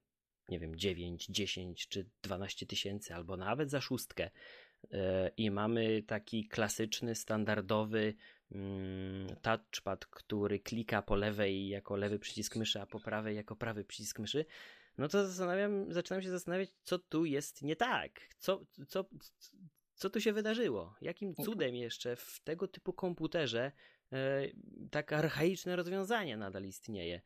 nie 0.50 0.60
wiem, 0.60 0.76
9, 0.76 1.28
10 1.30 1.88
czy 1.88 2.10
12 2.22 2.66
tysięcy, 2.66 3.16
albo 3.16 3.38
nawet 3.38 3.70
za 3.70 3.82
szóstkę, 3.82 4.30
e, 4.92 5.32
i 5.38 5.52
mamy 5.52 6.04
taki 6.04 6.48
klasyczny, 6.48 7.16
standardowy 7.16 8.14
mm, 8.52 9.28
touchpad, 9.42 10.06
który 10.06 10.60
klika 10.60 11.02
po 11.02 11.16
lewej 11.16 11.68
jako 11.68 11.96
lewy 11.96 12.20
przycisk 12.20 12.56
myszy, 12.56 12.82
a 12.82 12.86
po 12.86 13.00
prawej 13.00 13.36
jako 13.36 13.56
prawy 13.56 13.84
przycisk 13.84 14.20
myszy, 14.20 14.46
no 14.98 15.08
to 15.08 15.28
zastanawiam, 15.28 15.94
zaczynam 15.94 16.22
się 16.22 16.30
zastanawiać, 16.30 16.70
co 16.84 17.00
tu 17.00 17.26
jest 17.26 17.62
nie 17.62 17.76
tak. 17.76 18.12
Co, 18.38 18.66
co, 18.88 19.06
co 19.96 20.10
tu 20.10 20.22
się 20.22 20.34
wydarzyło? 20.34 20.96
Jakim 21.02 21.36
cudem 21.36 21.76
jeszcze 21.76 22.16
w 22.16 22.40
tego 22.44 22.68
typu 22.68 22.94
komputerze 22.94 23.72
tak 24.92 25.14
archaiczne 25.14 25.76
rozwiązanie 25.76 26.38
nadal 26.38 26.64
istnieje? 26.64 27.22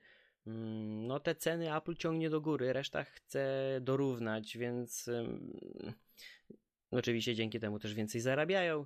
Mm, 0.48 1.08
No, 1.08 1.20
te 1.20 1.36
ceny 1.36 1.76
Apple 1.76 1.96
ciągnie 1.96 2.30
do 2.30 2.42
góry, 2.42 2.74
reszta 2.74 3.04
chce 3.04 3.78
dorównać, 3.82 4.58
więc 4.58 5.10
oczywiście 6.92 7.36
dzięki 7.36 7.60
temu 7.60 7.80
też 7.80 7.94
więcej 7.94 8.22
zarabiają. 8.22 8.86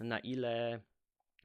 Na 0.00 0.18
ile 0.18 0.80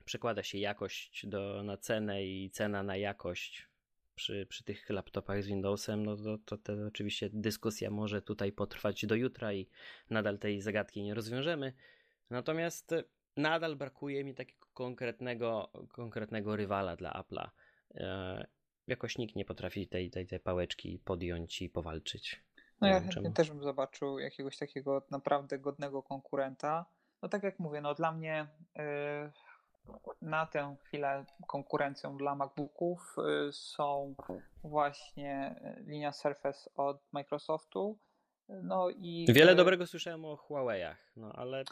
przekłada 0.06 0.44
się 0.44 0.58
jakość 0.58 1.28
do, 1.28 1.64
na 1.64 1.78
cenę 1.78 2.26
i 2.26 2.50
cena 2.50 2.84
na 2.84 2.98
jakość 2.98 3.68
przy, 4.16 4.46
przy 4.46 4.64
tych 4.64 4.90
laptopach 4.90 5.44
z 5.44 5.48
Windowsem, 5.48 6.06
no 6.06 6.18
to, 6.18 6.38
to, 6.38 6.58
to 6.58 6.74
oczywiście 6.88 7.30
dyskusja 7.34 7.90
może 7.92 8.22
tutaj 8.22 8.52
potrwać 8.52 9.06
do 9.06 9.16
jutra 9.16 9.54
i 9.54 9.68
nadal 10.10 10.40
tej 10.40 10.62
zagadki 10.62 11.04
nie 11.04 11.14
rozwiążemy. 11.14 11.74
Natomiast 12.30 12.92
e, 12.92 13.04
nadal 13.38 13.76
brakuje 13.76 14.24
mi 14.24 14.36
takiego 14.36 14.65
konkretnego, 14.76 15.70
konkretnego 15.94 16.56
rywala 16.56 16.96
dla 16.96 17.12
Apple'a. 17.12 17.50
E, 17.96 18.48
jakoś 18.88 19.18
nikt 19.18 19.36
nie 19.36 19.46
potrafi 19.46 19.88
tej, 19.88 20.12
tej, 20.12 20.28
tej 20.28 20.40
pałeczki 20.40 21.00
podjąć 21.06 21.62
i 21.62 21.70
powalczyć. 21.70 22.44
No 22.82 22.88
Nie 22.88 22.94
ja 22.94 23.00
chętnie 23.00 23.32
też 23.32 23.50
bym 23.50 23.64
zobaczył 23.64 24.20
jakiegoś 24.20 24.58
takiego 24.58 25.06
naprawdę 25.12 25.60
godnego 25.60 26.04
konkurenta. 26.04 26.86
No 27.22 27.30
tak 27.30 27.44
jak 27.44 27.60
mówię, 27.60 27.82
no 27.82 27.94
dla 27.94 28.12
mnie 28.12 28.48
y, 28.78 28.82
na 30.22 30.46
tę 30.46 30.76
chwilę 30.84 31.26
konkurencją 31.48 32.18
dla 32.18 32.36
MacBooków 32.36 33.16
y, 33.48 33.54
są 33.54 34.16
właśnie 34.64 35.56
linia 35.86 36.12
Surface 36.12 36.70
od 36.76 37.14
Microsoftu. 37.14 38.00
No 38.50 38.90
i 38.90 39.26
Wiele 39.30 39.56
dobrego 39.56 39.88
słyszałem 39.88 40.26
o 40.26 40.36
Huawei'ach, 40.36 40.96
no 41.16 41.32
ale. 41.34 41.64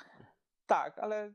Tak, 0.65 0.99
ale 0.99 1.33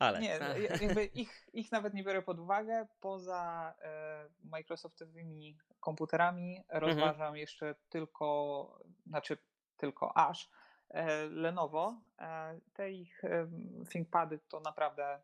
ale. 0.00 0.20
nie, 0.20 0.38
no, 0.40 0.56
jakby 0.56 1.04
ich, 1.04 1.48
ich 1.52 1.72
nawet 1.72 1.94
nie 1.94 2.04
biorę 2.04 2.22
pod 2.22 2.38
uwagę. 2.38 2.86
Poza 3.00 3.74
e, 3.82 4.28
Microsoftowymi 4.44 5.58
komputerami 5.80 6.64
rozważam 6.68 7.36
jeszcze 7.36 7.74
tylko, 7.88 8.78
znaczy 9.06 9.38
tylko 9.76 10.16
aż 10.16 10.50
e, 10.90 11.26
Lenovo. 11.26 12.00
E, 12.18 12.60
te 12.72 12.90
ich 12.90 13.22
ThinkPady 13.92 14.38
to 14.48 14.60
naprawdę 14.60 15.20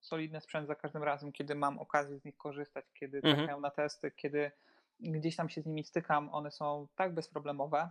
solidny 0.00 0.40
sprzęt 0.40 0.68
za 0.68 0.74
każdym 0.74 1.02
razem, 1.02 1.32
kiedy 1.32 1.54
mam 1.54 1.78
okazję 1.78 2.18
z 2.18 2.24
nich 2.24 2.36
korzystać, 2.36 2.84
kiedy 2.94 3.16
Mhm. 3.16 3.36
trafiają 3.36 3.60
na 3.60 3.70
testy, 3.70 4.10
kiedy 4.10 4.50
gdzieś 5.00 5.36
tam 5.36 5.48
się 5.48 5.62
z 5.62 5.66
nimi 5.66 5.84
stykam, 5.84 6.34
one 6.34 6.50
są 6.50 6.88
tak 6.96 7.14
bezproblemowe. 7.14 7.90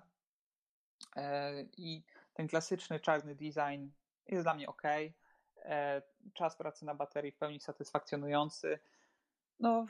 I 1.78 2.04
ten 2.34 2.48
klasyczny 2.48 3.00
czarny 3.00 3.36
design 3.36 3.88
jest 4.28 4.46
dla 4.46 4.54
mnie 4.54 4.68
ok. 4.68 4.82
Czas 6.34 6.56
pracy 6.56 6.86
na 6.86 6.96
baterii 6.96 7.32
w 7.32 7.38
pełni 7.38 7.60
satysfakcjonujący. 7.60 8.80
No, 9.60 9.86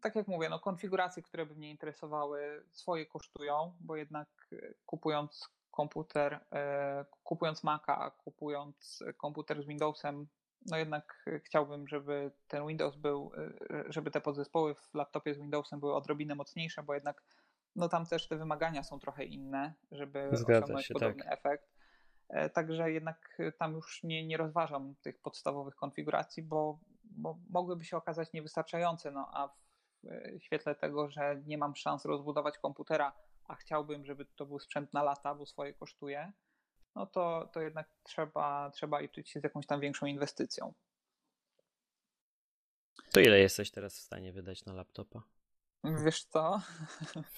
tak 0.00 0.16
jak 0.16 0.28
mówię, 0.28 0.48
no, 0.48 0.58
konfiguracje, 0.58 1.22
które 1.22 1.46
by 1.46 1.54
mnie 1.54 1.70
interesowały, 1.70 2.64
swoje 2.70 3.06
kosztują, 3.06 3.76
bo 3.80 3.96
jednak 3.96 4.28
e, 4.52 4.56
kupując 4.86 5.48
komputer, 5.70 6.40
e, 6.52 7.04
kupując 7.24 7.64
Maca, 7.64 7.98
a 7.98 8.10
kupując 8.10 9.02
komputer 9.16 9.62
z 9.62 9.66
Windowsem, 9.66 10.26
no 10.66 10.76
jednak 10.76 11.24
e, 11.26 11.40
chciałbym, 11.40 11.88
żeby 11.88 12.30
ten 12.48 12.66
Windows 12.66 12.96
był, 12.96 13.32
e, 13.70 13.92
żeby 13.92 14.10
te 14.10 14.20
podzespoły 14.20 14.74
w 14.74 14.94
laptopie 14.94 15.34
z 15.34 15.38
Windowsem 15.38 15.80
były 15.80 15.94
odrobinę 15.94 16.34
mocniejsze, 16.34 16.82
bo 16.82 16.94
jednak 16.94 17.22
no 17.76 17.88
tam 17.88 18.06
też 18.06 18.28
te 18.28 18.36
wymagania 18.36 18.82
są 18.82 18.98
trochę 18.98 19.24
inne, 19.24 19.74
żeby 19.92 20.28
Zgadza 20.32 20.56
osiągnąć 20.56 20.86
się, 20.86 20.94
podobny 20.94 21.24
tak. 21.24 21.32
efekt. 21.32 21.79
E, 22.30 22.50
także 22.50 22.92
jednak 22.92 23.38
tam 23.58 23.74
już 23.74 24.02
nie, 24.02 24.26
nie 24.26 24.36
rozważam 24.36 24.94
tych 25.02 25.18
podstawowych 25.18 25.74
konfiguracji, 25.74 26.42
bo, 26.42 26.78
bo 27.04 27.38
mogłyby 27.48 27.84
się 27.84 27.96
okazać 27.96 28.32
niewystarczające, 28.32 29.10
no 29.10 29.30
a 29.32 29.48
w 29.48 30.42
świetle 30.42 30.74
tego, 30.74 31.10
że 31.10 31.42
nie 31.46 31.58
mam 31.58 31.76
szans 31.76 32.04
rozbudować 32.04 32.58
komputera, 32.58 33.12
a 33.44 33.54
chciałbym, 33.54 34.04
żeby 34.04 34.24
to 34.24 34.46
był 34.46 34.58
sprzęt 34.58 34.92
na 34.92 35.02
lata, 35.02 35.34
bo 35.34 35.46
swoje 35.46 35.74
kosztuje, 35.74 36.32
no 36.94 37.06
to, 37.06 37.50
to 37.52 37.60
jednak 37.60 37.88
trzeba, 38.02 38.70
trzeba 38.70 39.00
liczyć 39.00 39.30
się 39.30 39.40
z 39.40 39.44
jakąś 39.44 39.66
tam 39.66 39.80
większą 39.80 40.06
inwestycją. 40.06 40.74
To 43.12 43.20
ile 43.20 43.38
jesteś 43.38 43.70
teraz 43.70 43.96
w 43.96 44.00
stanie 44.00 44.32
wydać 44.32 44.64
na 44.64 44.72
laptopa? 44.72 45.22
Wiesz 45.84 46.24
co? 46.24 46.60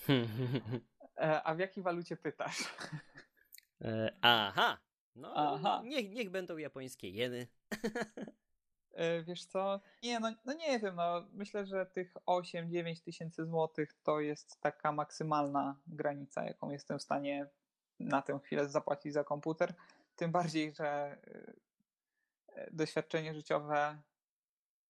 E, 1.17 1.43
a 1.43 1.55
w 1.55 1.59
jakiej 1.59 1.83
walucie 1.83 2.17
pytasz? 2.17 2.75
E, 3.85 4.13
aha! 4.23 4.79
No, 5.17 5.33
aha. 5.37 5.83
Niech, 5.85 6.11
niech 6.11 6.31
będą 6.31 6.57
japońskie 6.57 7.11
jeny. 7.11 7.47
E, 8.95 9.23
wiesz 9.23 9.45
co? 9.45 9.81
Nie, 10.03 10.21
no, 10.21 10.33
no 10.45 10.53
nie 10.53 10.81
wiem, 10.81 10.97
no 10.97 11.27
myślę, 11.33 11.67
że 11.67 11.87
tych 11.87 12.15
8-9 12.27 13.03
tysięcy 13.03 13.47
złotych 13.47 13.93
to 14.03 14.21
jest 14.21 14.61
taka 14.61 14.93
maksymalna 14.93 15.81
granica, 15.87 16.45
jaką 16.45 16.71
jestem 16.71 16.99
w 16.99 17.03
stanie 17.03 17.47
na 18.01 18.23
tę 18.23 18.41
chwilę 18.45 18.69
zapłacić 18.69 19.13
za 19.13 19.25
komputer. 19.25 19.75
Tym 20.17 20.33
bardziej, 20.33 20.75
że 20.75 21.19
doświadczenie 22.73 23.35
życiowe 23.35 24.03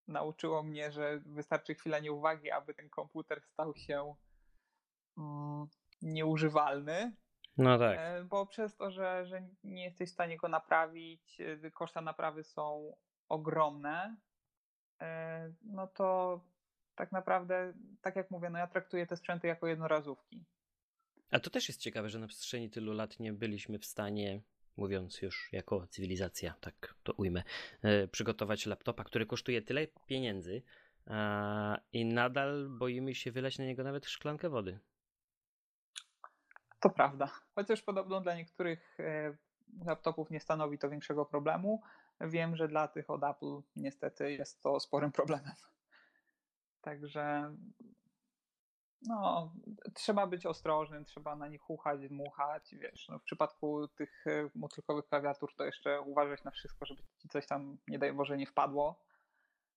nauczyło 0.09 0.63
mnie, 0.63 0.93
że 0.93 1.21
wystarczy 1.27 1.75
chwila 1.75 1.99
nieuwagi, 1.99 2.51
aby 2.51 2.75
ten 2.75 2.89
komputer 2.89 3.43
stał 3.43 3.77
się 3.77 4.15
mm, 5.19 5.67
nieużywalny. 6.03 7.13
No 7.57 7.79
tak. 7.79 7.99
E, 7.99 8.25
bo 8.25 8.47
przez 8.47 8.77
to, 8.77 8.91
że, 8.91 9.27
że 9.27 9.43
nie 9.65 9.85
jesteś 9.85 10.11
w 10.11 10.13
stanie 10.13 10.37
go 10.37 10.49
naprawić, 10.49 11.41
e, 11.41 11.71
koszta 11.71 12.01
naprawy 12.01 12.45
są 12.45 12.97
ogromne, 13.29 14.17
e, 15.01 15.53
no 15.63 15.87
to 15.87 16.41
tak 16.95 17.13
naprawdę, 17.13 17.73
tak 18.01 18.17
jak 18.17 18.31
mówię, 18.31 18.51
no 18.51 18.59
ja 18.59 18.67
traktuję 18.67 19.07
te 19.07 19.17
sprzęty 19.17 19.47
jako 19.47 19.67
jednorazówki. 19.67 20.45
A 21.31 21.41
to 21.41 21.51
też 21.51 21.69
jest 21.69 21.81
ciekawe, 21.81 22.09
że 22.09 22.19
na 22.19 22.27
przestrzeni 22.27 22.71
tylu 22.71 22.93
lat 22.93 23.21
nie 23.21 23.33
byliśmy 23.33 23.79
w 23.79 23.87
stanie 23.87 24.43
mówiąc 24.77 25.23
już 25.23 25.49
jako 25.53 25.87
cywilizacja, 25.87 26.55
tak 26.61 26.95
to 27.03 27.13
ujmę, 27.13 27.43
przygotować 28.11 28.67
laptopa, 28.67 29.05
który 29.05 29.27
kosztuje 29.27 29.63
tyle 29.63 29.87
pieniędzy 30.07 30.63
i 31.93 32.05
nadal 32.05 32.69
boimy 32.79 33.15
się 33.15 33.33
wylać 33.33 33.59
na 33.59 33.65
niego 33.65 33.85
nawet 33.85 34.07
szklankę 34.07 34.49
wody. 34.49 34.81
To 36.83 36.91
prawda. 36.91 37.29
Chociaż 37.55 37.83
podobno 37.83 38.21
dla 38.21 38.35
niektórych 38.35 39.01
e, 39.01 39.37
laptopów 39.85 40.31
nie 40.31 40.41
stanowi 40.41 40.79
to 40.79 40.91
większego 40.91 41.25
problemu, 41.25 41.83
wiem, 42.21 42.57
że 42.57 42.69
dla 42.69 42.89
tych 42.89 43.11
od 43.11 43.25
Apple 43.25 43.61
niestety 43.77 44.33
jest 44.33 44.63
to 44.63 44.81
sporym 44.81 45.13
problemem. 45.19 45.55
Także 46.81 47.55
no, 49.09 49.53
trzeba 49.95 50.27
być 50.27 50.47
ostrożnym, 50.47 51.05
trzeba 51.05 51.37
na 51.37 51.49
nich 51.49 51.61
chuchać, 51.61 52.09
dmuchać, 52.09 52.75
wiesz, 52.75 53.09
no, 53.09 53.19
w 53.19 53.23
przypadku 53.23 53.89
tych 53.89 54.27
e, 54.27 54.49
motylkowych 54.55 55.07
klawiatur 55.07 55.55
to 55.57 55.65
jeszcze 55.65 56.01
uważać 56.01 56.45
na 56.45 56.51
wszystko, 56.51 56.87
żeby 56.87 57.03
ci 57.19 57.29
coś 57.29 57.47
tam, 57.47 57.79
nie 57.89 57.99
daj 57.99 58.13
Boże, 58.13 58.37
nie 58.37 58.47
wpadło, 58.47 59.01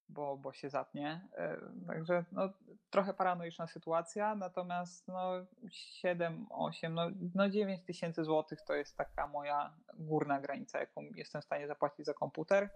bo, 0.09 0.37
bo 0.37 0.53
się 0.53 0.69
zatnie. 0.69 1.27
E, 1.37 1.57
także 1.87 2.25
no, 2.31 2.49
trochę 2.89 3.13
paranoiczna 3.13 3.67
sytuacja, 3.67 4.35
natomiast 4.35 5.07
no, 5.07 5.45
7, 5.71 6.47
8, 6.49 6.93
no, 6.93 7.09
no 7.35 7.49
9 7.49 7.83
tysięcy 7.85 8.23
złotych 8.23 8.61
to 8.61 8.73
jest 8.73 8.97
taka 8.97 9.27
moja 9.27 9.73
górna 9.93 10.41
granica, 10.41 10.79
jaką 10.79 11.01
jestem 11.01 11.41
w 11.41 11.45
stanie 11.45 11.67
zapłacić 11.67 12.05
za 12.05 12.13
komputer. 12.13 12.69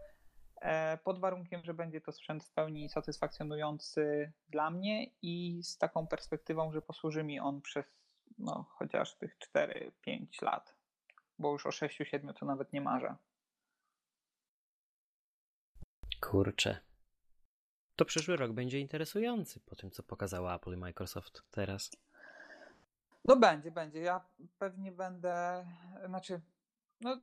E, 0.61 0.97
pod 0.97 1.19
warunkiem, 1.19 1.63
że 1.63 1.73
będzie 1.73 2.01
to 2.01 2.11
sprzęt 2.11 2.43
w 2.43 2.51
pełni 2.51 2.89
satysfakcjonujący 2.89 4.31
dla 4.49 4.69
mnie 4.69 5.05
i 5.21 5.63
z 5.63 5.77
taką 5.77 6.07
perspektywą, 6.07 6.73
że 6.73 6.81
posłuży 6.81 7.23
mi 7.23 7.39
on 7.39 7.61
przez 7.61 7.85
no, 8.37 8.65
chociaż 8.69 9.17
tych 9.17 9.37
4-5 9.55 10.41
lat, 10.41 10.75
bo 11.39 11.51
już 11.51 11.65
o 11.65 11.69
6-7 11.69 12.33
to 12.33 12.45
nawet 12.45 12.73
nie 12.73 12.81
marzę. 12.81 13.15
Kurczę. 16.21 16.88
To 17.99 18.05
przyszły 18.05 18.37
rok 18.37 18.51
będzie 18.51 18.79
interesujący 18.79 19.59
po 19.59 19.75
tym, 19.75 19.91
co 19.91 20.03
pokazała 20.03 20.55
Apple 20.55 20.73
i 20.73 20.77
Microsoft 20.77 21.43
teraz. 21.51 21.91
No 23.25 23.35
będzie, 23.35 23.71
będzie. 23.71 23.99
Ja 23.99 24.21
pewnie 24.59 24.91
będę, 24.91 25.65
znaczy, 26.05 26.41
no 27.01 27.21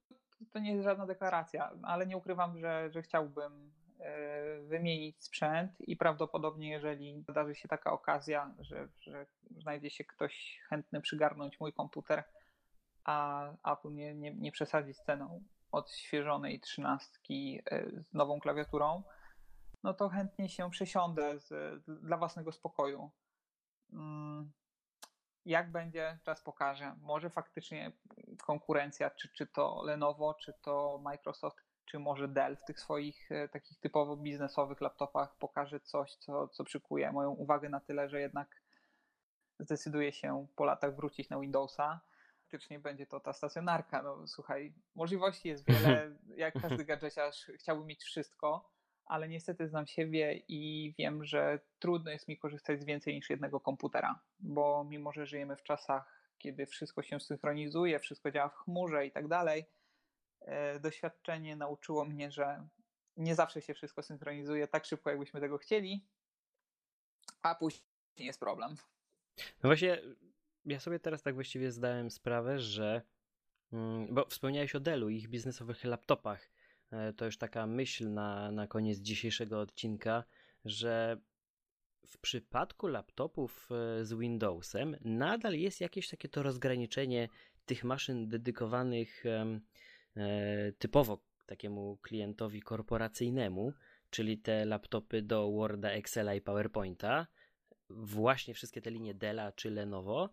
to 0.52 0.58
nie 0.58 0.72
jest 0.72 0.84
żadna 0.84 1.06
deklaracja, 1.06 1.70
ale 1.82 2.06
nie 2.06 2.16
ukrywam, 2.16 2.58
że, 2.58 2.90
że 2.90 3.02
chciałbym 3.02 3.72
e, 4.00 4.60
wymienić 4.60 5.24
sprzęt 5.24 5.80
i 5.80 5.96
prawdopodobnie, 5.96 6.70
jeżeli 6.70 7.24
zdarzy 7.28 7.54
się 7.54 7.68
taka 7.68 7.92
okazja, 7.92 8.54
że, 8.58 8.88
że 9.00 9.26
znajdzie 9.58 9.90
się 9.90 10.04
ktoś 10.04 10.60
chętny 10.68 11.00
przygarnąć 11.00 11.60
mój 11.60 11.72
komputer, 11.72 12.24
a 13.04 13.46
Apple 13.72 13.94
nie, 13.94 14.14
nie, 14.14 14.34
nie 14.34 14.52
przesadzi 14.52 14.94
z 14.94 15.02
ceną 15.02 15.42
odświeżonej 15.72 16.60
trzynastki 16.60 17.62
e, 17.70 17.90
z 18.02 18.14
nową 18.14 18.40
klawiaturą, 18.40 19.02
no 19.82 19.94
to 19.94 20.08
chętnie 20.08 20.48
się 20.48 20.70
przesiądę 20.70 21.40
z, 21.40 21.84
dla 21.86 22.16
własnego 22.16 22.52
spokoju. 22.52 23.10
Mm, 23.92 24.52
jak 25.44 25.72
będzie, 25.72 26.18
czas 26.24 26.42
pokaże. 26.42 26.94
Może 27.00 27.30
faktycznie 27.30 27.92
konkurencja, 28.44 29.10
czy, 29.10 29.28
czy 29.32 29.46
to 29.46 29.82
Lenovo, 29.84 30.34
czy 30.34 30.52
to 30.62 31.00
Microsoft, 31.02 31.56
czy 31.84 31.98
może 31.98 32.28
Dell 32.28 32.56
w 32.56 32.64
tych 32.64 32.80
swoich 32.80 33.32
e, 33.32 33.48
takich 33.48 33.80
typowo 33.80 34.16
biznesowych 34.16 34.80
laptopach 34.80 35.36
pokaże 35.36 35.80
coś, 35.80 36.14
co, 36.14 36.48
co 36.48 36.64
przykuje 36.64 37.12
moją 37.12 37.30
uwagę 37.30 37.68
na 37.68 37.80
tyle, 37.80 38.08
że 38.08 38.20
jednak 38.20 38.62
zdecyduje 39.58 40.12
się 40.12 40.46
po 40.56 40.64
latach 40.64 40.96
wrócić 40.96 41.28
na 41.28 41.40
Windowsa. 41.40 42.00
Faktycznie 42.40 42.78
będzie 42.78 43.06
to 43.06 43.20
ta 43.20 43.32
stacjonarka. 43.32 44.02
No 44.02 44.26
słuchaj, 44.26 44.74
możliwości 44.94 45.48
jest 45.48 45.66
wiele. 45.66 46.16
Jak 46.36 46.54
każdy 46.62 46.84
gadżeciarz 46.84 47.50
chciałby 47.54 47.84
mieć 47.84 48.04
wszystko 48.04 48.75
ale 49.06 49.28
niestety 49.28 49.68
znam 49.68 49.86
siebie 49.86 50.42
i 50.48 50.94
wiem, 50.98 51.24
że 51.24 51.58
trudno 51.78 52.10
jest 52.10 52.28
mi 52.28 52.38
korzystać 52.38 52.80
z 52.80 52.84
więcej 52.84 53.14
niż 53.14 53.30
jednego 53.30 53.60
komputera, 53.60 54.20
bo 54.38 54.84
mimo, 54.84 55.12
że 55.12 55.26
żyjemy 55.26 55.56
w 55.56 55.62
czasach, 55.62 56.32
kiedy 56.38 56.66
wszystko 56.66 57.02
się 57.02 57.20
synchronizuje, 57.20 57.98
wszystko 57.98 58.30
działa 58.30 58.48
w 58.48 58.56
chmurze 58.56 59.06
i 59.06 59.12
tak 59.12 59.28
dalej, 59.28 59.66
e, 60.40 60.80
doświadczenie 60.80 61.56
nauczyło 61.56 62.04
mnie, 62.04 62.30
że 62.30 62.68
nie 63.16 63.34
zawsze 63.34 63.62
się 63.62 63.74
wszystko 63.74 64.02
synchronizuje 64.02 64.68
tak 64.68 64.84
szybko, 64.84 65.10
jakbyśmy 65.10 65.40
tego 65.40 65.58
chcieli, 65.58 66.06
a 67.42 67.54
później 67.54 67.82
jest 68.18 68.40
problem. 68.40 68.76
No 69.36 69.68
właśnie, 69.68 70.02
ja 70.64 70.80
sobie 70.80 70.98
teraz 70.98 71.22
tak 71.22 71.34
właściwie 71.34 71.72
zdałem 71.72 72.10
sprawę, 72.10 72.58
że 72.58 73.02
mm, 73.72 74.14
bo 74.14 74.26
wspomniałeś 74.26 74.74
o 74.74 74.80
Dellu 74.80 75.08
i 75.08 75.16
ich 75.16 75.28
biznesowych 75.28 75.84
laptopach. 75.84 76.50
E, 76.90 77.12
to 77.12 77.24
już 77.24 77.38
taka 77.38 77.66
myśl 77.66 78.12
na, 78.12 78.50
na 78.50 78.66
koniec 78.66 78.98
dzisiejszego 78.98 79.60
odcinka, 79.60 80.24
że 80.64 81.20
w 82.06 82.18
przypadku 82.18 82.86
laptopów 82.86 83.68
e, 83.70 84.04
z 84.04 84.12
Windowsem 84.14 84.96
nadal 85.00 85.54
jest 85.54 85.80
jakieś 85.80 86.08
takie 86.08 86.28
to 86.28 86.42
rozgraniczenie 86.42 87.28
tych 87.66 87.84
maszyn 87.84 88.28
dedykowanych 88.28 89.24
e, 89.26 90.72
typowo 90.78 91.22
takiemu 91.46 91.96
klientowi 92.02 92.62
korporacyjnemu, 92.62 93.72
czyli 94.10 94.38
te 94.38 94.64
laptopy 94.64 95.22
do 95.22 95.50
Worda, 95.50 95.90
Excela 95.90 96.34
i 96.34 96.40
PowerPointa, 96.40 97.26
właśnie 97.90 98.54
wszystkie 98.54 98.82
te 98.82 98.90
linie 98.90 99.14
Della 99.14 99.52
czy 99.52 99.70
Lenovo, 99.70 100.30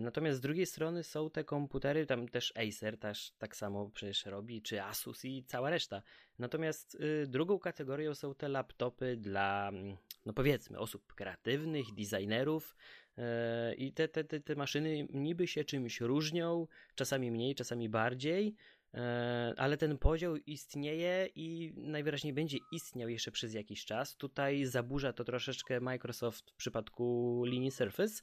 natomiast 0.00 0.38
z 0.38 0.40
drugiej 0.40 0.66
strony 0.66 1.04
są 1.04 1.30
te 1.30 1.44
komputery, 1.44 2.06
tam 2.06 2.28
też 2.28 2.52
Acer 2.56 2.98
też 2.98 3.32
tak 3.38 3.56
samo 3.56 3.90
przecież 3.90 4.26
robi, 4.26 4.62
czy 4.62 4.82
Asus 4.82 5.24
i 5.24 5.44
cała 5.44 5.70
reszta. 5.70 6.02
Natomiast 6.38 6.94
y, 6.94 7.26
drugą 7.26 7.58
kategorią 7.58 8.14
są 8.14 8.34
te 8.34 8.48
laptopy 8.48 9.16
dla, 9.16 9.68
mm, 9.68 9.96
no 10.26 10.32
powiedzmy, 10.32 10.78
osób 10.78 11.14
kreatywnych, 11.14 11.86
designerów. 11.94 12.76
E, 13.18 13.74
I 13.74 13.92
te, 13.92 14.08
te, 14.08 14.24
te, 14.24 14.40
te 14.40 14.54
maszyny 14.54 15.06
niby 15.10 15.46
się 15.46 15.64
czymś 15.64 16.00
różnią, 16.00 16.66
czasami 16.94 17.30
mniej, 17.30 17.54
czasami 17.54 17.88
bardziej, 17.88 18.54
e, 18.94 19.54
ale 19.56 19.76
ten 19.76 19.98
podział 19.98 20.36
istnieje 20.36 21.28
i 21.34 21.72
najwyraźniej 21.76 22.32
będzie 22.32 22.58
istniał 22.72 23.08
jeszcze 23.08 23.30
przez 23.30 23.54
jakiś 23.54 23.84
czas. 23.84 24.16
Tutaj 24.16 24.64
zaburza 24.64 25.12
to 25.12 25.24
troszeczkę 25.24 25.80
Microsoft 25.80 26.50
w 26.50 26.56
przypadku 26.56 27.42
linii 27.46 27.70
Surface 27.70 28.22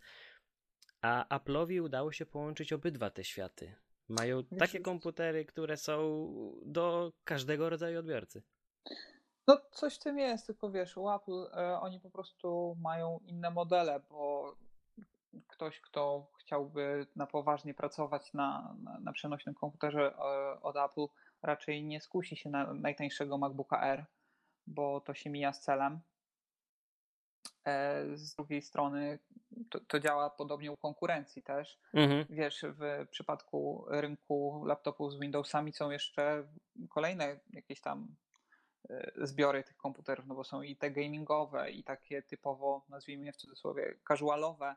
a 1.02 1.40
Apple'owi 1.40 1.84
udało 1.84 2.12
się 2.12 2.26
połączyć 2.26 2.74
obydwa 2.74 3.10
te 3.10 3.24
światy. 3.24 3.76
Mają 4.10 4.44
takie 4.44 4.80
komputery, 4.80 5.46
które 5.46 5.78
są 5.78 5.98
do 6.66 7.12
każdego 7.24 7.70
rodzaju 7.70 8.00
odbiorcy. 8.00 8.44
No 9.48 9.58
coś 9.72 9.96
w 9.96 10.00
tym 10.00 10.20
jest, 10.20 10.48
tylko 10.48 10.72
wiesz, 10.72 10.98
u 10.98 11.10
Apple 11.10 11.48
e, 11.54 11.80
oni 11.80 12.00
po 12.00 12.10
prostu 12.10 12.78
mają 12.82 13.20
inne 13.26 13.52
modele, 13.52 14.00
bo 14.10 14.56
ktoś, 15.48 15.82
kto 15.82 16.28
chciałby 16.40 17.08
na 17.16 17.28
poważnie 17.28 17.74
pracować 17.74 18.34
na, 18.34 18.76
na, 18.84 19.00
na 19.00 19.12
przenośnym 19.12 19.56
komputerze 19.56 20.18
od 20.62 20.76
Apple, 20.76 21.06
raczej 21.42 21.84
nie 21.84 22.02
skusi 22.02 22.36
się 22.36 22.50
na 22.50 22.74
najtańszego 22.74 23.38
MacBooka 23.38 23.82
Air, 23.82 24.06
bo 24.68 25.02
to 25.02 25.14
się 25.14 25.30
mija 25.30 25.54
z 25.54 25.62
celem. 25.62 26.00
E, 27.66 28.06
z 28.18 28.36
drugiej 28.36 28.62
strony 28.62 29.20
to, 29.70 29.80
to 29.80 30.00
działa 30.00 30.30
podobnie 30.30 30.72
u 30.72 30.78
konkurencji 30.78 31.44
też. 31.44 31.80
Mhm. 31.94 32.26
Wiesz, 32.30 32.66
w 32.68 33.08
przypadku 33.12 33.86
rynku 33.90 34.64
laptopów 34.66 35.12
z 35.12 35.20
Windowsami 35.20 35.74
są 35.74 35.92
jeszcze 35.92 36.48
kolejne 36.90 37.40
jakieś 37.54 37.82
tam 37.82 38.16
e, 38.90 39.12
zbiory 39.16 39.64
tych 39.64 39.78
komputerów, 39.78 40.26
no 40.28 40.36
bo 40.36 40.44
są 40.44 40.62
i 40.62 40.76
te 40.76 40.92
gamingowe, 40.92 41.72
i 41.72 41.84
takie 41.84 42.22
typowo, 42.22 42.86
nazwijmy 42.90 43.26
je 43.26 43.32
w 43.32 43.38
cudzysłowie, 43.38 43.96
casualowe 44.08 44.76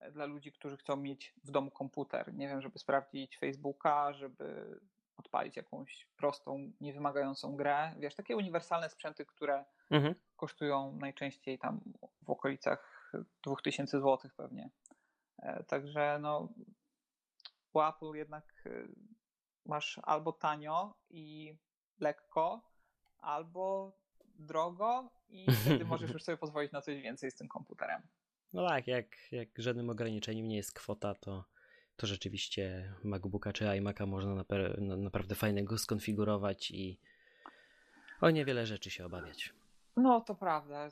e, 0.00 0.10
dla 0.10 0.24
ludzi, 0.24 0.52
którzy 0.52 0.76
chcą 0.76 0.96
mieć 0.96 1.34
w 1.44 1.50
domu 1.50 1.70
komputer. 1.70 2.34
Nie 2.34 2.48
wiem, 2.48 2.60
żeby 2.60 2.78
sprawdzić 2.78 3.38
Facebooka, 3.38 4.12
żeby 4.12 4.78
odpalić 5.16 5.56
jakąś 5.56 6.06
prostą, 6.16 6.72
niewymagającą 6.80 7.56
grę. 7.56 7.94
Wiesz, 7.98 8.14
takie 8.14 8.36
uniwersalne 8.36 8.90
sprzęty, 8.90 9.26
które 9.26 9.64
mhm. 9.90 10.14
Kosztują 10.38 10.96
najczęściej 11.00 11.58
tam 11.58 11.80
w 12.22 12.30
okolicach 12.30 13.12
2000 13.42 14.00
zł 14.00 14.30
pewnie. 14.36 14.70
E, 15.38 15.64
także 15.64 16.18
no, 16.20 16.48
u 17.72 17.80
Apple 17.80 18.12
jednak 18.14 18.44
e, 18.66 18.70
masz 19.66 20.00
albo 20.02 20.32
tanio 20.32 20.94
i 21.10 21.56
lekko, 22.00 22.70
albo 23.18 23.96
drogo 24.38 25.10
i 25.28 25.46
wtedy 25.52 25.84
możesz 25.92 26.10
już 26.10 26.22
sobie 26.22 26.38
pozwolić 26.38 26.72
na 26.72 26.82
coś 26.82 27.02
więcej 27.02 27.30
z 27.30 27.36
tym 27.36 27.48
komputerem. 27.48 28.02
No 28.52 28.68
tak, 28.68 28.86
jak, 28.86 29.06
jak 29.32 29.48
żadnym 29.58 29.90
ograniczeniem 29.90 30.48
nie 30.48 30.56
jest 30.56 30.72
kwota, 30.72 31.14
to 31.14 31.44
to 31.98 32.06
rzeczywiście 32.06 32.94
MacBooka 33.04 33.52
czy 33.52 33.64
iMac'a 33.64 34.06
można 34.06 34.44
naprawdę 34.96 35.34
fajnego 35.34 35.78
skonfigurować 35.78 36.70
i 36.70 37.00
o 38.20 38.30
niewiele 38.30 38.66
rzeczy 38.66 38.90
się 38.90 39.06
obawiać. 39.06 39.52
No, 39.98 40.20
to 40.20 40.34
prawda. 40.34 40.88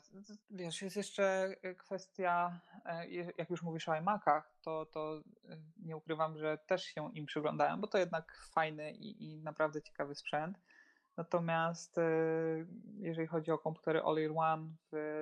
Wiesz, 0.49 0.81
jest 0.81 0.95
jeszcze 0.95 1.55
kwestia, 1.77 2.59
e, 2.85 3.07
jak 3.37 3.49
już 3.49 3.63
mówisz 3.63 3.89
o 3.89 3.95
iMacach, 3.95 4.51
to, 4.61 4.85
to 4.85 5.21
e, 5.49 5.57
nie 5.77 5.97
ukrywam, 5.97 6.37
że 6.37 6.57
też 6.57 6.83
się 6.83 7.09
im 7.13 7.25
przyglądałem, 7.25 7.81
bo 7.81 7.87
to 7.87 7.97
jednak 7.97 8.49
fajny 8.51 8.91
i, 8.91 9.23
i 9.23 9.43
naprawdę 9.43 9.81
ciekawy 9.81 10.15
sprzęt. 10.15 10.59
Natomiast 11.17 11.95
jeżeli 12.97 13.27
chodzi 13.27 13.51
o 13.51 13.57
komputery 13.57 14.01
All-in-One 14.01 14.69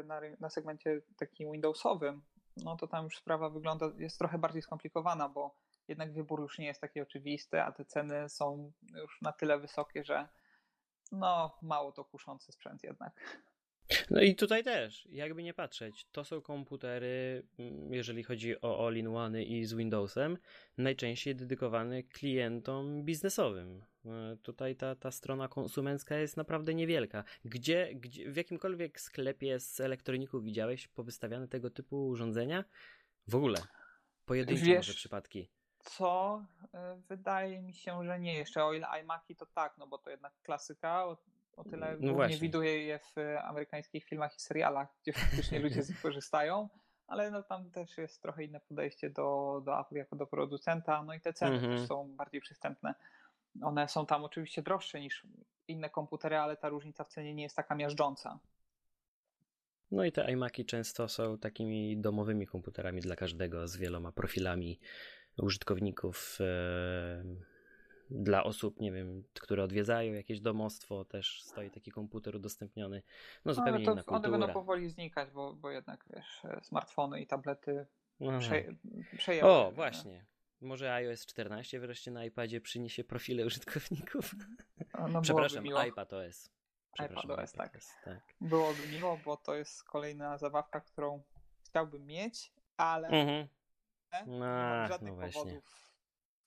na, 0.03 0.21
na 0.39 0.49
segmencie 0.49 1.01
takim 1.17 1.51
Windowsowym, 1.51 2.21
no 2.57 2.75
to 2.75 2.87
tam 2.87 3.03
już 3.03 3.17
sprawa 3.17 3.49
wygląda, 3.49 3.85
jest 3.97 4.17
trochę 4.17 4.37
bardziej 4.37 4.61
skomplikowana, 4.61 5.29
bo 5.29 5.55
jednak 5.87 6.13
wybór 6.13 6.41
już 6.41 6.59
nie 6.59 6.65
jest 6.65 6.81
taki 6.81 7.01
oczywisty, 7.01 7.61
a 7.61 7.71
te 7.71 7.85
ceny 7.85 8.29
są 8.29 8.71
już 8.95 9.21
na 9.21 9.31
tyle 9.31 9.59
wysokie, 9.59 10.03
że 10.03 10.27
no 11.11 11.57
mało 11.61 11.91
to 11.91 12.05
kuszący 12.05 12.51
sprzęt 12.51 12.83
jednak. 12.83 13.45
No 14.09 14.21
i 14.21 14.35
tutaj 14.35 14.63
też, 14.63 15.07
jakby 15.11 15.43
nie 15.43 15.53
patrzeć, 15.53 16.05
to 16.11 16.23
są 16.23 16.41
komputery, 16.41 17.43
mm, 17.59 17.93
jeżeli 17.93 18.23
chodzi 18.23 18.61
o 18.61 18.87
all-in-one 18.87 19.43
i 19.43 19.65
z 19.65 19.73
Windowsem, 19.73 20.37
najczęściej 20.77 21.35
dedykowane 21.35 22.03
klientom 22.03 23.03
biznesowym. 23.03 23.85
E, 24.05 24.37
tutaj 24.43 24.75
ta, 24.75 24.95
ta 24.95 25.11
strona 25.11 25.47
konsumencka 25.47 26.17
jest 26.17 26.37
naprawdę 26.37 26.73
niewielka. 26.73 27.23
Gdzie, 27.45 27.89
gdzie, 27.95 28.31
w 28.31 28.35
jakimkolwiek 28.35 29.01
sklepie 29.01 29.59
z 29.59 29.79
elektroników 29.79 30.43
widziałeś 30.43 30.87
powystawiane 30.87 31.47
tego 31.47 31.69
typu 31.69 32.07
urządzenia? 32.07 32.63
W 33.27 33.35
ogóle. 33.35 33.57
Pojedyncze 34.25 34.65
Wiesz, 34.65 34.77
może 34.77 34.93
przypadki 34.93 35.49
co 35.85 36.43
e, 36.73 37.01
wydaje 37.09 37.61
mi 37.61 37.73
się, 37.73 38.05
że 38.05 38.19
nie. 38.19 38.37
Jeszcze 38.37 38.65
o 38.65 38.73
ile 38.73 38.87
iMaki 39.01 39.35
to 39.35 39.45
tak, 39.45 39.77
no 39.77 39.87
bo 39.87 39.97
to 39.97 40.09
jednak 40.09 40.33
klasyka, 40.43 41.05
o, 41.55 41.63
tyle 41.63 41.97
no 41.99 42.27
nie 42.27 42.37
widuję 42.37 42.85
je 42.85 42.99
w 42.99 43.15
amerykańskich 43.43 44.05
filmach 44.05 44.35
i 44.35 44.39
serialach, 44.39 44.87
gdzie 45.01 45.13
faktycznie 45.13 45.59
ludzie 45.59 45.83
z 45.83 45.89
nich 45.89 46.01
korzystają, 46.07 46.69
ale 47.07 47.31
no 47.31 47.43
tam 47.43 47.71
też 47.71 47.97
jest 47.97 48.21
trochę 48.21 48.43
inne 48.43 48.59
podejście 48.59 49.09
do, 49.09 49.61
do 49.65 49.81
Apple 49.81 49.95
jako 49.95 50.15
do 50.15 50.27
producenta, 50.27 51.03
no 51.03 51.13
i 51.13 51.21
te 51.21 51.33
ceny 51.33 51.55
mhm. 51.55 51.77
też 51.77 51.87
są 51.87 52.15
bardziej 52.15 52.41
przystępne. 52.41 52.95
One 53.61 53.87
są 53.87 54.05
tam 54.05 54.23
oczywiście 54.23 54.61
droższe 54.61 54.99
niż 54.99 55.27
inne 55.67 55.89
komputery, 55.89 56.37
ale 56.37 56.57
ta 56.57 56.69
różnica 56.69 57.03
w 57.03 57.07
cenie 57.07 57.35
nie 57.35 57.43
jest 57.43 57.55
taka 57.55 57.75
miażdżąca. 57.75 58.39
No 59.91 60.03
i 60.03 60.11
te 60.11 60.31
iMaki 60.31 60.65
często 60.65 61.07
są 61.07 61.37
takimi 61.37 61.97
domowymi 61.97 62.47
komputerami 62.47 63.01
dla 63.01 63.15
każdego 63.15 63.67
z 63.67 63.77
wieloma 63.77 64.11
profilami 64.11 64.79
użytkowników, 65.37 66.37
e, 66.41 67.23
dla 68.09 68.43
osób, 68.43 68.79
nie 68.79 68.91
wiem, 68.91 69.23
które 69.33 69.63
odwiedzają 69.63 70.13
jakieś 70.13 70.41
domostwo, 70.41 71.05
też 71.05 71.43
stoi 71.43 71.71
taki 71.71 71.91
komputer 71.91 72.35
udostępniony. 72.35 73.03
No 73.45 73.53
zupełnie 73.53 73.79
no, 73.79 73.85
to 73.85 73.91
inna 73.91 74.03
kultura. 74.03 74.29
One 74.29 74.29
będą 74.29 74.53
powoli 74.53 74.89
znikać, 74.89 75.31
bo, 75.31 75.53
bo 75.53 75.71
jednak 75.71 76.05
wiesz, 76.15 76.41
smartfony 76.61 77.21
i 77.21 77.27
tablety 77.27 77.85
prze, 78.39 78.63
przejęły. 79.17 79.51
O, 79.51 79.71
właśnie. 79.71 80.25
Może 80.61 80.93
iOS 80.93 81.25
14 81.25 81.79
wreszcie 81.79 82.11
na 82.11 82.25
iPadzie 82.25 82.61
przyniesie 82.61 83.03
profile 83.03 83.45
użytkowników. 83.45 84.35
No, 85.11 85.21
Przepraszam, 85.21 85.65
iPad 85.65 86.13
OS. 86.13 86.51
iPad 87.05 87.25
OS, 87.25 87.51
tak. 87.51 87.79
tak. 88.03 88.19
Byłoby 88.41 88.87
miło, 88.87 89.19
bo 89.25 89.37
to 89.37 89.55
jest 89.55 89.83
kolejna 89.83 90.37
zabawka, 90.37 90.81
którą 90.81 91.23
chciałbym 91.63 92.05
mieć, 92.05 92.51
ale 92.77 93.07
mhm. 93.07 93.47
No, 94.27 94.33
nie 94.33 94.39
mam 94.39 94.87
żadnych 94.87 95.13
no 95.13 95.27
powodów. 95.27 95.84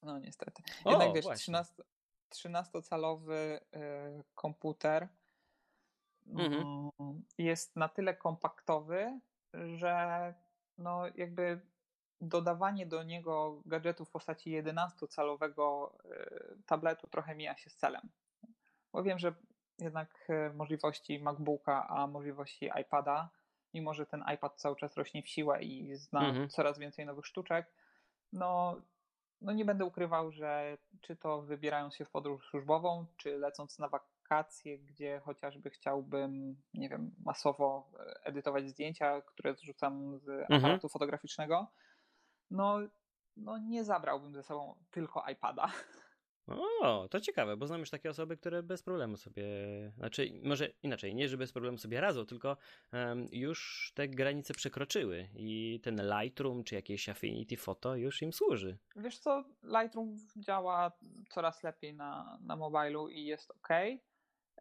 No 0.02 0.18
niestety. 0.18 0.62
Jednak 0.86 1.08
o, 1.08 1.12
wiesz, 1.12 1.26
13, 1.36 1.82
13-calowy 2.30 3.32
y, 3.32 3.60
komputer 4.34 5.08
mhm. 6.26 6.90
Mm, 7.00 7.22
jest 7.38 7.76
na 7.76 7.88
tyle 7.88 8.14
kompaktowy, 8.14 9.20
że 9.74 10.34
no 10.78 11.02
jakby 11.14 11.60
dodawanie 12.20 12.86
do 12.86 13.02
niego 13.02 13.62
gadżetu 13.66 14.04
w 14.04 14.10
postaci 14.10 14.62
11-calowego 14.62 15.90
y, 16.04 16.62
tabletu 16.66 17.06
trochę 17.06 17.34
mija 17.34 17.56
się 17.56 17.70
z 17.70 17.76
celem. 17.76 18.08
Bo 18.92 19.02
wiem, 19.02 19.18
że 19.18 19.34
jednak 19.78 20.30
y, 20.30 20.54
możliwości 20.54 21.18
MacBooka, 21.18 21.88
a 21.88 22.06
możliwości 22.06 22.70
iPada 22.80 23.30
mimo 23.74 23.94
że 23.94 24.06
ten 24.06 24.24
iPad 24.34 24.60
cały 24.60 24.76
czas 24.76 24.96
rośnie 24.96 25.22
w 25.22 25.28
siłę 25.28 25.62
i 25.62 25.96
zna 25.96 26.28
mhm. 26.28 26.48
coraz 26.48 26.78
więcej 26.78 27.06
nowych 27.06 27.26
sztuczek, 27.26 27.66
no, 28.32 28.76
no 29.40 29.52
nie 29.52 29.64
będę 29.64 29.84
ukrywał, 29.84 30.32
że 30.32 30.78
czy 31.00 31.16
to 31.16 31.42
wybierając 31.42 31.96
się 31.96 32.04
w 32.04 32.10
podróż 32.10 32.48
służbową, 32.50 33.06
czy 33.16 33.38
lecąc 33.38 33.78
na 33.78 33.88
wakacje, 33.88 34.78
gdzie 34.78 35.20
chociażby 35.24 35.70
chciałbym, 35.70 36.62
nie 36.74 36.88
wiem, 36.88 37.14
masowo 37.24 37.90
e, 37.98 38.24
edytować 38.24 38.68
zdjęcia, 38.68 39.20
które 39.20 39.54
zrzucam 39.54 40.18
z 40.18 40.28
mhm. 40.28 40.44
aparatu 40.44 40.74
mhm. 40.74 40.90
fotograficznego, 40.90 41.66
no, 42.50 42.78
no 43.36 43.58
nie 43.58 43.84
zabrałbym 43.84 44.34
ze 44.34 44.42
sobą 44.42 44.74
tylko 44.90 45.24
iPada. 45.32 45.72
O, 46.80 47.08
to 47.10 47.20
ciekawe, 47.20 47.56
bo 47.56 47.66
znam 47.66 47.80
już 47.80 47.90
takie 47.90 48.10
osoby, 48.10 48.36
które 48.36 48.62
bez 48.62 48.82
problemu 48.82 49.16
sobie, 49.16 49.44
znaczy 49.96 50.32
może 50.42 50.70
inaczej, 50.82 51.14
nie, 51.14 51.28
że 51.28 51.36
bez 51.36 51.52
problemu 51.52 51.78
sobie 51.78 52.00
radzą, 52.00 52.26
tylko 52.26 52.56
um, 52.92 53.28
już 53.32 53.92
te 53.94 54.08
granice 54.08 54.54
przekroczyły 54.54 55.28
i 55.34 55.80
ten 55.82 56.02
Lightroom 56.02 56.64
czy 56.64 56.74
jakieś 56.74 57.08
Affinity 57.08 57.56
Photo 57.56 57.96
już 57.96 58.22
im 58.22 58.32
służy. 58.32 58.78
Wiesz 58.96 59.18
co, 59.18 59.44
Lightroom 59.62 60.16
działa 60.36 60.92
coraz 61.30 61.62
lepiej 61.62 61.94
na, 61.94 62.38
na 62.40 62.56
mobilu 62.56 63.08
i 63.08 63.24
jest 63.24 63.50
ok. 63.50 63.68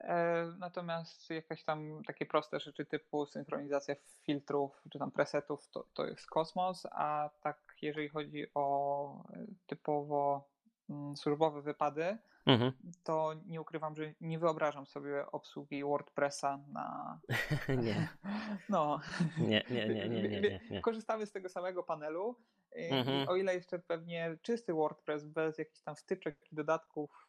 E, 0.02 0.46
natomiast 0.58 1.30
jakieś 1.30 1.64
tam 1.64 2.04
takie 2.08 2.26
proste 2.26 2.60
rzeczy 2.60 2.86
typu 2.86 3.26
synchronizacja 3.26 3.96
filtrów 4.22 4.82
czy 4.92 5.00
tam 5.00 5.12
presetów 5.12 5.70
to, 5.70 5.88
to 5.94 6.06
jest 6.06 6.28
kosmos, 6.28 6.88
a 6.92 7.30
tak 7.42 7.76
jeżeli 7.82 8.10
chodzi 8.10 8.46
o 8.54 9.24
typowo 9.68 10.50
Mm, 10.90 11.18
służbowe 11.18 11.62
wypady, 11.62 12.18
mhm. 12.46 12.72
to 13.04 13.34
nie 13.46 13.62
ukrywam, 13.62 13.96
że 13.96 14.14
nie 14.22 14.40
wyobrażam 14.40 14.86
sobie 14.86 15.32
obsługi 15.32 15.84
WordPressa 15.84 16.60
na. 16.72 17.20
nie. 17.86 18.08
No. 18.70 19.00
Nie, 19.38 19.64
nie, 19.70 19.88
nie, 19.88 20.10
nie, 20.10 20.30
nie, 20.30 20.60
nie, 20.70 20.82
Korzystamy 20.82 21.26
z 21.26 21.32
tego 21.32 21.50
samego 21.50 21.84
panelu. 21.84 22.36
Mhm. 22.76 23.30
o 23.30 23.36
ile 23.36 23.56
jeszcze 23.56 23.80
pewnie 23.80 24.38
czysty 24.42 24.74
WordPress 24.74 25.26
bez 25.26 25.58
jakichś 25.58 25.82
tam 25.82 25.96
wtyczek 25.96 26.52
i 26.52 26.56
dodatków 26.56 27.28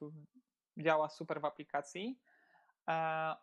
działa 0.77 1.09
super 1.09 1.41
w 1.41 1.45
aplikacji, 1.45 2.19
e, 2.89 3.35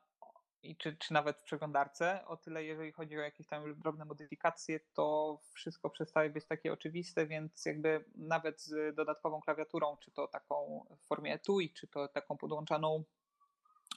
i 0.69 0.75
czy, 0.75 0.97
czy 0.97 1.13
nawet 1.13 1.37
w 1.37 1.43
przeglądarce. 1.43 2.25
O 2.27 2.37
tyle, 2.37 2.63
jeżeli 2.63 2.91
chodzi 2.91 3.17
o 3.17 3.21
jakieś 3.21 3.47
tam 3.47 3.79
drobne 3.79 4.05
modyfikacje, 4.05 4.79
to 4.93 5.37
wszystko 5.53 5.89
przestaje 5.89 6.29
być 6.29 6.45
takie 6.45 6.73
oczywiste, 6.73 7.27
więc 7.27 7.65
jakby 7.65 8.05
nawet 8.15 8.61
z 8.61 8.95
dodatkową 8.95 9.41
klawiaturą, 9.41 9.97
czy 9.97 10.11
to 10.11 10.27
taką 10.27 10.85
w 11.03 11.07
formie 11.07 11.33
etui, 11.33 11.73
czy 11.73 11.87
to 11.87 12.07
taką 12.07 12.37
podłączaną 12.37 13.03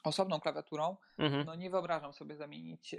osobną 0.04 0.40
klawiaturą, 0.40 0.96
Mhm. 1.18 1.46
no 1.46 1.54
nie 1.54 1.70
wyobrażam 1.70 2.12
sobie 2.12 2.36
zamienić 2.36 2.94
y, 2.94 2.98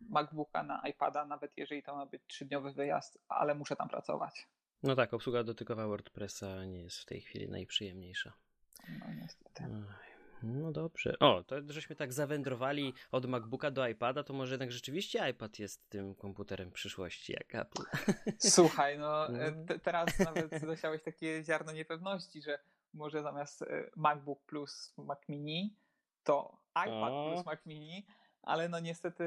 MacBooka 0.00 0.62
na 0.62 0.82
iPada, 0.88 1.24
nawet 1.24 1.56
jeżeli 1.56 1.82
to 1.82 1.96
ma 1.96 2.06
być 2.06 2.22
trzydniowy 2.26 2.72
wyjazd, 2.72 3.18
ale 3.28 3.54
muszę 3.54 3.76
tam 3.76 3.88
pracować. 3.88 4.48
No 4.82 4.96
tak, 4.96 5.14
obsługa 5.14 5.44
dotykowa 5.44 5.86
WordPressa 5.86 6.64
nie 6.64 6.82
jest 6.82 6.98
w 6.98 7.04
tej 7.04 7.20
chwili 7.20 7.48
najprzyjemniejsza. 7.48 8.32
No 8.88 9.06
niestety. 9.14 9.64
Oj, 9.64 10.09
No 10.42 10.72
dobrze. 10.72 11.18
O, 11.18 11.44
to 11.44 11.56
żeśmy 11.68 11.96
tak 11.96 12.12
zawędrowali 12.12 12.94
od 13.10 13.26
MacBooka 13.26 13.70
do 13.70 13.88
iPada, 13.88 14.22
to 14.24 14.32
może 14.32 14.52
jednak 14.54 14.72
rzeczywiście 14.72 15.28
iPad 15.30 15.58
jest 15.58 15.88
tym 15.88 16.14
komputerem 16.14 16.70
przyszłości 16.72 17.32
jak 17.32 17.54
Apple. 17.54 17.82
Słuchaj, 18.56 18.98
no 18.98 19.28
No. 19.28 19.38
e, 19.38 19.52
te, 19.66 19.78
teraz 19.78 20.18
nawet 20.18 20.50
zasiałeś 20.60 21.02
takie 21.02 21.44
ziarno 21.44 21.72
niepewności, 21.72 22.42
że 22.42 22.58
może 22.94 23.22
zamiast 23.22 23.62
e, 23.62 23.90
MacBook 23.96 24.42
plus 24.46 24.94
Mac 24.98 25.28
Mini, 25.28 25.76
to 26.24 26.58
iPad 26.72 27.12
O. 27.12 27.30
plus 27.32 27.46
Mac 27.46 27.66
Mini, 27.66 28.06
ale 28.42 28.68
no 28.68 28.80
niestety 28.80 29.24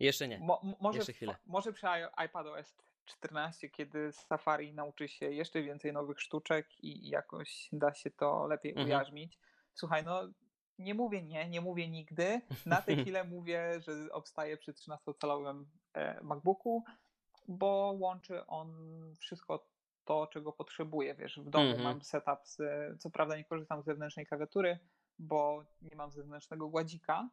Jeszcze 0.00 0.28
nie. 0.28 0.38
Mo, 0.38 0.76
może, 0.80 0.98
Jeszcze 0.98 1.12
chwilę. 1.12 1.36
może 1.46 1.72
przy 1.72 1.86
iPadOS 2.24 2.76
14, 3.04 3.70
kiedy 3.70 4.12
Safari 4.12 4.74
nauczy 4.74 5.08
się 5.08 5.26
jeszcze 5.30 5.62
więcej 5.62 5.92
nowych 5.92 6.20
sztuczek 6.20 6.78
i 6.84 7.06
i 7.06 7.08
jakoś 7.08 7.68
da 7.72 7.94
się 7.94 8.10
to 8.10 8.46
lepiej 8.46 8.70
Mhm. 8.72 8.86
ujarzmić. 8.88 9.38
Słuchaj, 9.74 10.04
no 10.04 10.22
nie 10.80 10.94
mówię 10.94 11.22
nie, 11.22 11.48
nie 11.48 11.60
mówię 11.60 11.88
nigdy. 11.88 12.40
Na 12.66 12.82
tę 12.82 12.96
chwilę 13.02 13.24
mówię, 13.24 13.80
że 13.80 13.92
obstaję 14.12 14.56
przy 14.56 14.72
13-calowym 14.72 15.64
e, 15.94 16.22
MacBooku, 16.22 16.84
bo 17.48 17.94
łączy 17.98 18.46
on 18.46 18.70
wszystko 19.18 19.66
to, 20.04 20.26
czego 20.26 20.52
potrzebuję. 20.52 21.14
Wiesz, 21.14 21.40
w 21.40 21.50
domu 21.50 21.66
Mhm. 21.66 21.84
mam 21.84 22.02
setup, 22.02 22.38
z, 22.44 22.58
co 23.00 23.10
prawda 23.10 23.36
nie 23.36 23.44
korzystam 23.44 23.82
z 23.82 23.84
zewnętrznej 23.84 24.26
klawiatury, 24.26 24.78
bo 25.18 25.64
nie 25.82 25.96
mam 25.96 26.10
zewnętrznego 26.10 26.68
gładzika, 26.68 27.28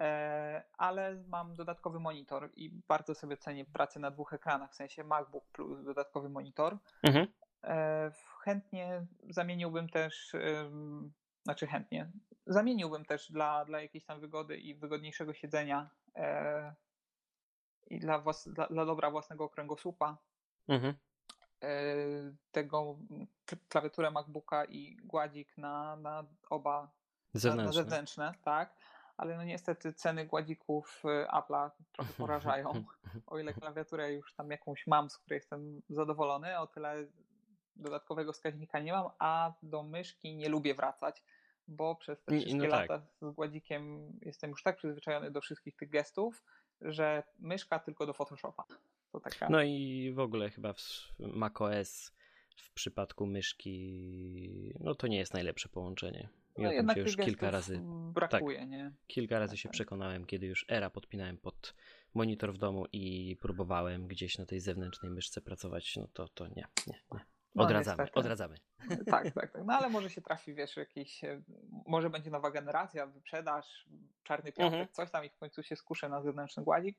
E, 0.00 0.62
ale 0.78 1.24
mam 1.28 1.54
dodatkowy 1.54 2.00
monitor 2.00 2.50
i 2.54 2.70
bardzo 2.88 3.14
sobie 3.14 3.36
cenię 3.36 3.64
pracę 3.64 4.00
na 4.00 4.10
dwóch 4.10 4.32
ekranach, 4.32 4.72
w 4.72 4.74
sensie 4.74 5.04
MacBook 5.04 5.44
plus 5.52 5.84
dodatkowy 5.84 6.28
monitor. 6.28 6.78
Mhm. 7.02 7.26
E, 7.64 8.10
Chętnie 8.40 9.06
zamieniłbym 9.30 9.88
też, 9.88 10.34
znaczy 11.46 11.66
chętnie, 11.66 12.10
zamieniłbym 12.46 13.04
też 13.04 13.32
dla, 13.32 13.64
dla 13.64 13.80
jakiejś 13.80 14.04
tam 14.04 14.20
wygody 14.20 14.56
i 14.56 14.74
wygodniejszego 14.74 15.34
siedzenia 15.34 15.90
e, 16.16 16.74
i 17.86 17.98
dla, 17.98 18.18
włas, 18.18 18.48
dla, 18.48 18.66
dla 18.66 18.86
dobra 18.86 19.10
własnego 19.10 19.48
kręgosłupa 19.48 20.16
Mhm. 20.68 20.94
e, 21.62 21.68
tego 22.52 22.98
klawiaturę 23.68 24.10
MacBooka 24.10 24.64
i 24.64 24.96
gładzik 24.96 25.58
na, 25.58 25.96
na 25.96 26.24
oba 26.50 26.80
na, 26.80 26.88
na 27.34 27.40
Zewnętrzne. 27.40 27.72
zewnętrzne, 27.82 28.32
tak. 28.44 28.76
Ale 29.16 29.36
no 29.36 29.44
niestety 29.44 29.92
ceny 29.92 30.26
gładzików 30.26 31.02
y, 31.04 31.26
Apple'a 31.26 31.70
trochę 31.92 32.12
porażają. 32.26 32.84
O 33.26 33.38
ile 33.38 33.54
klawiaturę 33.62 34.12
już 34.12 34.34
tam 34.34 34.50
jakąś 34.50 34.86
mam, 34.86 35.10
z 35.10 35.18
której 35.18 35.36
jestem 35.36 35.82
zadowolony, 35.90 36.58
o 36.58 36.66
tyle 36.66 37.06
dodatkowego 37.76 38.32
wskaźnika 38.32 38.80
nie 38.80 38.92
mam, 38.92 39.10
a 39.18 39.52
do 39.62 39.82
myszki 39.82 40.36
nie 40.36 40.48
lubię 40.48 40.74
wracać, 40.74 41.24
bo 41.68 41.94
przez 41.94 42.22
te 42.22 42.32
wszystkie 42.32 42.54
no 42.54 42.70
tak. 42.70 42.90
lata 42.90 43.06
z 43.22 43.30
gładzikiem 43.30 44.12
jestem 44.22 44.50
już 44.50 44.62
tak 44.62 44.76
przyzwyczajony 44.76 45.30
do 45.30 45.40
wszystkich 45.40 45.76
tych 45.76 45.88
gestów, 45.88 46.44
że 46.80 47.22
myszka 47.38 47.78
tylko 47.78 48.06
do 48.06 48.12
Photoshopa. 48.12 48.64
To 49.12 49.20
taka... 49.20 49.48
No 49.48 49.62
i 49.62 50.12
w 50.14 50.18
ogóle 50.18 50.50
chyba 50.50 50.72
w 50.72 50.80
macOS 51.18 52.12
w 52.56 52.72
przypadku 52.72 53.26
myszki, 53.26 54.74
no 54.80 54.94
to 54.94 55.06
nie 55.06 55.18
jest 55.18 55.34
najlepsze 55.34 55.68
połączenie. 55.68 56.28
I 56.56 56.62
no 56.62 56.68
o 56.68 56.72
tym 56.72 56.90
się 56.90 57.00
już 57.00 57.16
kilka 57.16 57.50
razy, 57.50 57.80
brakuje, 58.12 58.66
nie? 58.66 58.92
kilka 59.06 59.38
razy 59.38 59.52
Tak, 59.52 59.58
się 59.58 59.68
tak. 59.68 59.72
przekonałem, 59.72 60.24
kiedy 60.24 60.46
już 60.46 60.64
era 60.68 60.90
podpinałem 60.90 61.38
pod 61.38 61.74
monitor 62.14 62.54
w 62.54 62.58
domu 62.58 62.86
i 62.92 63.36
próbowałem 63.40 64.06
gdzieś 64.06 64.38
na 64.38 64.46
tej 64.46 64.60
zewnętrznej 64.60 65.10
myszce 65.10 65.40
pracować, 65.40 65.96
no 65.96 66.08
to, 66.12 66.28
to 66.28 66.46
nie, 66.48 66.66
nie, 66.86 67.00
nie. 67.12 67.20
No, 67.56 67.62
Odradzamy, 67.64 67.96
niestety. 68.02 68.20
odradzamy. 68.20 68.56
Tak, 69.10 69.30
tak, 69.30 69.52
tak. 69.52 69.64
No 69.64 69.74
ale 69.74 69.88
może 69.88 70.10
się 70.10 70.22
trafi, 70.22 70.54
wiesz, 70.54 70.76
jakiś, 70.76 71.24
e, 71.24 71.42
może 71.86 72.10
będzie 72.10 72.30
nowa 72.30 72.50
generacja, 72.50 73.06
wyprzedaż, 73.06 73.86
czarny 74.22 74.52
piątek, 74.52 74.80
Mhm. 74.80 74.88
coś 74.92 75.10
tam 75.10 75.24
i 75.24 75.28
w 75.28 75.36
końcu 75.36 75.62
się 75.62 75.76
skuszę 75.76 76.08
na 76.08 76.22
zewnętrzny 76.22 76.62
gładzik, 76.64 76.98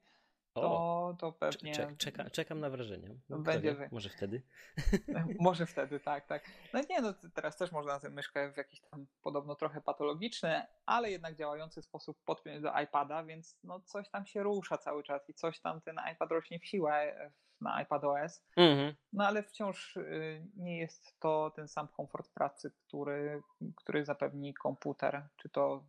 to, 0.53 1.16
to 1.20 1.32
pewnie 1.32 1.72
czek, 1.76 1.97
czeka, 1.97 2.30
czekam 2.30 2.60
na 2.60 2.70
wrażenie. 2.70 3.16
No, 3.30 3.39
Będzie 3.39 3.76
wie, 3.76 3.89
może 3.91 4.10
wtedy. 4.10 4.41
może 5.39 5.66
wtedy, 5.66 5.99
tak, 5.99 6.26
tak. 6.26 6.43
No 6.74 6.82
nie, 6.89 7.01
no 7.01 7.14
teraz 7.34 7.58
też 7.58 7.72
można 7.72 7.99
tę 7.99 8.10
myszkę 8.10 8.51
w 8.51 8.58
jakiś 8.58 8.82
tam 8.82 9.08
podobno 9.22 9.55
trochę 9.55 9.82
patologiczny, 9.82 10.62
ale 10.86 11.12
jednak 11.12 11.36
działający 11.36 11.82
sposób 11.82 12.18
podpiąć 12.26 12.62
do 12.62 12.80
iPada, 12.80 13.24
więc 13.24 13.58
no 13.64 13.80
coś 13.80 14.10
tam 14.10 14.26
się 14.26 14.43
rusza 14.43 14.78
cały 14.78 15.03
czas 15.03 15.30
i 15.30 15.34
coś 15.34 15.60
tam 15.60 15.82
ten 15.82 15.95
iPad 16.14 16.32
rośnie 16.32 16.60
w 16.60 16.66
siłę 16.66 16.93
e, 16.93 17.32
na 17.62 17.82
iPadOS. 17.82 18.43
Mhm. 18.58 18.95
No 19.14 19.28
ale 19.28 19.43
wciąż 19.43 19.97
y, 19.97 20.45
nie 20.55 20.78
jest 20.78 21.20
to 21.20 21.51
ten 21.55 21.68
sam 21.68 21.88
komfort 21.88 22.30
pracy, 22.34 22.72
który, 22.88 23.41
który 23.76 24.05
zapewni 24.05 24.53
komputer, 24.53 25.28
czy 25.38 25.49
to 25.49 25.84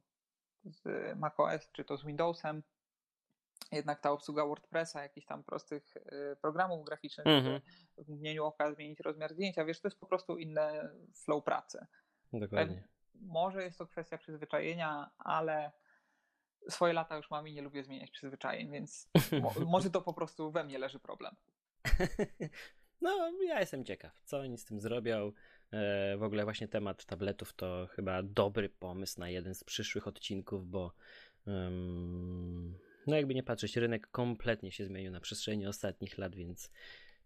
z 0.64 0.83
macOS, 1.19 1.71
czy 1.73 1.85
to 1.85 1.97
z 1.97 2.05
Windowsem. 2.05 2.62
Jednak 3.73 4.01
ta 4.01 4.11
obsługa 4.11 4.47
WordPressa, 4.47 5.03
jakichś 5.03 5.27
tam 5.27 5.45
prostych 5.45 5.97
y, 5.97 6.37
programów 6.41 6.85
graficznych, 6.87 7.27
Mhm. 7.27 7.61
w 7.99 8.09
mgnieniu 8.09 8.45
oka 8.45 8.73
zmienić 8.75 9.01
rozmiar 9.01 9.33
zdjęcia, 9.35 9.64
wiesz, 9.64 9.81
to 9.81 9.89
jest 9.89 10.01
po 10.01 10.07
prostu 10.07 10.37
inny 10.39 10.89
flow 11.25 11.45
pracy. 11.45 11.87
Dokładnie. 12.33 12.89
Może 13.14 13.62
jest 13.62 13.79
to 13.79 13.87
kwestia 13.87 14.19
przyzwyczajenia, 14.19 15.11
ale 15.19 15.73
swoje 16.69 16.93
lata 16.93 17.16
już 17.16 17.31
mam 17.31 17.49
i 17.49 17.53
nie 17.55 17.62
lubię 17.62 17.85
zmieniać 17.85 18.11
przyzwyczajeń, 18.11 18.71
więc 18.71 19.11
mo- 19.43 19.55
może 19.66 19.91
to 19.91 20.03
po 20.03 20.12
prostu 20.14 20.51
we 20.51 20.64
mnie 20.64 20.79
leży 20.79 21.01
problem. 21.01 21.37
No, 23.01 23.33
ja 23.43 23.61
jestem 23.61 23.85
ciekaw, 23.85 24.22
co 24.24 24.39
oni 24.39 24.59
z 24.59 24.64
tym 24.64 24.81
zrobią. 24.81 25.33
E, 25.70 26.16
w 26.16 26.22
ogóle 26.22 26.45
właśnie 26.45 26.68
temat 26.68 27.05
tabletów 27.05 27.53
to 27.53 27.89
chyba 27.91 28.22
dobry 28.22 28.68
pomysł 28.68 29.20
na 29.20 29.31
jeden 29.31 29.55
z 29.55 29.64
przyszłych 29.64 30.07
odcinków, 30.07 30.70
bo 30.70 30.93
em, 31.47 32.79
no 33.07 33.16
jakby 33.16 33.35
nie 33.35 33.43
patrzeć, 33.43 33.76
rynek 33.76 34.11
kompletnie 34.11 34.72
się 34.72 34.85
zmienił 34.85 35.12
na 35.12 35.20
przestrzeni 35.20 35.66
ostatnich 35.66 36.18
lat, 36.18 36.35
więc 36.35 36.70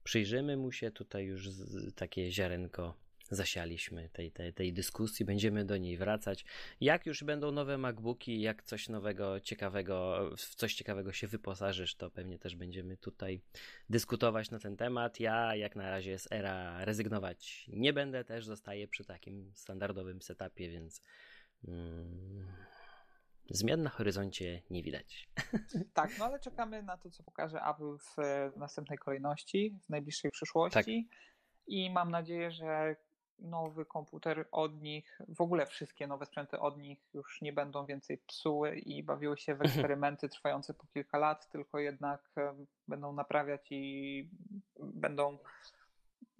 przyjrzymy 0.04 0.56
mu 0.56 0.72
się. 0.72 0.90
Tutaj 0.90 1.24
już 1.24 1.48
takie 1.94 2.30
ziarenko 2.30 3.01
zasialiśmy 3.34 4.08
tej, 4.08 4.32
tej, 4.32 4.52
tej 4.52 4.72
dyskusji, 4.72 5.24
będziemy 5.24 5.64
do 5.64 5.76
niej 5.76 5.96
wracać. 5.96 6.44
Jak 6.80 7.06
już 7.06 7.24
będą 7.24 7.52
nowe 7.52 7.78
MacBooki, 7.78 8.40
jak 8.40 8.62
coś 8.62 8.88
nowego, 8.88 9.40
ciekawego, 9.40 10.30
w 10.36 10.54
coś 10.54 10.74
ciekawego 10.74 11.12
się 11.12 11.26
wyposażysz, 11.26 11.94
to 11.94 12.10
pewnie 12.10 12.38
też 12.38 12.56
będziemy 12.56 12.96
tutaj 12.96 13.40
dyskutować 13.90 14.50
na 14.50 14.58
ten 14.58 14.76
temat. 14.76 15.20
Ja 15.20 15.56
jak 15.56 15.76
na 15.76 15.90
razie 15.90 16.18
z 16.18 16.32
era 16.32 16.84
rezygnować 16.84 17.66
nie 17.68 17.92
będę, 17.92 18.24
też 18.24 18.44
zostaję 18.44 18.88
przy 18.88 19.04
takim 19.04 19.52
standardowym 19.54 20.22
setupie, 20.22 20.68
więc 20.70 21.02
mm, 21.68 22.46
zmian 23.50 23.82
na 23.82 23.90
horyzoncie 23.90 24.62
nie 24.70 24.82
widać. 24.82 25.28
Tak, 25.94 26.18
no 26.18 26.24
ale 26.24 26.40
czekamy 26.40 26.82
na 26.82 26.96
to, 26.96 27.10
co 27.10 27.22
pokaże 27.22 27.58
Apple 27.58 27.98
w 27.98 28.16
następnej 28.56 28.98
kolejności, 28.98 29.78
w 29.86 29.90
najbliższej 29.90 30.30
przyszłości. 30.30 31.08
I 31.66 31.90
mam 31.90 32.10
nadzieję, 32.10 32.50
że 32.50 32.96
nowy 33.38 33.84
komputer 33.84 34.48
od 34.52 34.82
nich, 34.82 35.18
w 35.28 35.40
ogóle 35.40 35.66
wszystkie 35.66 36.06
nowe 36.06 36.26
sprzęty 36.26 36.60
od 36.60 36.78
nich 36.78 36.98
już 37.14 37.42
nie 37.42 37.52
będą 37.52 37.86
więcej 37.86 38.18
psuły 38.18 38.76
i 38.76 39.02
bawiły 39.02 39.38
się 39.38 39.54
w 39.54 39.62
eksperymenty 39.62 40.28
trwające 40.28 40.74
po 40.74 40.86
kilka 40.86 41.18
lat, 41.18 41.48
tylko 41.48 41.78
jednak 41.78 42.30
będą 42.88 43.12
naprawiać 43.12 43.66
i 43.70 44.28
będą 44.80 45.38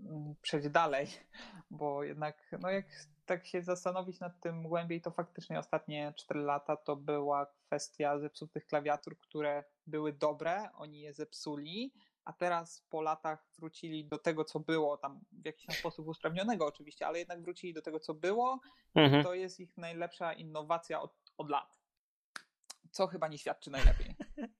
mm, 0.00 0.34
przejść 0.42 0.68
dalej, 0.68 1.06
bo 1.70 2.04
jednak, 2.04 2.50
no 2.60 2.70
jak 2.70 2.86
tak 3.26 3.46
się 3.46 3.62
zastanowić 3.62 4.20
nad 4.20 4.40
tym 4.40 4.62
głębiej, 4.62 5.00
to 5.00 5.10
faktycznie 5.10 5.58
ostatnie 5.58 6.12
4 6.16 6.40
lata 6.40 6.76
to 6.76 6.96
była 6.96 7.46
kwestia 7.66 8.18
zepsutych 8.18 8.66
klawiatur, 8.66 9.18
które 9.18 9.64
były 9.86 10.12
dobre, 10.12 10.68
oni 10.74 11.00
je 11.00 11.14
zepsuli, 11.14 11.92
a 12.24 12.32
teraz 12.32 12.86
po 12.90 13.02
latach 13.02 13.46
wrócili 13.58 14.04
do 14.04 14.18
tego, 14.18 14.44
co 14.44 14.60
było, 14.60 14.96
tam 14.96 15.20
w 15.32 15.46
jakiś 15.46 15.66
tam 15.66 15.76
sposób 15.76 16.08
usprawnionego 16.08 16.66
oczywiście, 16.66 17.06
ale 17.06 17.18
jednak 17.18 17.42
wrócili 17.42 17.74
do 17.74 17.82
tego, 17.82 18.00
co 18.00 18.14
było. 18.14 18.60
Mhm. 18.94 19.24
To 19.24 19.34
jest 19.34 19.60
ich 19.60 19.76
najlepsza 19.76 20.32
innowacja 20.32 21.02
od, 21.02 21.14
od 21.36 21.50
lat. 21.50 21.80
Co 22.90 23.06
chyba 23.06 23.28
nie 23.28 23.38
świadczy 23.38 23.70
najlepiej. 23.70 24.14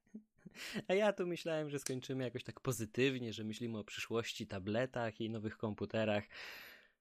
A 0.88 0.94
ja 0.94 1.12
tu 1.12 1.26
myślałem, 1.26 1.70
że 1.70 1.78
skończymy 1.78 2.24
jakoś 2.24 2.44
tak 2.44 2.60
pozytywnie, 2.60 3.32
że 3.32 3.44
myślimy 3.44 3.78
o 3.78 3.84
przyszłości, 3.84 4.46
tabletach 4.46 5.20
i 5.20 5.30
nowych 5.30 5.56
komputerach. 5.56 6.24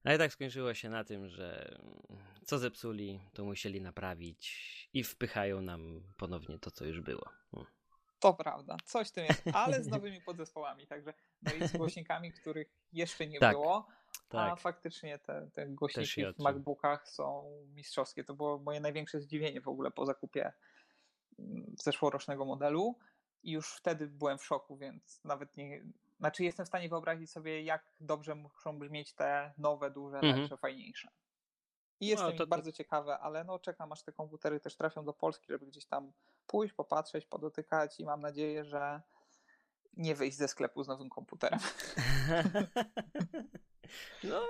Ale 0.04 0.18
tak 0.18 0.34
skończyło 0.34 0.74
się 0.74 0.90
na 0.90 1.04
tym, 1.04 1.30
że 1.30 1.78
co 2.46 2.60
zepsuli, 2.60 3.20
to 3.34 3.46
musieli 3.46 3.82
naprawić 3.82 4.90
i 4.94 5.04
wpychają 5.04 5.62
nam 5.62 6.02
ponownie 6.18 6.60
to, 6.60 6.72
co 6.72 6.86
już 6.86 7.02
było. 7.02 7.30
Mm. 7.54 7.68
To 8.22 8.34
prawda, 8.34 8.78
coś 8.86 9.10
w 9.10 9.12
tym 9.12 9.26
jest, 9.26 9.44
ale 9.54 9.84
z 9.84 9.88
nowymi 9.98 10.22
podzespołami, 10.22 10.88
także 10.88 11.14
no 11.42 11.54
i 11.54 11.68
z 11.68 11.72
głośnikami, 11.78 12.32
których 12.32 12.68
jeszcze 12.94 13.28
nie 13.28 13.40
Tak. 13.40 13.52
było. 13.52 13.88
tak. 14.30 14.52
a 14.52 14.56
faktycznie 14.56 15.20
te, 15.20 15.50
te 15.54 15.68
głośniki 15.68 16.26
w 16.34 16.40
MacBookach 16.40 17.10
są 17.10 17.52
mistrzowskie. 17.74 18.24
To 18.24 18.34
było 18.34 18.60
moje 18.60 18.80
największe 18.80 19.20
zdziwienie 19.20 19.62
w 19.62 19.68
ogóle 19.68 19.92
po 19.92 20.06
zakupie 20.06 20.54
mm, 21.40 21.76
zeszłorocznego 21.80 22.46
modelu 22.46 23.00
i 23.44 23.52
już 23.52 23.74
wtedy 23.74 24.08
byłem 24.08 24.38
w 24.38 24.46
szoku, 24.46 24.78
więc 24.78 25.24
nawet 25.24 25.58
nie, 25.58 25.84
znaczy 26.20 26.44
jestem 26.44 26.66
w 26.66 26.70
stanie 26.70 26.90
wyobrazić 26.90 27.32
sobie, 27.32 27.64
jak 27.64 27.86
dobrze 28.00 28.36
muszą 28.36 28.80
brzmieć 28.80 29.14
te 29.14 29.54
nowe, 29.58 29.92
duże, 29.92 30.18
mhm. 30.18 30.40
lepsze, 30.40 30.58
fajniejsze. 30.58 31.08
I 32.02 32.08
jestem 32.08 32.28
no, 32.28 32.32
to, 32.32 32.38
to... 32.38 32.48
bardzo 32.48 32.72
ciekawe, 32.72 33.20
ale 33.20 33.44
no 33.44 33.60
czekam 33.60 33.92
aż 33.92 34.04
te 34.04 34.12
komputery 34.12 34.60
też 34.60 34.76
trafią 34.76 35.06
do 35.06 35.14
Polski, 35.14 35.46
żeby 35.50 35.66
gdzieś 35.66 35.86
tam 35.86 36.12
pójść, 36.48 36.74
popatrzeć, 36.74 37.26
podotykać 37.26 38.00
i 38.00 38.06
mam 38.06 38.22
nadzieję, 38.22 38.64
że 38.66 39.02
nie 39.98 40.16
wyjść 40.16 40.38
ze 40.38 40.48
sklepu 40.48 40.84
z 40.84 40.88
nowym 40.88 41.10
komputerem. 41.10 41.60
no, 44.24 44.48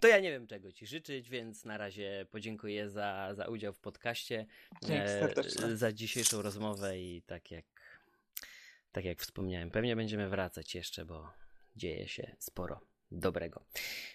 to 0.00 0.08
ja 0.08 0.20
nie 0.20 0.30
wiem 0.30 0.46
czego 0.46 0.72
ci 0.72 0.86
życzyć, 0.86 1.28
więc 1.28 1.64
na 1.64 1.78
razie 1.78 2.26
podziękuję 2.30 2.90
za, 2.90 3.34
za 3.34 3.44
udział 3.44 3.72
w 3.72 3.80
podcaście, 3.80 4.46
e, 4.88 5.76
za 5.76 5.92
dzisiejszą 5.92 6.42
rozmowę 6.42 6.98
i 6.98 7.22
tak 7.22 7.50
jak 7.50 7.64
tak 8.92 9.04
jak 9.04 9.20
wspomniałem, 9.20 9.70
pewnie 9.70 9.96
będziemy 9.96 10.28
wracać 10.28 10.74
jeszcze, 10.74 11.04
bo 11.04 11.32
dzieje 11.76 12.08
się 12.08 12.36
sporo 12.38 12.80
dobrego. 13.10 13.64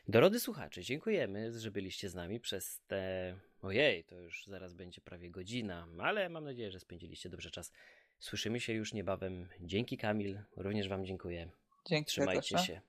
Dorody 0.08 0.40
słuchacze, 0.40 0.82
dziękujemy, 0.82 1.60
że 1.60 1.72
byliście 1.72 2.10
z 2.10 2.16
nami 2.16 2.40
przez 2.40 2.82
te. 2.88 3.36
Ojej, 3.62 4.04
to 4.04 4.16
już 4.20 4.46
zaraz 4.46 4.74
będzie 4.74 5.02
prawie 5.02 5.30
godzina, 5.30 5.88
ale 6.00 6.30
mam 6.30 6.44
nadzieję, 6.44 6.72
że 6.72 6.80
spędziliście 6.80 7.30
dobrze 7.30 7.52
czas. 7.52 7.72
Słyszymy 8.20 8.60
się 8.60 8.74
już 8.74 8.94
niebawem. 8.94 9.50
Dzięki 9.62 9.98
Kamil, 9.98 10.40
również 10.56 10.88
Wam 10.88 11.06
dziękuję. 11.06 11.50
Dzięki. 11.86 12.10
Trzymajcie 12.10 12.58
się. 12.58 12.82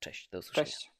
Cześć, 0.00 0.28
do 0.28 0.38
usłyszenia. 0.38 0.66
Cześć. 0.66 0.95